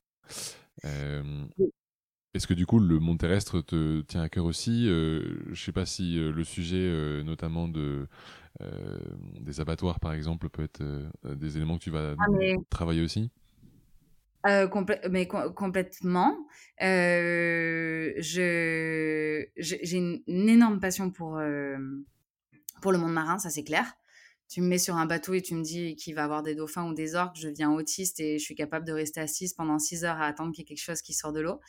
Est-ce 0.83 2.47
que 2.47 2.53
du 2.53 2.65
coup 2.65 2.79
le 2.79 2.99
monde 2.99 3.19
terrestre 3.19 3.61
te 3.61 4.01
tient 4.01 4.21
à 4.21 4.29
cœur 4.29 4.45
aussi? 4.45 4.87
Je 4.87 5.49
ne 5.49 5.55
sais 5.55 5.71
pas 5.71 5.85
si 5.85 6.15
le 6.15 6.43
sujet, 6.43 7.21
notamment 7.23 7.67
de 7.67 8.07
des 9.39 9.59
abattoirs 9.59 9.99
par 9.99 10.13
exemple, 10.13 10.49
peut 10.49 10.63
être 10.63 10.83
des 11.23 11.57
éléments 11.57 11.77
que 11.77 11.83
tu 11.83 11.91
vas 11.91 12.15
ah, 12.17 12.25
travailler 12.69 13.01
aussi? 13.01 13.31
mais 14.45 15.27
complètement. 15.27 16.35
je 16.79 18.15
j'ai 19.57 19.97
une, 19.97 20.21
une, 20.27 20.49
énorme 20.49 20.79
passion 20.79 21.11
pour 21.11 21.39
pour 22.81 22.91
le 22.91 22.97
monde 22.97 23.13
marin, 23.13 23.37
ça 23.37 23.49
c'est 23.49 23.63
clair 23.63 23.93
tu 24.49 24.61
me 24.61 24.67
mets 24.67 24.77
sur 24.77 24.95
un 24.95 25.05
bateau 25.05 25.33
et 25.33 25.41
tu 25.41 25.55
me 25.55 25.63
dis 25.63 25.95
qu'il 25.95 26.15
va 26.15 26.23
avoir 26.23 26.43
des 26.43 26.55
dauphins 26.55 26.87
ou 26.87 26.93
des 26.93 27.15
orques, 27.15 27.37
je 27.37 27.49
deviens 27.49 27.71
autiste 27.71 28.19
et 28.19 28.37
je 28.37 28.43
suis 28.43 28.55
capable 28.55 28.85
de 28.85 28.93
rester 28.93 29.19
assise 29.19 29.53
pendant 29.53 29.79
six 29.79 30.05
heures 30.05 30.21
à 30.21 30.27
attendre 30.27 30.51
qu'il 30.51 30.61
y 30.61 30.65
ait 30.65 30.67
quelque 30.67 30.83
chose 30.83 31.01
qui 31.01 31.13
sort 31.13 31.33
de 31.33 31.41
l'eau. 31.41 31.59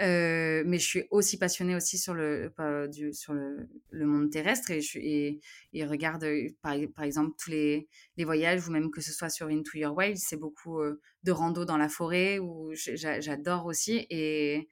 Euh, 0.00 0.64
mais 0.66 0.78
je 0.80 0.86
suis 0.86 1.04
aussi 1.10 1.38
passionnée 1.38 1.76
aussi 1.76 1.98
sur 1.98 2.14
le, 2.14 2.52
du, 2.88 3.12
sur 3.12 3.32
le, 3.32 3.68
monde 3.92 4.28
terrestre 4.28 4.72
et, 4.72 4.80
je, 4.80 4.98
et, 4.98 5.40
et 5.72 5.84
regarde 5.84 6.24
euh, 6.24 6.48
par, 6.62 6.74
par, 6.96 7.04
exemple 7.04 7.36
tous 7.38 7.50
les, 7.50 7.86
les, 8.16 8.24
voyages 8.24 8.66
ou 8.66 8.72
même 8.72 8.90
que 8.90 9.00
ce 9.00 9.12
soit 9.12 9.30
sur 9.30 9.46
Into 9.46 9.78
Your 9.78 9.96
Wild, 9.96 10.16
c'est 10.18 10.36
beaucoup 10.36 10.80
euh, 10.80 11.00
de 11.22 11.30
rando 11.30 11.64
dans 11.64 11.76
la 11.76 11.88
forêt 11.88 12.40
où 12.40 12.72
j'adore 12.74 13.66
aussi 13.66 14.04
et, 14.10 14.68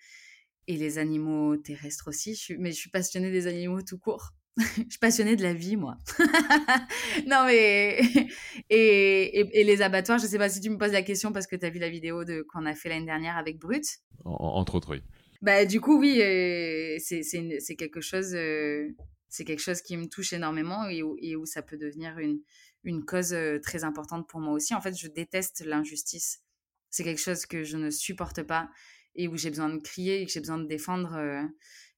et 0.67 0.77
les 0.77 0.99
animaux 0.99 1.57
terrestres 1.57 2.09
aussi. 2.09 2.37
Mais 2.59 2.73
je 2.73 2.77
suis 2.77 2.91
passionnée 2.91 3.31
des 3.31 3.47
animaux 3.47 3.83
tout 3.83 3.99
court. 3.99 4.33
je 4.59 4.91
suis 4.91 4.99
passionnée 5.01 5.37
de 5.37 5.43
la 5.43 5.55
vie, 5.55 5.77
moi. 5.77 5.97
non, 7.27 7.45
mais. 7.47 8.01
Et, 8.71 9.61
et, 9.61 9.65
les 9.65 9.83
abattoirs, 9.83 10.19
je 10.19 10.27
sais 10.27 10.39
pas 10.39 10.49
si 10.49 10.61
tu 10.61 10.71
me 10.71 10.79
poses 10.79 10.93
la 10.93 11.03
question 11.03 11.31
parce 11.33 11.47
que 11.47 11.57
tu 11.57 11.67
as 11.67 11.71
vu 11.71 11.79
la 11.79 11.91
vidéo 11.91 12.25
de 12.25 12.47
qu'on 12.53 12.65
a 12.65 12.75
fait 12.75 12.89
l'année 12.89 13.05
dernière 13.05 13.37
avec 13.37 13.59
Brut. 13.59 13.85
entre 14.25 14.77
autres, 14.77 14.95
oui. 14.95 15.03
Bah, 15.43 15.67
du 15.67 15.81
coup, 15.81 15.99
oui, 15.99 16.23
euh, 16.23 16.97
c'est 17.01 17.77
quelque 17.77 18.01
chose. 18.01 18.35
Euh, 18.35 18.89
c'est 19.29 19.45
quelque 19.45 19.61
chose 19.61 19.83
qui 19.83 19.97
me 19.97 20.07
touche 20.07 20.33
énormément 20.33 20.89
et 20.89 21.03
où, 21.03 21.17
et 21.21 21.37
où 21.37 21.45
ça 21.45 21.63
peut 21.63 21.77
devenir 21.77 22.19
une, 22.19 22.41
une 22.85 23.05
cause 23.05 23.33
euh, 23.33 23.59
très 23.59 23.85
importante 23.85 24.29
pour 24.29 24.41
moi 24.41 24.55
aussi. 24.55 24.75
En 24.75 24.81
fait, 24.81 24.95
je 24.95 25.09
déteste 25.09 25.65
l'injustice. 25.67 26.43
C'est 26.91 27.05
quelque 27.05 27.21
chose 27.21 27.45
que 27.45 27.65
je 27.65 27.77
ne 27.77 27.91
supporte 27.91 28.43
pas 28.43 28.71
et 29.15 29.29
où 29.29 29.37
j'ai 29.37 29.51
besoin 29.51 29.69
de 29.69 29.81
crier 29.81 30.23
et 30.23 30.27
que 30.27 30.33
j'ai 30.33 30.41
besoin 30.41 30.59
de 30.59 30.67
défendre 30.67 31.19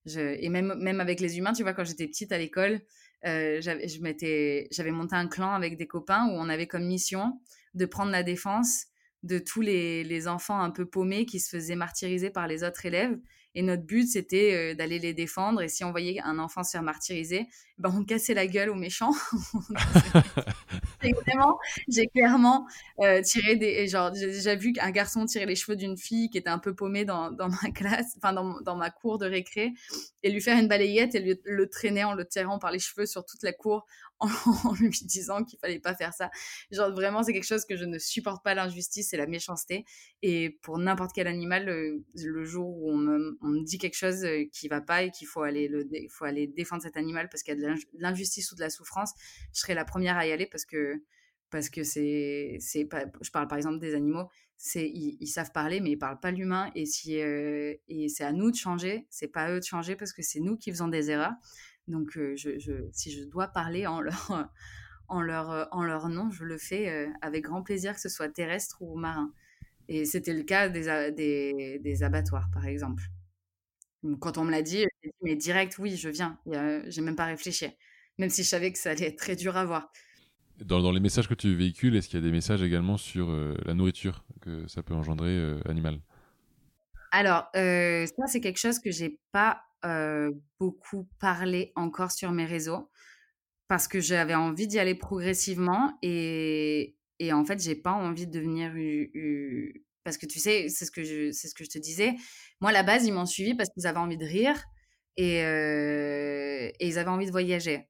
et 0.06 0.48
même, 0.48 0.74
même 0.74 1.00
avec 1.00 1.20
les 1.20 1.38
humains, 1.38 1.52
tu 1.52 1.62
vois, 1.62 1.72
quand 1.72 1.84
j'étais 1.84 2.06
petite 2.06 2.32
à 2.32 2.38
l'école, 2.38 2.80
euh, 3.26 3.60
j'avais 3.60 4.90
monté 4.90 5.16
un 5.16 5.28
clan 5.28 5.52
avec 5.54 5.76
des 5.76 5.86
copains 5.86 6.26
où 6.28 6.32
on 6.32 6.48
avait 6.48 6.66
comme 6.66 6.84
mission 6.84 7.40
de 7.74 7.86
prendre 7.86 8.10
la 8.10 8.22
défense 8.22 8.86
de 9.22 9.38
tous 9.38 9.62
les, 9.62 10.04
les, 10.04 10.28
enfants 10.28 10.60
un 10.60 10.70
peu 10.70 10.84
paumés 10.84 11.24
qui 11.24 11.40
se 11.40 11.48
faisaient 11.48 11.76
martyriser 11.76 12.28
par 12.28 12.46
les 12.46 12.62
autres 12.62 12.84
élèves 12.84 13.18
Et 13.54 13.62
notre 13.62 13.84
but, 13.84 14.06
c'était 14.06 14.74
d'aller 14.74 14.98
les 14.98 15.14
défendre. 15.14 15.62
Et 15.62 15.68
si 15.68 15.84
on 15.84 15.90
voyait 15.90 16.20
un 16.22 16.38
enfant 16.38 16.62
se 16.64 16.72
faire 16.72 16.82
martyriser, 16.82 17.46
ben, 17.78 17.92
on 17.96 18.04
cassait 18.04 18.34
la 18.34 18.46
gueule 18.46 18.70
aux 18.70 18.74
méchants. 18.74 19.12
j'ai 21.88 22.06
clairement 22.08 22.66
tiré 23.24 23.56
des. 23.56 23.88
Genre, 23.88 24.12
j'ai 24.14 24.26
déjà 24.26 24.54
vu 24.54 24.72
qu'un 24.72 24.90
garçon 24.90 25.26
tirer 25.26 25.46
les 25.46 25.56
cheveux 25.56 25.76
d'une 25.76 25.96
fille 25.96 26.30
qui 26.30 26.38
était 26.38 26.50
un 26.50 26.58
peu 26.58 26.74
paumée 26.74 27.04
dans, 27.04 27.30
dans 27.30 27.48
ma 27.48 27.70
classe, 27.74 28.14
enfin, 28.16 28.32
dans, 28.32 28.60
dans, 28.60 28.76
ma 28.76 28.90
cour 28.90 29.18
de 29.18 29.26
récré, 29.26 29.72
et 30.22 30.30
lui 30.30 30.40
faire 30.40 30.58
une 30.58 30.68
balayette 30.68 31.14
et 31.14 31.20
lui, 31.20 31.40
le 31.44 31.68
traîner 31.68 32.04
en 32.04 32.14
le 32.14 32.24
tirant 32.24 32.58
par 32.58 32.70
les 32.70 32.78
cheveux 32.78 33.06
sur 33.06 33.24
toute 33.24 33.42
la 33.42 33.52
cour 33.52 33.86
en, 34.20 34.74
lui 34.74 34.90
disant 35.02 35.44
qu'il 35.44 35.58
fallait 35.58 35.80
pas 35.80 35.94
faire 35.94 36.12
ça. 36.14 36.30
Genre 36.70 36.92
vraiment, 36.92 37.22
c'est 37.22 37.32
quelque 37.32 37.46
chose 37.46 37.64
que 37.64 37.76
je 37.76 37.84
ne 37.84 37.98
supporte 37.98 38.42
pas 38.44 38.54
l'injustice 38.54 39.12
et 39.12 39.16
la 39.16 39.26
méchanceté. 39.26 39.84
Et 40.22 40.58
pour 40.62 40.78
n'importe 40.78 41.12
quel 41.14 41.26
animal, 41.26 41.66
le, 41.66 42.44
jour 42.44 42.68
où 42.68 42.90
on 42.90 42.96
me, 42.96 43.64
dit 43.64 43.78
quelque 43.78 43.96
chose 43.96 44.24
euh, 44.24 44.44
qui 44.52 44.68
va 44.68 44.80
pas 44.80 45.02
et 45.02 45.10
qu'il 45.10 45.26
faut 45.26 45.42
aller 45.42 45.68
le, 45.68 45.88
faut 46.10 46.24
aller 46.24 46.46
défendre 46.46 46.82
cet 46.82 46.96
animal 46.96 47.28
parce 47.28 47.42
qu'il 47.42 47.58
y 47.58 47.64
a 47.64 47.74
de 47.74 47.80
l'injustice 47.98 48.52
ou 48.52 48.54
de 48.54 48.60
la 48.60 48.70
souffrance, 48.70 49.12
je 49.52 49.60
serai 49.60 49.74
la 49.74 49.84
première 49.84 50.16
à 50.16 50.26
y 50.26 50.32
aller 50.32 50.46
parce 50.46 50.64
que 50.64 51.02
parce 51.50 51.68
que 51.68 51.84
c'est 51.84 52.56
c'est 52.58 52.88
je 53.20 53.30
parle 53.30 53.46
par 53.46 53.56
exemple 53.58 53.78
des 53.78 53.94
animaux 53.94 54.28
c'est 54.56 54.88
ils, 54.88 55.26
savent 55.28 55.52
parler 55.52 55.80
mais 55.80 55.92
ils 55.92 55.98
parlent 55.98 56.18
pas 56.18 56.32
l'humain 56.32 56.70
et 56.74 56.84
si 56.84 57.20
euh, 57.20 57.74
et 57.86 58.08
c'est 58.08 58.24
à 58.24 58.32
nous 58.32 58.50
de 58.50 58.56
changer 58.56 59.06
c'est 59.08 59.28
pas 59.28 59.42
à 59.42 59.50
eux 59.52 59.60
de 59.60 59.64
changer 59.64 59.94
parce 59.94 60.12
que 60.12 60.22
c'est 60.22 60.40
nous 60.40 60.56
qui 60.56 60.70
faisons 60.72 60.88
des 60.88 61.12
erreurs 61.12 61.34
donc, 61.88 62.10
je, 62.12 62.88
si 62.92 63.12
je 63.12 63.24
dois 63.24 63.48
parler 63.48 63.86
en 63.86 64.00
leur, 64.00 64.48
en 65.08 65.20
leur, 65.20 65.68
en 65.70 65.82
leur 65.84 66.08
nom, 66.08 66.30
je 66.30 66.44
le 66.44 66.58
fais 66.58 67.08
avec 67.20 67.44
grand 67.44 67.62
plaisir, 67.62 67.94
que 67.94 68.00
ce 68.00 68.08
soit 68.08 68.28
terrestre 68.28 68.80
ou 68.80 68.96
marin. 68.96 69.32
Et 69.88 70.06
c'était 70.06 70.32
le 70.32 70.44
cas 70.44 70.68
des, 70.70 71.12
des, 71.12 71.78
des, 71.78 72.02
abattoirs, 72.02 72.48
par 72.52 72.66
exemple. 72.66 73.02
Quand 74.20 74.38
on 74.38 74.44
me 74.44 74.50
l'a 74.50 74.62
dit, 74.62 74.78
j'ai 75.02 75.08
dit, 75.08 75.16
mais 75.22 75.36
direct, 75.36 75.78
oui, 75.78 75.96
je 75.96 76.08
viens. 76.08 76.38
J'ai 76.86 77.02
même 77.02 77.16
pas 77.16 77.26
réfléchi. 77.26 77.66
Même 78.18 78.30
si 78.30 78.44
je 78.44 78.48
savais 78.48 78.72
que 78.72 78.78
ça 78.78 78.90
allait 78.90 79.08
être 79.08 79.18
très 79.18 79.36
dur 79.36 79.56
à 79.56 79.64
voir. 79.64 79.90
Dans, 80.64 80.80
dans 80.80 80.92
les 80.92 81.00
messages 81.00 81.28
que 81.28 81.34
tu 81.34 81.54
véhicules, 81.54 81.96
est-ce 81.96 82.08
qu'il 82.08 82.18
y 82.18 82.22
a 82.22 82.24
des 82.24 82.32
messages 82.32 82.62
également 82.62 82.96
sur 82.96 83.30
la 83.64 83.74
nourriture 83.74 84.24
que 84.40 84.66
ça 84.68 84.82
peut 84.82 84.94
engendrer 84.94 85.58
animal 85.66 86.00
Alors, 87.10 87.50
ça, 87.52 88.26
c'est 88.26 88.40
quelque 88.40 88.60
chose 88.60 88.78
que 88.78 88.90
j'ai 88.90 89.18
pas 89.32 89.64
beaucoup 90.58 91.08
parlé 91.20 91.72
encore 91.76 92.12
sur 92.12 92.32
mes 92.32 92.46
réseaux 92.46 92.90
parce 93.68 93.88
que 93.88 94.00
j'avais 94.00 94.34
envie 94.34 94.66
d'y 94.66 94.78
aller 94.78 94.94
progressivement 94.94 95.98
et, 96.02 96.96
et 97.18 97.32
en 97.32 97.44
fait, 97.44 97.62
j'ai 97.62 97.74
pas 97.74 97.92
envie 97.92 98.26
de 98.26 98.32
devenir 98.32 98.72
parce 100.04 100.18
que 100.18 100.26
tu 100.26 100.38
sais, 100.38 100.68
c'est 100.68 100.84
ce 100.84 100.90
que 100.90 101.02
je 101.02 101.32
ce 101.32 101.54
que 101.54 101.64
je 101.64 101.70
te 101.70 101.78
disais. 101.78 102.14
Moi, 102.60 102.70
à 102.70 102.72
la 102.72 102.82
base, 102.82 103.06
ils 103.06 103.12
m'ont 103.12 103.26
suivi 103.26 103.54
parce 103.54 103.70
qu'ils 103.70 103.86
avaient 103.86 103.98
envie 103.98 104.18
de 104.18 104.26
rire 104.26 104.62
et, 105.16 105.38
et 105.38 106.86
ils 106.86 106.98
avaient 106.98 107.10
envie 107.10 107.26
de 107.26 107.30
voyager. 107.30 107.88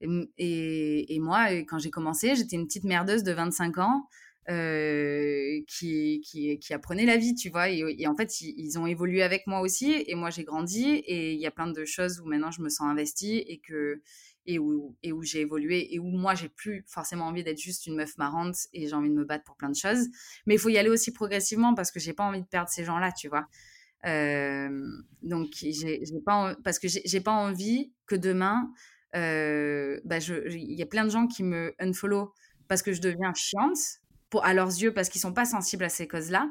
Et, 0.00 1.14
et 1.14 1.18
moi, 1.20 1.48
quand 1.66 1.78
j'ai 1.78 1.90
commencé, 1.90 2.36
j'étais 2.36 2.56
une 2.56 2.66
petite 2.66 2.84
merdeuse 2.84 3.22
de 3.22 3.32
25 3.32 3.78
ans 3.78 4.06
euh, 4.48 5.60
qui, 5.66 6.20
qui, 6.22 6.74
apprenaient 6.74 7.06
la 7.06 7.16
vie, 7.16 7.34
tu 7.34 7.50
vois. 7.50 7.68
Et, 7.68 8.06
en 8.06 8.14
fait, 8.14 8.40
ils, 8.40 8.78
ont 8.78 8.86
évolué 8.86 9.22
avec 9.22 9.46
moi 9.46 9.60
aussi. 9.60 10.04
Et 10.06 10.14
moi, 10.14 10.30
j'ai 10.30 10.44
grandi. 10.44 10.84
Et 10.84 11.32
il 11.32 11.40
y 11.40 11.46
a 11.46 11.50
plein 11.50 11.66
de 11.66 11.84
choses 11.84 12.20
où 12.20 12.26
maintenant 12.26 12.50
je 12.50 12.62
me 12.62 12.68
sens 12.68 12.88
investie 12.88 13.38
et, 13.38 13.58
que, 13.58 14.00
et 14.46 14.58
où 14.58 14.96
j'ai 15.22 15.40
évolué. 15.40 15.94
Et 15.94 15.98
où 15.98 16.08
moi, 16.08 16.34
j'ai 16.34 16.48
plus 16.48 16.84
forcément 16.86 17.26
envie 17.26 17.42
d'être 17.42 17.58
juste 17.58 17.86
une 17.86 17.96
meuf 17.96 18.16
marrante 18.18 18.56
et 18.72 18.86
j'ai 18.88 18.94
envie 18.94 19.10
de 19.10 19.14
me 19.14 19.24
battre 19.24 19.44
pour 19.44 19.56
plein 19.56 19.70
de 19.70 19.76
choses. 19.76 20.06
Mais 20.46 20.54
il 20.54 20.58
faut 20.58 20.68
y 20.68 20.78
aller 20.78 20.90
aussi 20.90 21.12
progressivement 21.12 21.74
parce 21.74 21.90
que 21.90 21.98
j'ai 21.98 22.12
pas 22.12 22.24
envie 22.24 22.42
de 22.42 22.46
perdre 22.46 22.70
ces 22.70 22.84
gens-là, 22.84 23.12
tu 23.12 23.28
vois. 23.28 23.46
Euh, 24.06 24.88
donc, 25.22 25.48
j'ai 25.60 26.00
pas, 26.24 26.56
parce 26.62 26.78
que 26.78 26.86
j'ai 26.88 27.20
pas 27.20 27.32
envie 27.32 27.92
que 28.06 28.14
demain, 28.14 28.72
euh, 29.16 30.00
bah 30.04 30.18
il 30.18 30.74
y 30.74 30.82
a 30.82 30.86
plein 30.86 31.04
de 31.04 31.10
gens 31.10 31.26
qui 31.26 31.42
me 31.42 31.74
unfollow 31.78 32.32
parce 32.68 32.82
que 32.82 32.92
je 32.92 33.00
deviens 33.00 33.32
chiante 33.34 34.00
à 34.44 34.54
leurs 34.54 34.68
yeux 34.68 34.92
parce 34.92 35.08
qu'ils 35.08 35.20
sont 35.20 35.32
pas 35.32 35.44
sensibles 35.44 35.84
à 35.84 35.88
ces 35.88 36.08
causes-là. 36.08 36.48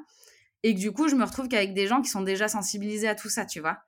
Et 0.64 0.74
que 0.74 0.80
du 0.80 0.92
coup, 0.92 1.08
je 1.08 1.16
me 1.16 1.24
retrouve 1.24 1.48
qu'avec 1.48 1.74
des 1.74 1.88
gens 1.88 2.02
qui 2.02 2.10
sont 2.10 2.22
déjà 2.22 2.48
sensibilisés 2.48 3.08
à 3.08 3.16
tout 3.16 3.30
ça, 3.30 3.46
tu 3.46 3.60
vois. 3.60 3.80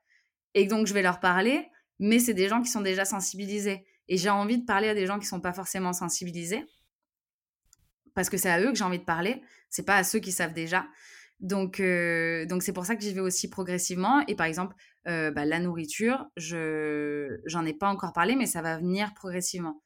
Et 0.54 0.66
donc, 0.66 0.86
je 0.86 0.94
vais 0.94 1.02
leur 1.02 1.20
parler, 1.20 1.68
mais 1.98 2.18
c'est 2.18 2.34
des 2.34 2.48
gens 2.48 2.62
qui 2.62 2.70
sont 2.70 2.80
déjà 2.80 3.04
sensibilisés. 3.04 3.84
Et 4.08 4.16
j'ai 4.16 4.30
envie 4.30 4.58
de 4.58 4.64
parler 4.64 4.88
à 4.88 4.94
des 4.94 5.06
gens 5.06 5.18
qui 5.18 5.26
sont 5.26 5.40
pas 5.40 5.52
forcément 5.52 5.92
sensibilisés. 5.92 6.64
Parce 8.14 8.30
que 8.30 8.36
c'est 8.36 8.50
à 8.50 8.60
eux 8.60 8.70
que 8.70 8.76
j'ai 8.76 8.84
envie 8.84 8.98
de 8.98 9.04
parler. 9.04 9.42
C'est 9.70 9.84
pas 9.84 9.96
à 9.96 10.04
ceux 10.04 10.18
qui 10.18 10.32
savent 10.32 10.54
déjà. 10.54 10.86
Donc, 11.40 11.78
euh, 11.78 12.46
donc 12.46 12.62
c'est 12.62 12.72
pour 12.72 12.86
ça 12.86 12.96
que 12.96 13.02
j'y 13.02 13.12
vais 13.12 13.20
aussi 13.20 13.48
progressivement. 13.48 14.24
Et 14.26 14.34
par 14.34 14.46
exemple, 14.46 14.74
euh, 15.06 15.30
bah, 15.30 15.44
la 15.44 15.60
nourriture, 15.60 16.26
je 16.36 17.40
j'en 17.46 17.64
ai 17.64 17.74
pas 17.74 17.88
encore 17.88 18.12
parlé, 18.12 18.34
mais 18.34 18.46
ça 18.46 18.62
va 18.62 18.78
venir 18.78 19.14
progressivement 19.14 19.82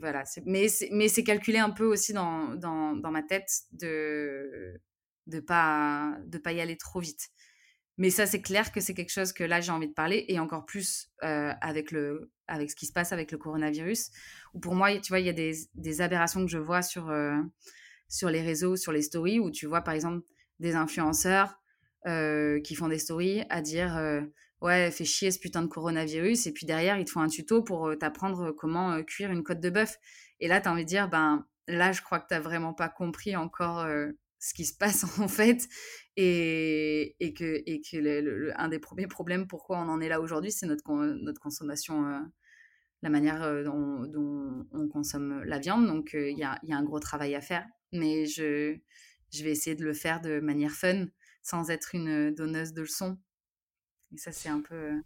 voilà, 0.00 0.24
mais 0.46 0.68
c'est 0.68 1.24
calculé 1.24 1.58
un 1.58 1.70
peu 1.70 1.84
aussi 1.84 2.12
dans, 2.12 2.54
dans, 2.54 2.96
dans 2.96 3.10
ma 3.10 3.22
tête 3.22 3.50
de 3.72 4.80
de 5.28 5.38
pas 5.38 6.16
de 6.26 6.38
pas 6.38 6.52
y 6.52 6.60
aller 6.60 6.76
trop 6.76 7.00
vite. 7.00 7.28
Mais 7.98 8.10
ça, 8.10 8.26
c'est 8.26 8.40
clair 8.40 8.72
que 8.72 8.80
c'est 8.80 8.94
quelque 8.94 9.12
chose 9.12 9.32
que 9.32 9.44
là, 9.44 9.60
j'ai 9.60 9.70
envie 9.70 9.88
de 9.88 9.92
parler, 9.92 10.24
et 10.28 10.38
encore 10.38 10.64
plus 10.64 11.10
euh, 11.22 11.52
avec, 11.60 11.90
le, 11.90 12.30
avec 12.48 12.70
ce 12.70 12.76
qui 12.76 12.86
se 12.86 12.92
passe 12.92 13.12
avec 13.12 13.30
le 13.30 13.38
coronavirus, 13.38 14.10
où 14.54 14.60
pour 14.60 14.74
moi, 14.74 14.96
tu 14.98 15.08
vois, 15.10 15.20
il 15.20 15.26
y 15.26 15.28
a 15.28 15.34
des, 15.34 15.52
des 15.74 16.00
aberrations 16.00 16.44
que 16.44 16.50
je 16.50 16.58
vois 16.58 16.82
sur, 16.82 17.10
euh, 17.10 17.36
sur 18.08 18.30
les 18.30 18.40
réseaux, 18.40 18.76
sur 18.76 18.92
les 18.92 19.02
stories, 19.02 19.40
où 19.40 19.50
tu 19.50 19.66
vois, 19.66 19.82
par 19.82 19.94
exemple, 19.94 20.24
des 20.58 20.74
influenceurs 20.74 21.60
euh, 22.06 22.60
qui 22.62 22.74
font 22.74 22.88
des 22.88 22.98
stories 22.98 23.44
à 23.50 23.60
dire 23.60 23.96
ouais, 24.62 24.90
fais 24.90 25.04
chier 25.04 25.30
ce 25.30 25.38
putain 25.38 25.62
de 25.62 25.66
coronavirus. 25.66 26.46
Et 26.46 26.52
puis 26.52 26.66
derrière, 26.66 26.98
ils 26.98 27.04
te 27.04 27.10
font 27.10 27.20
un 27.20 27.28
tuto 27.28 27.62
pour 27.62 27.88
euh, 27.88 27.96
t'apprendre 27.96 28.48
euh, 28.48 28.52
comment 28.52 28.92
euh, 28.92 29.02
cuire 29.02 29.30
une 29.30 29.42
côte 29.42 29.60
de 29.60 29.70
bœuf. 29.70 29.98
Et 30.40 30.48
là, 30.48 30.60
tu 30.60 30.68
as 30.68 30.72
envie 30.72 30.84
de 30.84 30.88
dire, 30.88 31.08
ben 31.08 31.46
là, 31.68 31.92
je 31.92 32.00
crois 32.00 32.20
que 32.20 32.34
tu 32.34 32.40
vraiment 32.40 32.72
pas 32.72 32.88
compris 32.88 33.36
encore 33.36 33.86
ce 34.38 34.54
qui 34.54 34.64
se 34.64 34.76
passe 34.76 35.04
en 35.20 35.28
fait. 35.28 35.68
Et, 36.16 37.16
et 37.20 37.34
que, 37.34 37.62
et 37.66 37.80
que 37.80 38.52
un 38.56 38.68
des 38.68 38.78
premiers 38.78 39.06
problèmes, 39.06 39.46
pourquoi 39.46 39.78
on 39.78 39.88
en 39.88 40.00
est 40.00 40.08
là 40.08 40.20
aujourd'hui, 40.20 40.50
c'est 40.50 40.66
notre, 40.66 40.90
notre 40.90 41.40
consommation, 41.40 42.04
la 43.02 43.10
manière 43.10 43.64
dont, 43.64 44.04
dont, 44.06 44.66
on 44.72 44.88
consomme 44.88 45.42
la 45.44 45.58
viande. 45.58 45.86
Donc, 45.86 46.10
il 46.14 46.36
y, 46.36 46.42
a, 46.44 46.58
y, 46.64 46.72
a, 46.72 46.76
un 46.76 46.82
gros 46.82 47.00
travail 47.00 47.34
à 47.36 47.40
faire. 47.40 47.64
Mais 47.92 48.26
je, 48.26 48.76
je 49.32 49.44
vais 49.44 49.52
essayer 49.52 49.76
de 49.76 49.84
le 49.84 49.94
faire 49.94 50.20
de 50.20 50.40
manière 50.40 50.72
fun, 50.72 51.06
sans 51.42 51.70
être 51.70 51.94
une 51.94 52.34
donneuse 52.34 52.72
de 52.72 52.82
leçons 52.82 53.18
et 54.12 54.18
ça, 54.18 54.32
c'est 54.32 54.48
un 54.48 54.60
peu. 54.60 54.74
Euh, 54.74 55.00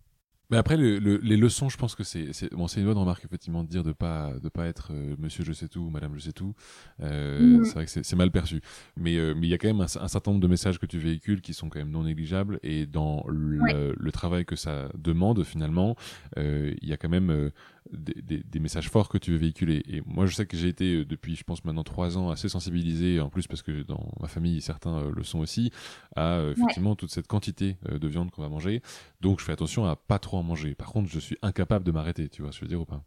mais 0.51 0.57
après, 0.57 0.77
le, 0.77 0.99
les 0.99 1.37
leçons, 1.37 1.69
je 1.69 1.77
pense 1.77 1.95
que 1.97 2.05
c'est 2.05 2.31
bon, 2.53 2.69
c'est 2.69 2.81
une 2.81 2.87
bonne 2.87 2.99
remarque 2.99 3.25
effectivement 3.25 3.65
de 3.65 3.69
dire 3.69 3.83
de 3.83 3.93
pas 3.93 4.33
de 4.41 4.49
pas 4.49 4.67
être 4.67 4.93
euh, 4.93 5.17
Monsieur 5.19 5.43
je 5.45 5.53
sais 5.53 5.67
tout 5.67 5.81
ou 5.81 5.91
Madame 5.91 6.13
je 6.15 6.21
sais 6.21 6.33
tout. 6.33 6.55
Euh, 7.01 7.59
mmh. 7.59 7.65
C'est 7.65 7.75
vrai 7.75 7.87
que 7.87 7.91
c'est 7.91 8.17
mal 8.17 8.31
perçu, 8.31 8.61
mais 8.97 9.17
euh, 9.17 9.35
mais 9.35 9.49
il 9.49 9.51
y 9.51 9.55
a 9.55 9.59
quand 9.59 9.67
même 9.67 9.81
un, 9.81 9.89
certain 9.89 10.31
nombre 10.31 10.43
de 10.43 10.49
messages 10.49 10.79
que 10.79 10.87
tu 10.87 10.99
véhicules 10.99 11.41
qui 11.41 11.53
sont 11.53 11.69
quand 11.69 11.81
même 11.81 11.91
non 11.91 12.05
négligeables 12.05 12.61
et 12.63 12.87
dans 12.87 13.25
le, 13.29 13.95
le 13.97 14.13
travail 14.13 14.45
que 14.45 14.57
ça 14.57 14.89
demande 14.97 15.43
finalement, 15.43 15.97
il 16.37 16.77
y 16.83 16.93
a 16.93 16.97
quand 16.97 17.09
même 17.09 17.51
des, 17.93 18.43
des, 18.43 18.61
messages 18.61 18.89
forts 18.89 19.09
que 19.09 19.19
tu 19.19 19.33
veux 19.33 19.37
véhiculer. 19.37 19.83
Et 19.89 20.03
moi, 20.07 20.27
je 20.27 20.35
sais 20.35 20.47
que 20.47 20.57
j'ai 20.57 20.69
été 20.69 21.05
depuis, 21.05 21.37
je 21.37 21.45
pense 21.45 21.65
maintenant 21.65 21.85
trois 21.85 22.19
ans, 22.19 22.31
assez 22.31 22.49
sensibilisé, 22.49 23.21
en 23.21 23.31
plus 23.31 23.47
parce 23.47 23.63
que 23.63 23.83
dans 23.83 24.13
ma 24.21 24.29
famille 24.29 24.61
certains 24.61 25.11
le 25.11 25.23
sont 25.23 25.39
aussi, 25.39 25.71
à 26.15 26.41
effectivement 26.51 26.97
toute 26.97 27.11
cette 27.11 27.27
quantité 27.27 27.77
de 27.89 28.09
viande 28.09 28.31
qu'on 28.31 28.43
va 28.43 28.49
manger. 28.49 28.83
Donc, 29.21 29.41
je 29.41 29.45
fais 29.45 29.53
attention 29.53 29.85
à 29.85 29.97
pas 29.97 30.19
trop 30.19 30.39
en 30.39 30.43
manger. 30.43 30.75
Par 30.75 30.93
contre, 30.93 31.11
je 31.11 31.19
suis 31.19 31.37
incapable 31.43 31.85
de 31.85 31.93
m'arrêter, 31.93 32.29
tu 32.29 32.43
vois 32.43 32.53
ce 32.53 32.61
que 32.61 32.67
je 32.67 32.71
veux 32.71 32.77
dire 32.77 32.81
ou 32.81 32.87
pas? 32.87 33.05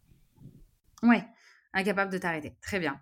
Ouais, 1.04 1.26
incapable 1.74 2.12
de 2.12 2.18
t'arrêter. 2.18 2.56
Très 2.62 2.80
bien. 2.80 3.00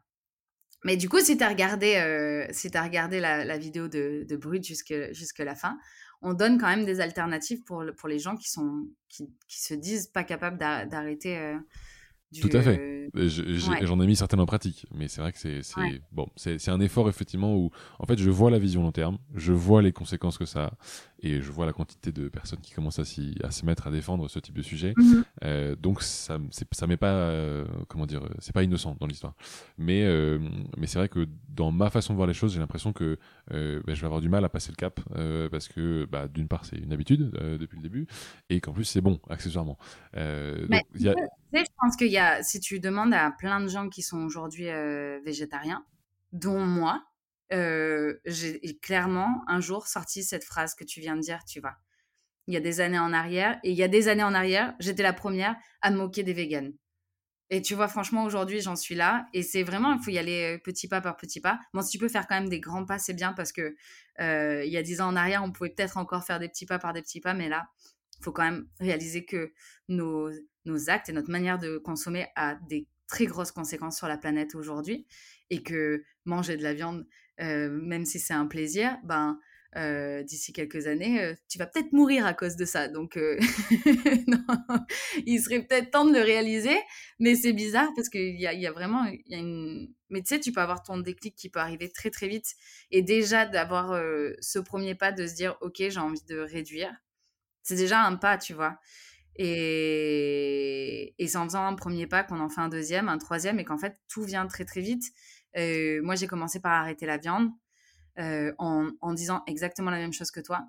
Mais 0.83 0.95
du 0.95 1.09
coup, 1.09 1.19
si 1.19 1.37
tu 1.37 1.43
as 1.43 1.49
regardé, 1.49 1.95
euh, 1.95 2.45
si 2.51 2.69
as 2.75 2.83
regardé 2.83 3.19
la, 3.19 3.57
vidéo 3.57 3.87
de, 3.87 4.25
de 4.27 4.35
Brut 4.35 4.63
jusque, 4.63 4.93
jusque 5.11 5.39
la 5.39 5.55
fin, 5.55 5.77
on 6.21 6.33
donne 6.33 6.57
quand 6.59 6.67
même 6.67 6.85
des 6.85 6.99
alternatives 6.99 7.63
pour, 7.63 7.83
pour 7.97 8.09
les 8.09 8.19
gens 8.19 8.35
qui, 8.35 8.49
sont, 8.49 8.87
qui, 9.09 9.29
qui 9.47 9.61
se 9.61 9.73
disent 9.73 10.07
pas 10.07 10.23
capables 10.23 10.57
d'arrêter 10.57 11.37
euh, 11.37 11.57
tout 12.41 12.49
à 12.53 12.61
fait. 12.61 13.09
J'en 13.15 14.01
ai 14.01 14.05
mis 14.05 14.15
certaines 14.15 14.41
en 14.41 14.45
pratique, 14.45 14.85
mais 14.93 15.07
c'est 15.07 15.21
vrai 15.21 15.31
que 15.31 15.39
c'est 15.39 15.61
bon, 16.11 16.27
c'est 16.35 16.69
un 16.69 16.79
effort 16.81 17.07
effectivement 17.07 17.55
où 17.55 17.71
en 17.99 18.05
fait 18.05 18.17
je 18.17 18.29
vois 18.29 18.51
la 18.51 18.59
vision 18.59 18.83
long 18.83 18.91
terme, 18.91 19.17
je 19.33 19.53
vois 19.53 19.81
les 19.81 19.93
conséquences 19.93 20.37
que 20.37 20.45
ça 20.45 20.65
a, 20.65 20.71
et 21.21 21.41
je 21.41 21.51
vois 21.51 21.65
la 21.65 21.73
quantité 21.73 22.11
de 22.11 22.29
personnes 22.29 22.59
qui 22.61 22.73
commencent 22.73 22.99
à, 22.99 23.03
à 23.43 23.51
se 23.51 23.65
mettre 23.65 23.87
à 23.87 23.91
défendre 23.91 24.27
ce 24.27 24.39
type 24.39 24.55
de 24.55 24.61
sujet. 24.61 24.93
Mhm. 24.97 25.23
euh, 25.43 25.75
donc 25.75 26.01
ça 26.01 26.39
ça 26.71 26.87
m'est 26.87 26.97
pas 26.97 27.13
euh, 27.13 27.65
comment 27.87 28.05
dire, 28.05 28.21
c'est 28.39 28.53
pas 28.53 28.63
innocent 28.63 28.95
dans 28.99 29.07
l'histoire. 29.07 29.33
Mais 29.77 30.03
euh, 30.05 30.39
mais 30.77 30.87
c'est 30.87 30.99
vrai 30.99 31.09
que 31.09 31.27
dans 31.49 31.71
ma 31.71 31.89
façon 31.89 32.13
de 32.13 32.17
voir 32.17 32.27
les 32.27 32.33
choses, 32.33 32.53
j'ai 32.53 32.59
l'impression 32.59 32.93
que 32.93 33.17
euh, 33.53 33.81
bah, 33.85 33.93
je 33.93 34.01
vais 34.01 34.07
avoir 34.07 34.21
du 34.21 34.29
mal 34.29 34.43
à 34.45 34.49
passer 34.49 34.71
le 34.71 34.75
cap 34.75 34.99
euh, 35.15 35.49
parce 35.49 35.67
que 35.67 36.05
bah, 36.05 36.27
d'une 36.27 36.47
part 36.47 36.65
c'est 36.65 36.77
une 36.77 36.93
habitude 36.93 37.31
depuis 37.31 37.77
le 37.77 37.83
début 37.83 38.07
et 38.49 38.61
qu'en 38.61 38.73
plus 38.73 38.85
c'est 38.85 39.01
bon 39.01 39.19
accessoirement. 39.29 39.77
donc, 40.13 40.83
y 40.95 41.09
a 41.09 41.13
je 41.53 41.71
pense 41.79 41.95
qu'il 41.95 42.11
y 42.11 42.17
a, 42.17 42.43
si 42.43 42.59
tu 42.59 42.79
demandes 42.79 43.13
à 43.13 43.31
plein 43.31 43.59
de 43.61 43.67
gens 43.67 43.89
qui 43.89 44.01
sont 44.01 44.19
aujourd'hui 44.19 44.69
euh, 44.69 45.19
végétariens, 45.25 45.85
dont 46.33 46.59
moi, 46.59 47.03
euh, 47.53 48.19
j'ai 48.25 48.77
clairement 48.81 49.43
un 49.47 49.59
jour 49.59 49.87
sorti 49.87 50.23
cette 50.23 50.43
phrase 50.43 50.75
que 50.75 50.83
tu 50.83 50.99
viens 50.99 51.15
de 51.15 51.21
dire, 51.21 51.43
tu 51.45 51.59
vois. 51.59 51.75
il 52.47 52.53
y 52.53 52.57
a 52.57 52.61
des 52.61 52.81
années 52.81 52.99
en 52.99 53.13
arrière. 53.13 53.59
Et 53.63 53.71
il 53.71 53.77
y 53.77 53.83
a 53.83 53.87
des 53.87 54.07
années 54.07 54.23
en 54.23 54.33
arrière, 54.33 54.73
j'étais 54.79 55.03
la 55.03 55.13
première 55.13 55.55
à 55.81 55.91
me 55.91 55.97
moquer 55.97 56.23
des 56.23 56.33
véganes. 56.33 56.73
Et 57.49 57.61
tu 57.61 57.75
vois, 57.75 57.87
franchement, 57.87 58.25
aujourd'hui, 58.25 58.59
j'en 58.61 58.75
suis 58.75 58.95
là. 58.95 59.27
Et 59.33 59.41
c'est 59.43 59.63
vraiment, 59.63 59.93
il 59.93 60.03
faut 60.03 60.11
y 60.11 60.17
aller 60.17 60.57
petit 60.59 60.87
pas 60.89 61.01
par 61.01 61.15
petit 61.17 61.39
pas. 61.39 61.59
Bon, 61.73 61.81
si 61.81 61.91
tu 61.91 61.97
peux 61.97 62.09
faire 62.09 62.27
quand 62.27 62.35
même 62.35 62.49
des 62.49 62.59
grands 62.59 62.85
pas, 62.85 62.99
c'est 62.99 63.13
bien 63.13 63.33
parce 63.33 63.51
que 63.53 63.75
il 64.19 64.69
y 64.71 64.77
a 64.77 64.83
dix 64.83 65.01
ans 65.01 65.07
en 65.07 65.15
arrière, 65.15 65.43
on 65.43 65.51
pouvait 65.51 65.69
peut-être 65.69 65.97
encore 65.97 66.25
faire 66.25 66.39
des 66.39 66.49
petits 66.49 66.65
pas 66.65 66.79
par 66.79 66.93
des 66.93 67.01
petits 67.01 67.21
pas. 67.21 67.33
Mais 67.33 67.49
là, 67.49 67.69
il 68.19 68.23
faut 68.23 68.31
quand 68.31 68.43
même 68.43 68.67
réaliser 68.79 69.25
que 69.25 69.53
nos, 69.87 70.29
nos 70.65 70.89
actes 70.89 71.09
et 71.09 71.13
notre 71.13 71.31
manière 71.31 71.57
de 71.57 71.77
consommer 71.77 72.27
a 72.35 72.55
des 72.69 72.87
très 73.07 73.25
grosses 73.25 73.51
conséquences 73.53 73.97
sur 73.97 74.07
la 74.07 74.17
planète 74.17 74.55
aujourd'hui. 74.55 75.07
Et 75.49 75.63
que 75.63 76.03
manger 76.25 76.57
de 76.57 76.63
la 76.63 76.73
viande, 76.73 77.07
même 77.39 78.05
si 78.05 78.19
c'est 78.19 78.33
un 78.33 78.47
plaisir, 78.47 78.97
ben, 79.03 79.39
euh, 79.75 80.23
d'ici 80.23 80.53
quelques 80.53 80.87
années, 80.87 81.21
euh, 81.21 81.35
tu 81.49 81.59
vas 81.59 81.67
peut-être 81.67 81.91
mourir 81.91 82.25
à 82.25 82.33
cause 82.33 82.55
de 82.55 82.65
ça. 82.65 82.87
Donc, 82.87 83.15
euh, 83.17 83.37
il 85.25 85.39
serait 85.39 85.61
peut-être 85.61 85.91
temps 85.91 86.05
de 86.05 86.13
le 86.13 86.21
réaliser, 86.21 86.75
mais 87.19 87.35
c'est 87.35 87.53
bizarre 87.53 87.89
parce 87.95 88.09
qu'il 88.09 88.39
y 88.39 88.47
a, 88.47 88.53
y 88.53 88.65
a, 88.65 88.71
vraiment 88.71 89.05
y 89.27 89.35
a 89.35 89.37
une... 89.37 89.93
Mais 90.09 90.21
tu 90.21 90.29
sais, 90.29 90.39
tu 90.39 90.51
peux 90.51 90.61
avoir 90.61 90.81
ton 90.83 90.97
déclic 90.97 91.35
qui 91.35 91.49
peut 91.49 91.59
arriver 91.59 91.91
très 91.91 92.09
très 92.09 92.27
vite. 92.27 92.55
Et 92.91 93.01
déjà 93.03 93.45
d'avoir 93.45 94.01
ce 94.39 94.57
premier 94.57 94.95
pas 94.95 95.11
de 95.11 95.27
se 95.27 95.35
dire, 95.35 95.57
ok, 95.61 95.75
j'ai 95.77 95.99
envie 95.99 96.23
de 96.23 96.39
réduire, 96.39 96.91
c'est 97.61 97.75
déjà 97.75 98.01
un 98.01 98.15
pas, 98.15 98.37
tu 98.37 98.53
vois. 98.53 98.79
Et, 99.35 101.13
et 101.19 101.27
c'est 101.27 101.37
en 101.37 101.43
faisant 101.43 101.65
un 101.65 101.75
premier 101.75 102.07
pas 102.07 102.23
qu'on 102.23 102.39
en 102.39 102.49
fait 102.49 102.61
un 102.61 102.69
deuxième, 102.69 103.09
un 103.09 103.17
troisième, 103.17 103.59
et 103.59 103.65
qu'en 103.65 103.77
fait, 103.77 103.99
tout 104.07 104.23
vient 104.23 104.47
très 104.47 104.65
très 104.65 104.81
vite. 104.81 105.03
Moi, 106.01 106.15
j'ai 106.15 106.27
commencé 106.27 106.59
par 106.59 106.73
arrêter 106.73 107.05
la 107.05 107.17
viande. 107.17 107.51
Euh, 108.19 108.51
en, 108.57 109.13
disant 109.13 109.43
exactement 109.45 109.91
la 109.91 109.97
même 109.97 110.13
chose 110.13 110.31
que 110.31 110.39
toi. 110.39 110.67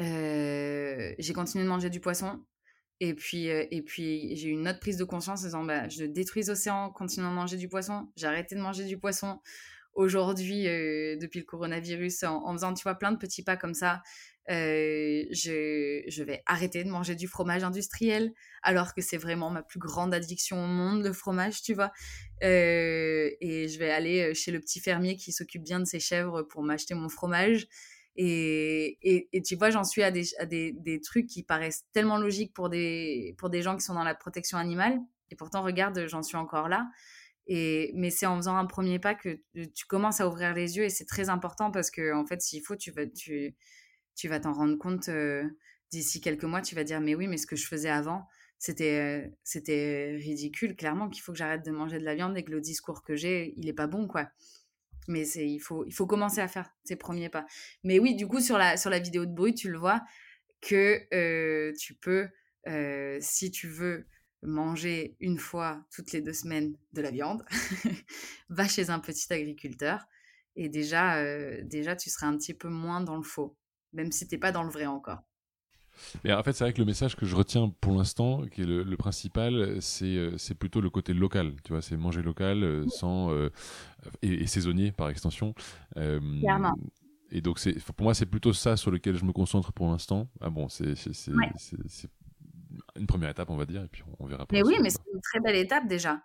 Euh, 0.00 1.12
j'ai 1.18 1.34
continué 1.34 1.64
de 1.64 1.68
manger 1.68 1.90
du 1.90 2.00
poisson. 2.00 2.42
Et 3.00 3.12
puis, 3.12 3.50
euh, 3.50 3.66
puis 3.84 4.34
j'ai 4.34 4.48
eu 4.48 4.52
une 4.52 4.66
autre 4.66 4.80
prise 4.80 4.96
de 4.96 5.04
conscience 5.04 5.42
en 5.42 5.44
disant 5.44 5.64
bah, 5.64 5.86
je 5.90 6.04
détruis 6.04 6.44
l'océan 6.44 6.84
en 6.84 6.90
continuant 6.90 7.30
de 7.30 7.36
manger 7.36 7.58
du 7.58 7.68
poisson. 7.68 8.08
J'ai 8.16 8.26
arrêté 8.26 8.54
de 8.54 8.60
manger 8.60 8.84
du 8.86 8.96
poisson 8.96 9.38
aujourd'hui, 9.92 10.64
depuis 10.64 11.40
le 11.40 11.44
coronavirus, 11.44 12.24
en, 12.24 12.52
faisant, 12.52 12.72
tu 12.72 12.82
vois, 12.82 12.94
plein 12.94 13.12
de 13.12 13.18
petits 13.18 13.44
pas 13.44 13.56
comme 13.56 13.74
ça. 13.74 14.02
Je, 14.48 16.02
je, 16.06 16.22
vais 16.22 16.42
arrêter 16.46 16.84
de 16.84 16.90
manger 16.90 17.14
du 17.14 17.28
fromage 17.28 17.64
industriel, 17.64 18.32
alors 18.62 18.94
que 18.94 19.00
c'est 19.00 19.16
vraiment 19.16 19.50
ma 19.50 19.62
plus 19.62 19.78
grande 19.78 20.12
addiction 20.14 20.62
au 20.62 20.66
monde, 20.66 21.04
le 21.04 21.12
fromage, 21.12 21.62
tu 21.62 21.74
vois. 21.74 21.92
Euh, 22.42 23.30
et 23.40 23.68
je 23.68 23.78
vais 23.78 23.90
aller 23.90 24.30
euh, 24.30 24.34
chez 24.34 24.50
le 24.50 24.60
petit 24.60 24.80
fermier 24.80 25.16
qui 25.16 25.32
s'occupe 25.32 25.62
bien 25.62 25.80
de 25.80 25.84
ses 25.84 26.00
chèvres 26.00 26.42
pour 26.42 26.62
m'acheter 26.62 26.94
mon 26.94 27.08
fromage. 27.08 27.66
Et, 28.16 29.28
tu 29.44 29.56
vois, 29.56 29.70
j'en 29.70 29.82
suis 29.82 30.02
à, 30.02 30.10
des, 30.10 31.00
trucs 31.02 31.26
qui 31.26 31.42
paraissent 31.42 31.84
tellement 31.92 32.18
logiques 32.18 32.52
pour 32.54 32.68
des, 32.68 33.34
pour 33.38 33.50
des 33.50 33.62
gens 33.62 33.76
qui 33.76 33.82
sont 33.82 33.94
dans 33.94 34.04
la 34.04 34.14
protection 34.14 34.58
animale. 34.58 35.00
Et 35.30 35.36
pourtant, 35.36 35.62
regarde, 35.62 36.06
j'en 36.06 36.22
suis 36.22 36.36
encore 36.36 36.68
là. 36.68 36.86
Et, 37.46 37.92
mais 37.94 38.10
c'est 38.10 38.26
en 38.26 38.36
faisant 38.36 38.56
un 38.56 38.66
premier 38.66 38.98
pas 38.98 39.14
que 39.14 39.40
tu 39.74 39.84
commences 39.86 40.20
à 40.20 40.28
ouvrir 40.28 40.54
les 40.54 40.76
yeux 40.78 40.84
et 40.84 40.88
c'est 40.88 41.04
très 41.04 41.28
important 41.28 41.70
parce 41.70 41.90
que, 41.90 42.14
en 42.14 42.24
fait, 42.24 42.40
s'il 42.40 42.62
faut, 42.62 42.76
tu 42.76 42.90
vas, 42.90 43.04
tu 44.14 44.28
vas 44.28 44.40
t'en 44.40 44.52
rendre 44.52 44.76
compte 44.78 45.08
euh, 45.08 45.44
d'ici 45.90 46.20
quelques 46.20 46.44
mois. 46.44 46.62
Tu 46.62 46.74
vas 46.74 46.84
dire, 46.84 47.00
mais 47.00 47.14
oui, 47.14 47.26
mais 47.26 47.36
ce 47.36 47.46
que 47.46 47.56
je 47.56 47.66
faisais 47.66 47.90
avant, 47.90 48.26
c'était 48.58 49.32
c'était 49.42 50.16
ridicule 50.16 50.76
clairement 50.76 51.10
qu'il 51.10 51.22
faut 51.22 51.32
que 51.32 51.38
j'arrête 51.38 51.64
de 51.64 51.70
manger 51.70 51.98
de 51.98 52.04
la 52.04 52.14
viande 52.14 52.36
et 52.38 52.44
que 52.44 52.50
le 52.50 52.60
discours 52.60 53.02
que 53.02 53.14
j'ai 53.14 53.52
il 53.58 53.68
est 53.68 53.74
pas 53.74 53.86
bon 53.86 54.06
quoi 54.06 54.30
mais 55.06 55.28
il 55.28 55.58
faut 55.58 55.84
il 55.84 55.92
faut 55.92 56.06
commencer 56.06 56.40
à 56.40 56.48
faire 56.48 56.70
ces 56.84 56.96
premiers 56.96 57.28
pas 57.28 57.44
mais 57.82 57.98
oui 57.98 58.14
du 58.14 58.26
coup 58.26 58.40
sur 58.40 58.56
la 58.56 58.78
sur 58.78 58.88
la 58.88 59.00
vidéo 59.00 59.26
de 59.26 59.34
bruit 59.34 59.54
tu 59.54 59.70
le 59.70 59.76
vois 59.76 60.02
que 60.62 61.72
tu 61.78 61.94
peux 61.94 62.28
si 63.20 63.50
tu 63.50 63.68
veux 63.68 64.06
manger 64.40 65.16
une 65.20 65.38
fois 65.38 65.84
toutes 65.90 66.12
les 66.12 66.22
deux 66.22 66.32
semaines 66.32 66.74
de 66.92 67.02
la 67.02 67.10
viande 67.10 67.44
va 68.48 68.66
chez 68.66 68.88
un 68.88 68.98
petit 68.98 69.30
agriculteur 69.30 70.06
et 70.56 70.70
déjà 70.70 71.22
déjà 71.64 71.96
tu 71.96 72.08
seras 72.08 72.28
un 72.28 72.36
petit 72.38 72.54
peu 72.54 72.68
moins 72.68 73.02
dans 73.02 73.16
le 73.16 73.22
faux 73.22 73.58
même 73.94 74.12
si 74.12 74.28
t'es 74.28 74.38
pas 74.38 74.52
dans 74.52 74.62
le 74.62 74.70
vrai 74.70 74.86
encore 74.86 75.22
et 76.24 76.32
en 76.32 76.42
fait, 76.42 76.52
c'est 76.52 76.64
vrai 76.64 76.72
que 76.72 76.78
le 76.78 76.84
message 76.84 77.16
que 77.16 77.26
je 77.26 77.36
retiens 77.36 77.72
pour 77.80 77.92
l'instant, 77.92 78.42
qui 78.46 78.62
est 78.62 78.66
le, 78.66 78.96
principal, 78.96 79.80
c'est 79.80 80.16
euh, 80.16 80.36
c'est 80.38 80.54
plutôt 80.54 80.80
le 80.80 80.90
côté 80.90 81.12
local. 81.12 81.54
Tu 81.62 81.72
vois, 81.72 81.82
c'est 81.82 81.96
manger 81.96 82.22
local, 82.22 82.64
euh, 82.64 82.84
sans 82.88 83.30
euh, 83.32 83.50
et, 84.22 84.46
saisonnier 84.46 84.92
par 84.92 85.08
extension. 85.08 85.54
Clairement. 85.94 86.74
Et 87.30 87.40
donc, 87.40 87.58
pour 87.96 88.04
moi, 88.04 88.14
c'est 88.14 88.26
plutôt 88.26 88.52
ça 88.52 88.76
sur 88.76 88.90
lequel 88.90 89.16
je 89.16 89.24
me 89.24 89.32
concentre 89.32 89.72
pour 89.72 89.88
l'instant. 89.88 90.28
Ah 90.40 90.50
bon, 90.50 90.68
c'est 90.68 90.94
une 92.96 93.06
première 93.06 93.30
étape, 93.30 93.50
on 93.50 93.56
va 93.56 93.66
dire, 93.66 93.82
et 93.82 93.88
puis 93.88 94.02
on, 94.18 94.26
verra. 94.26 94.46
Mais 94.52 94.62
oui, 94.62 94.76
mais 94.82 94.90
c'est 94.90 95.02
une 95.12 95.20
très 95.20 95.40
belle 95.40 95.56
étape 95.56 95.86
déjà. 95.86 96.22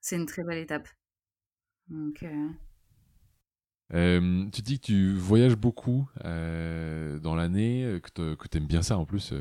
C'est 0.00 0.16
une 0.16 0.26
très 0.26 0.44
belle 0.44 0.58
étape. 0.58 0.88
Donc. 1.88 2.22
Euh, 2.22 2.48
tu 3.90 4.62
dis 4.62 4.80
que 4.80 4.86
tu 4.86 5.14
voyages 5.14 5.56
beaucoup 5.56 6.08
euh, 6.24 7.18
dans 7.18 7.34
l'année, 7.34 7.84
euh, 7.84 8.00
que 8.00 8.48
tu 8.48 8.58
aimes 8.58 8.66
bien 8.66 8.82
ça 8.82 8.98
en 8.98 9.06
plus 9.06 9.32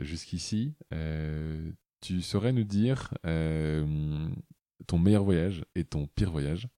jusqu'ici. 0.00 0.74
tu 2.00 2.22
saurais 2.22 2.52
nous 2.52 2.64
dire 2.64 3.14
ton 4.86 4.98
meilleur 4.98 5.24
voyage 5.24 5.64
et 5.74 5.84
ton 5.84 6.06
pire 6.06 6.30
voyage? 6.30 6.68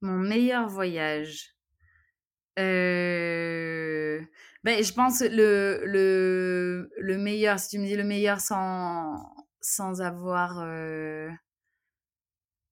Mon 0.00 0.18
meilleur 0.18 0.68
voyage. 0.68 1.54
Ben, 2.56 4.26
je 4.84 4.92
pense 4.92 5.20
le, 5.20 5.82
le, 5.86 6.90
le 6.98 7.18
meilleur, 7.18 7.58
si 7.58 7.70
tu 7.70 7.78
me 7.78 7.86
dis 7.86 7.96
le 7.96 8.04
meilleur 8.04 8.40
sans, 8.40 9.34
sans 9.60 10.02
avoir 10.02 10.58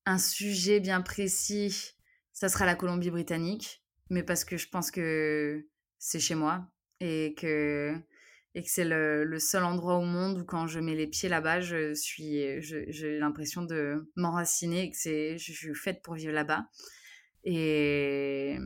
un 0.04 0.18
sujet 0.18 0.80
bien 0.80 1.02
précis, 1.02 1.97
ça 2.38 2.48
sera 2.48 2.66
la 2.66 2.76
Colombie-Britannique, 2.76 3.82
mais 4.10 4.22
parce 4.22 4.44
que 4.44 4.56
je 4.56 4.68
pense 4.68 4.92
que 4.92 5.66
c'est 5.98 6.20
chez 6.20 6.36
moi 6.36 6.68
et 7.00 7.34
que, 7.36 7.96
et 8.54 8.62
que 8.62 8.70
c'est 8.70 8.84
le, 8.84 9.38
seul 9.40 9.64
endroit 9.64 9.96
au 9.96 10.04
monde 10.04 10.38
où 10.38 10.44
quand 10.44 10.68
je 10.68 10.78
mets 10.78 10.94
les 10.94 11.08
pieds 11.08 11.28
là-bas, 11.28 11.60
je 11.60 11.94
suis, 11.94 12.62
j'ai 12.62 13.18
l'impression 13.18 13.62
de 13.62 14.08
m'enraciner 14.14 14.84
et 14.84 14.90
que 14.90 14.96
c'est, 14.96 15.36
je 15.36 15.50
suis 15.50 15.74
faite 15.74 16.00
pour 16.00 16.14
vivre 16.14 16.32
là-bas. 16.32 16.68
Et, 17.42 18.56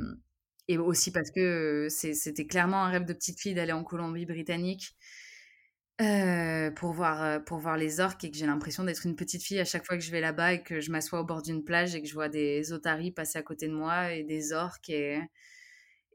et 0.68 0.76
aussi 0.76 1.10
parce 1.10 1.30
que 1.30 1.86
c'était 1.88 2.46
clairement 2.46 2.84
un 2.84 2.90
rêve 2.90 3.06
de 3.06 3.14
petite 3.14 3.40
fille 3.40 3.54
d'aller 3.54 3.72
en 3.72 3.84
Colombie-Britannique 3.84 4.98
euh, 6.02 6.70
pour, 6.72 6.92
voir, 6.92 7.22
euh, 7.22 7.38
pour 7.38 7.58
voir 7.58 7.76
les 7.76 8.00
orques 8.00 8.24
et 8.24 8.30
que 8.30 8.36
j'ai 8.36 8.46
l'impression 8.46 8.82
d'être 8.82 9.06
une 9.06 9.14
petite 9.14 9.42
fille 9.42 9.60
à 9.60 9.64
chaque 9.64 9.86
fois 9.86 9.96
que 9.96 10.02
je 10.02 10.10
vais 10.10 10.20
là-bas 10.20 10.54
et 10.54 10.62
que 10.62 10.80
je 10.80 10.90
m'assois 10.90 11.20
au 11.20 11.24
bord 11.24 11.42
d'une 11.42 11.62
plage 11.62 11.94
et 11.94 12.02
que 12.02 12.08
je 12.08 12.14
vois 12.14 12.28
des 12.28 12.72
otaries 12.72 13.12
passer 13.12 13.38
à 13.38 13.42
côté 13.42 13.68
de 13.68 13.74
moi 13.74 14.12
et 14.12 14.24
des 14.24 14.52
orques 14.52 14.90
et, 14.90 15.20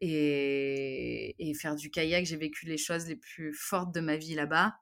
et, 0.02 1.54
faire 1.54 1.76
du 1.76 1.90
kayak. 1.90 2.26
J'ai 2.26 2.36
vécu 2.36 2.66
les 2.66 2.78
choses 2.78 3.08
les 3.08 3.16
plus 3.16 3.54
fortes 3.54 3.94
de 3.94 4.02
ma 4.02 4.18
vie 4.18 4.36
là-bas, 4.36 4.76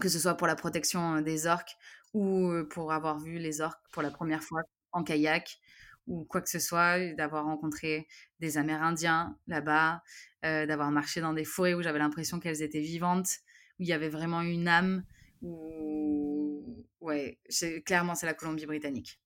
que 0.00 0.08
ce 0.08 0.18
soit 0.18 0.36
pour 0.36 0.46
la 0.46 0.56
protection 0.56 1.20
des 1.20 1.46
orques 1.46 1.76
ou 2.14 2.50
euh, 2.50 2.66
pour 2.66 2.92
avoir 2.92 3.18
vu 3.18 3.38
les 3.38 3.60
orques 3.60 3.84
pour 3.92 4.02
la 4.02 4.10
première 4.10 4.42
fois 4.42 4.62
en 4.92 5.04
kayak 5.04 5.58
ou 6.06 6.24
quoi 6.24 6.40
que 6.40 6.48
ce 6.48 6.60
soit, 6.60 7.12
d'avoir 7.14 7.44
rencontré 7.44 8.06
des 8.40 8.58
Amérindiens 8.58 9.36
là-bas, 9.48 10.02
d'avoir 10.44 10.92
marché 10.92 11.20
dans 11.20 11.32
des 11.32 11.44
forêts 11.44 11.74
où 11.74 11.82
j'avais 11.82 11.98
l'impression 11.98 12.38
qu'elles 12.38 12.62
étaient 12.62 12.80
vivantes 12.80 13.40
où 13.78 13.82
il 13.82 13.88
y 13.88 13.92
avait 13.92 14.08
vraiment 14.08 14.42
une 14.42 14.68
âme. 14.68 15.04
Où... 15.42 16.86
Ouais, 17.00 17.38
clairement, 17.84 18.14
c'est 18.14 18.26
la 18.26 18.34
Colombie-Britannique. 18.34 19.20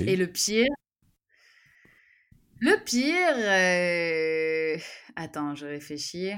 Et 0.00 0.16
le 0.16 0.26
pire. 0.26 0.68
Le 2.60 2.82
pire. 2.84 3.36
Euh, 3.36 4.78
attends, 5.16 5.54
je 5.54 5.66
réfléchis. 5.66 6.32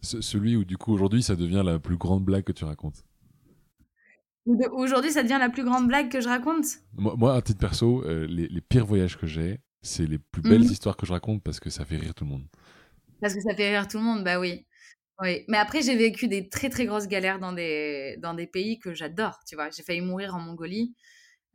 celui 0.00 0.56
où, 0.56 0.64
du 0.64 0.78
coup, 0.78 0.92
aujourd'hui, 0.92 1.22
ça 1.22 1.36
devient 1.36 1.62
la 1.64 1.78
plus 1.78 1.96
grande 1.96 2.24
blague 2.24 2.44
que 2.44 2.52
tu 2.52 2.64
racontes. 2.64 3.04
Aujourd'hui, 4.46 5.10
ça 5.10 5.22
devient 5.22 5.38
la 5.38 5.50
plus 5.50 5.64
grande 5.64 5.86
blague 5.86 6.10
que 6.10 6.20
je 6.20 6.28
raconte? 6.28 6.64
Moi, 6.94 7.34
à 7.34 7.42
titre 7.42 7.60
perso, 7.60 8.02
euh, 8.04 8.26
les, 8.26 8.48
les, 8.48 8.60
pires 8.62 8.86
voyages 8.86 9.18
que 9.18 9.26
j'ai, 9.26 9.60
c'est 9.82 10.06
les 10.06 10.18
plus 10.18 10.42
belles 10.42 10.60
mmh 10.60 10.72
histoires 10.72 10.96
que 10.96 11.06
je 11.06 11.12
raconte 11.12 11.42
parce 11.42 11.60
que 11.60 11.70
ça 11.70 11.84
fait 11.84 11.96
rire 11.96 12.14
tout 12.14 12.24
le 12.24 12.30
monde. 12.30 12.46
Parce 13.20 13.34
que 13.34 13.40
ça 13.40 13.54
fait 13.54 13.70
rire 13.70 13.88
tout 13.88 13.98
le 13.98 14.04
monde, 14.04 14.24
bah 14.24 14.38
oui. 14.38 14.66
Oui, 15.20 15.44
mais 15.48 15.58
après 15.58 15.82
j'ai 15.82 15.96
vécu 15.96 16.28
des 16.28 16.48
très 16.48 16.68
très 16.70 16.86
grosses 16.86 17.08
galères 17.08 17.40
dans 17.40 17.52
des 17.52 18.16
dans 18.20 18.34
des 18.34 18.46
pays 18.46 18.78
que 18.78 18.94
j'adore, 18.94 19.40
tu 19.46 19.56
vois. 19.56 19.70
J'ai 19.70 19.82
failli 19.82 20.00
mourir 20.00 20.34
en 20.34 20.40
Mongolie 20.40 20.94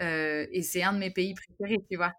euh, 0.01 0.45
et 0.51 0.63
c'est 0.63 0.83
un 0.83 0.93
de 0.93 0.99
mes 0.99 1.11
pays 1.11 1.33
préférés, 1.33 1.83
tu 1.89 1.97
vois. 1.97 2.13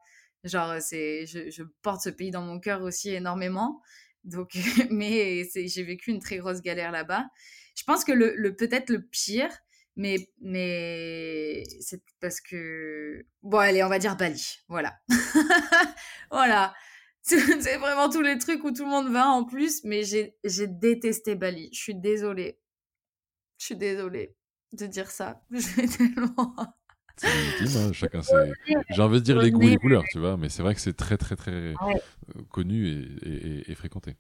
Genre 0.45 0.77
c'est 0.81 1.27
je, 1.27 1.51
je, 1.51 1.63
porte 1.83 2.03
ce 2.03 2.11
pays 2.11 2.31
dans 2.31 2.43
mon 2.43 2.61
cœur 2.61 2.83
aussi 2.83 3.11
énormément. 3.11 3.83
Donc 4.25 4.53
mais 4.91 5.45
j'ai 5.55 5.83
vécu 5.83 6.11
une 6.11 6.21
très 6.21 6.39
grosse 6.39 6.63
galère 6.63 6.93
là-bas. 6.93 7.27
Je 7.77 7.85
pense 7.85 8.05
que 8.05 8.13
le, 8.13 8.35
le 8.37 8.57
peut-être 8.57 8.91
le 8.91 9.03
pire 9.03 9.51
Mais, 9.97 10.29
mais 10.41 11.63
c'est 11.81 12.03
parce 12.21 12.41
que. 12.41 13.25
Bon, 13.43 13.59
allez, 13.59 13.83
on 13.85 13.89
va 13.89 13.99
dire 13.99 14.17
Bali. 14.17 14.59
Voilà. 14.69 14.99
voilà. 16.31 16.75
C'est 17.25 17.79
vraiment 17.79 18.11
tous 18.11 18.21
les 18.21 18.37
trucs 18.37 18.63
où 18.65 18.71
tout 18.71 18.85
le 18.85 18.91
monde 18.91 19.11
va 19.11 19.29
en 19.29 19.45
plus, 19.45 19.83
mais 19.85 20.03
j'ai 20.05 20.67
détesté 20.67 21.37
Bali. 21.37 21.71
Je 21.73 21.79
suis 21.79 21.95
désolée. 21.95 22.61
Je 23.57 23.65
suis 23.65 23.77
désolée 23.77 24.37
de 24.75 24.87
dire 24.87 25.11
ça. 25.11 25.43
Je 25.51 25.67
vais 25.75 25.87
tellement. 25.87 26.55
C'est 27.17 27.77
hein, 27.79 27.93
chacun 27.95 28.21
c'est. 28.21 28.53
J'ai 28.91 29.01
envie 29.01 29.21
de 29.21 29.25
dire 29.25 29.41
les 29.41 29.53
goûts 29.53 29.63
et 29.63 29.71
les 29.71 29.79
couleurs, 29.79 30.05
tu 30.11 30.19
vois, 30.19 30.37
mais 30.37 30.51
c'est 30.51 30.63
vrai 30.63 30.75
que 30.75 30.81
c'est 30.81 30.97
très, 30.97 31.17
très, 31.17 31.37
très 31.37 31.53
euh, 31.53 31.75
connu 32.51 32.89
et, 33.23 33.71
et, 33.71 33.75
fréquenté. 33.75 34.17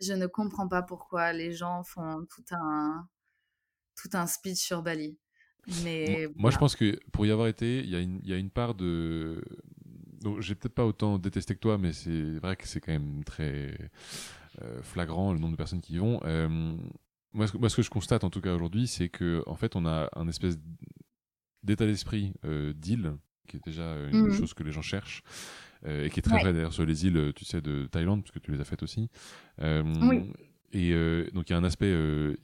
Je 0.00 0.12
ne 0.12 0.26
comprends 0.26 0.68
pas 0.68 0.82
pourquoi 0.82 1.32
les 1.32 1.52
gens 1.52 1.82
font 1.82 2.24
tout 2.28 2.44
un, 2.50 3.08
tout 3.96 4.10
un 4.14 4.26
speech 4.26 4.58
sur 4.58 4.82
Bali. 4.82 5.18
Mais 5.82 6.28
moi, 6.36 6.50
je 6.50 6.58
pense 6.58 6.76
que 6.76 6.98
pour 7.12 7.26
y 7.26 7.30
avoir 7.30 7.48
été, 7.48 7.80
il 7.80 7.90
y, 7.90 7.96
a 7.96 8.00
une, 8.00 8.20
y 8.22 8.32
a 8.32 8.36
une 8.36 8.50
part 8.50 8.74
de. 8.74 9.42
Donc, 10.20 10.40
j'ai 10.40 10.54
peut-être 10.54 10.74
pas 10.74 10.86
autant 10.86 11.18
détesté 11.18 11.54
que 11.54 11.60
toi, 11.60 11.76
mais 11.78 11.92
c'est 11.92 12.38
vrai 12.38 12.56
que 12.56 12.66
c'est 12.66 12.80
quand 12.80 12.92
même 12.92 13.24
très 13.24 13.76
euh, 14.62 14.82
flagrant 14.82 15.32
le 15.32 15.38
nombre 15.38 15.52
de 15.52 15.56
personnes 15.56 15.80
qui 15.80 15.94
y 15.94 15.98
vont. 15.98 16.20
Euh, 16.24 16.76
moi, 17.32 17.46
ce, 17.46 17.56
moi, 17.56 17.68
ce 17.68 17.76
que 17.76 17.82
je 17.82 17.90
constate 17.90 18.24
en 18.24 18.30
tout 18.30 18.40
cas 18.40 18.54
aujourd'hui, 18.54 18.86
c'est 18.86 19.08
que 19.08 19.42
en 19.46 19.56
fait, 19.56 19.76
on 19.76 19.86
a 19.86 20.08
un 20.14 20.28
espèce 20.28 20.56
d'état 21.62 21.84
d'esprit 21.84 22.32
euh, 22.44 22.72
d'île, 22.72 23.14
qui 23.48 23.56
est 23.56 23.64
déjà 23.64 23.96
une 24.10 24.28
mmh 24.28 24.32
chose 24.32 24.54
que 24.54 24.62
les 24.62 24.72
gens 24.72 24.82
cherchent, 24.82 25.22
euh, 25.84 26.06
et 26.06 26.10
qui 26.10 26.20
est 26.20 26.22
très 26.22 26.38
vrai 26.38 26.52
d'ailleurs 26.52 26.72
sur 26.72 26.86
les 26.86 27.06
îles, 27.06 27.32
tu 27.34 27.44
sais, 27.44 27.60
de 27.60 27.86
Thaïlande, 27.86 28.22
parce 28.22 28.32
que 28.32 28.38
tu 28.38 28.52
les 28.52 28.60
as 28.60 28.64
faites 28.64 28.82
aussi. 28.82 29.08
Euh, 29.60 29.82
oui. 30.02 30.32
Et 30.72 30.92
donc 31.32 31.48
il 31.48 31.52
y 31.52 31.54
a 31.54 31.58
un 31.58 31.64
aspect 31.64 31.92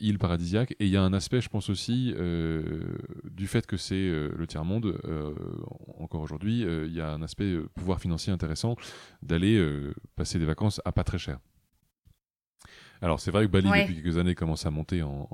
île 0.01 0.19
paradisiaque, 0.19 0.73
et 0.73 0.87
il 0.87 0.91
y 0.91 0.97
a 0.97 1.03
un 1.03 1.13
aspect, 1.13 1.41
je 1.41 1.49
pense 1.49 1.69
aussi, 1.69 2.15
du 3.31 3.47
fait 3.47 3.67
que 3.67 3.77
c'est 3.77 4.11
le 4.11 4.47
tiers-monde, 4.47 4.99
encore 5.99 6.23
aujourd'hui, 6.23 6.61
il 6.63 6.93
y 6.93 7.01
a 7.01 7.11
un 7.13 7.23
aspect 7.23 7.57
pouvoir 7.75 8.01
financier 8.01 8.33
intéressant 8.33 8.77
d'aller 9.23 9.63
passer 10.17 10.39
des 10.39 10.47
vacances 10.47 10.81
à 10.85 10.93
pas 10.93 11.05
très 11.05 11.19
cher. 11.19 11.39
Alors 13.03 13.19
c'est 13.19 13.33
vrai 13.33 13.47
que 13.47 13.51
Bali 13.51 13.69
depuis 13.69 13.97
quelques 13.97 14.17
années 14.17 14.37
commence 14.37 14.65
à 14.65 14.71
monter 14.71 15.03
en, 15.03 15.29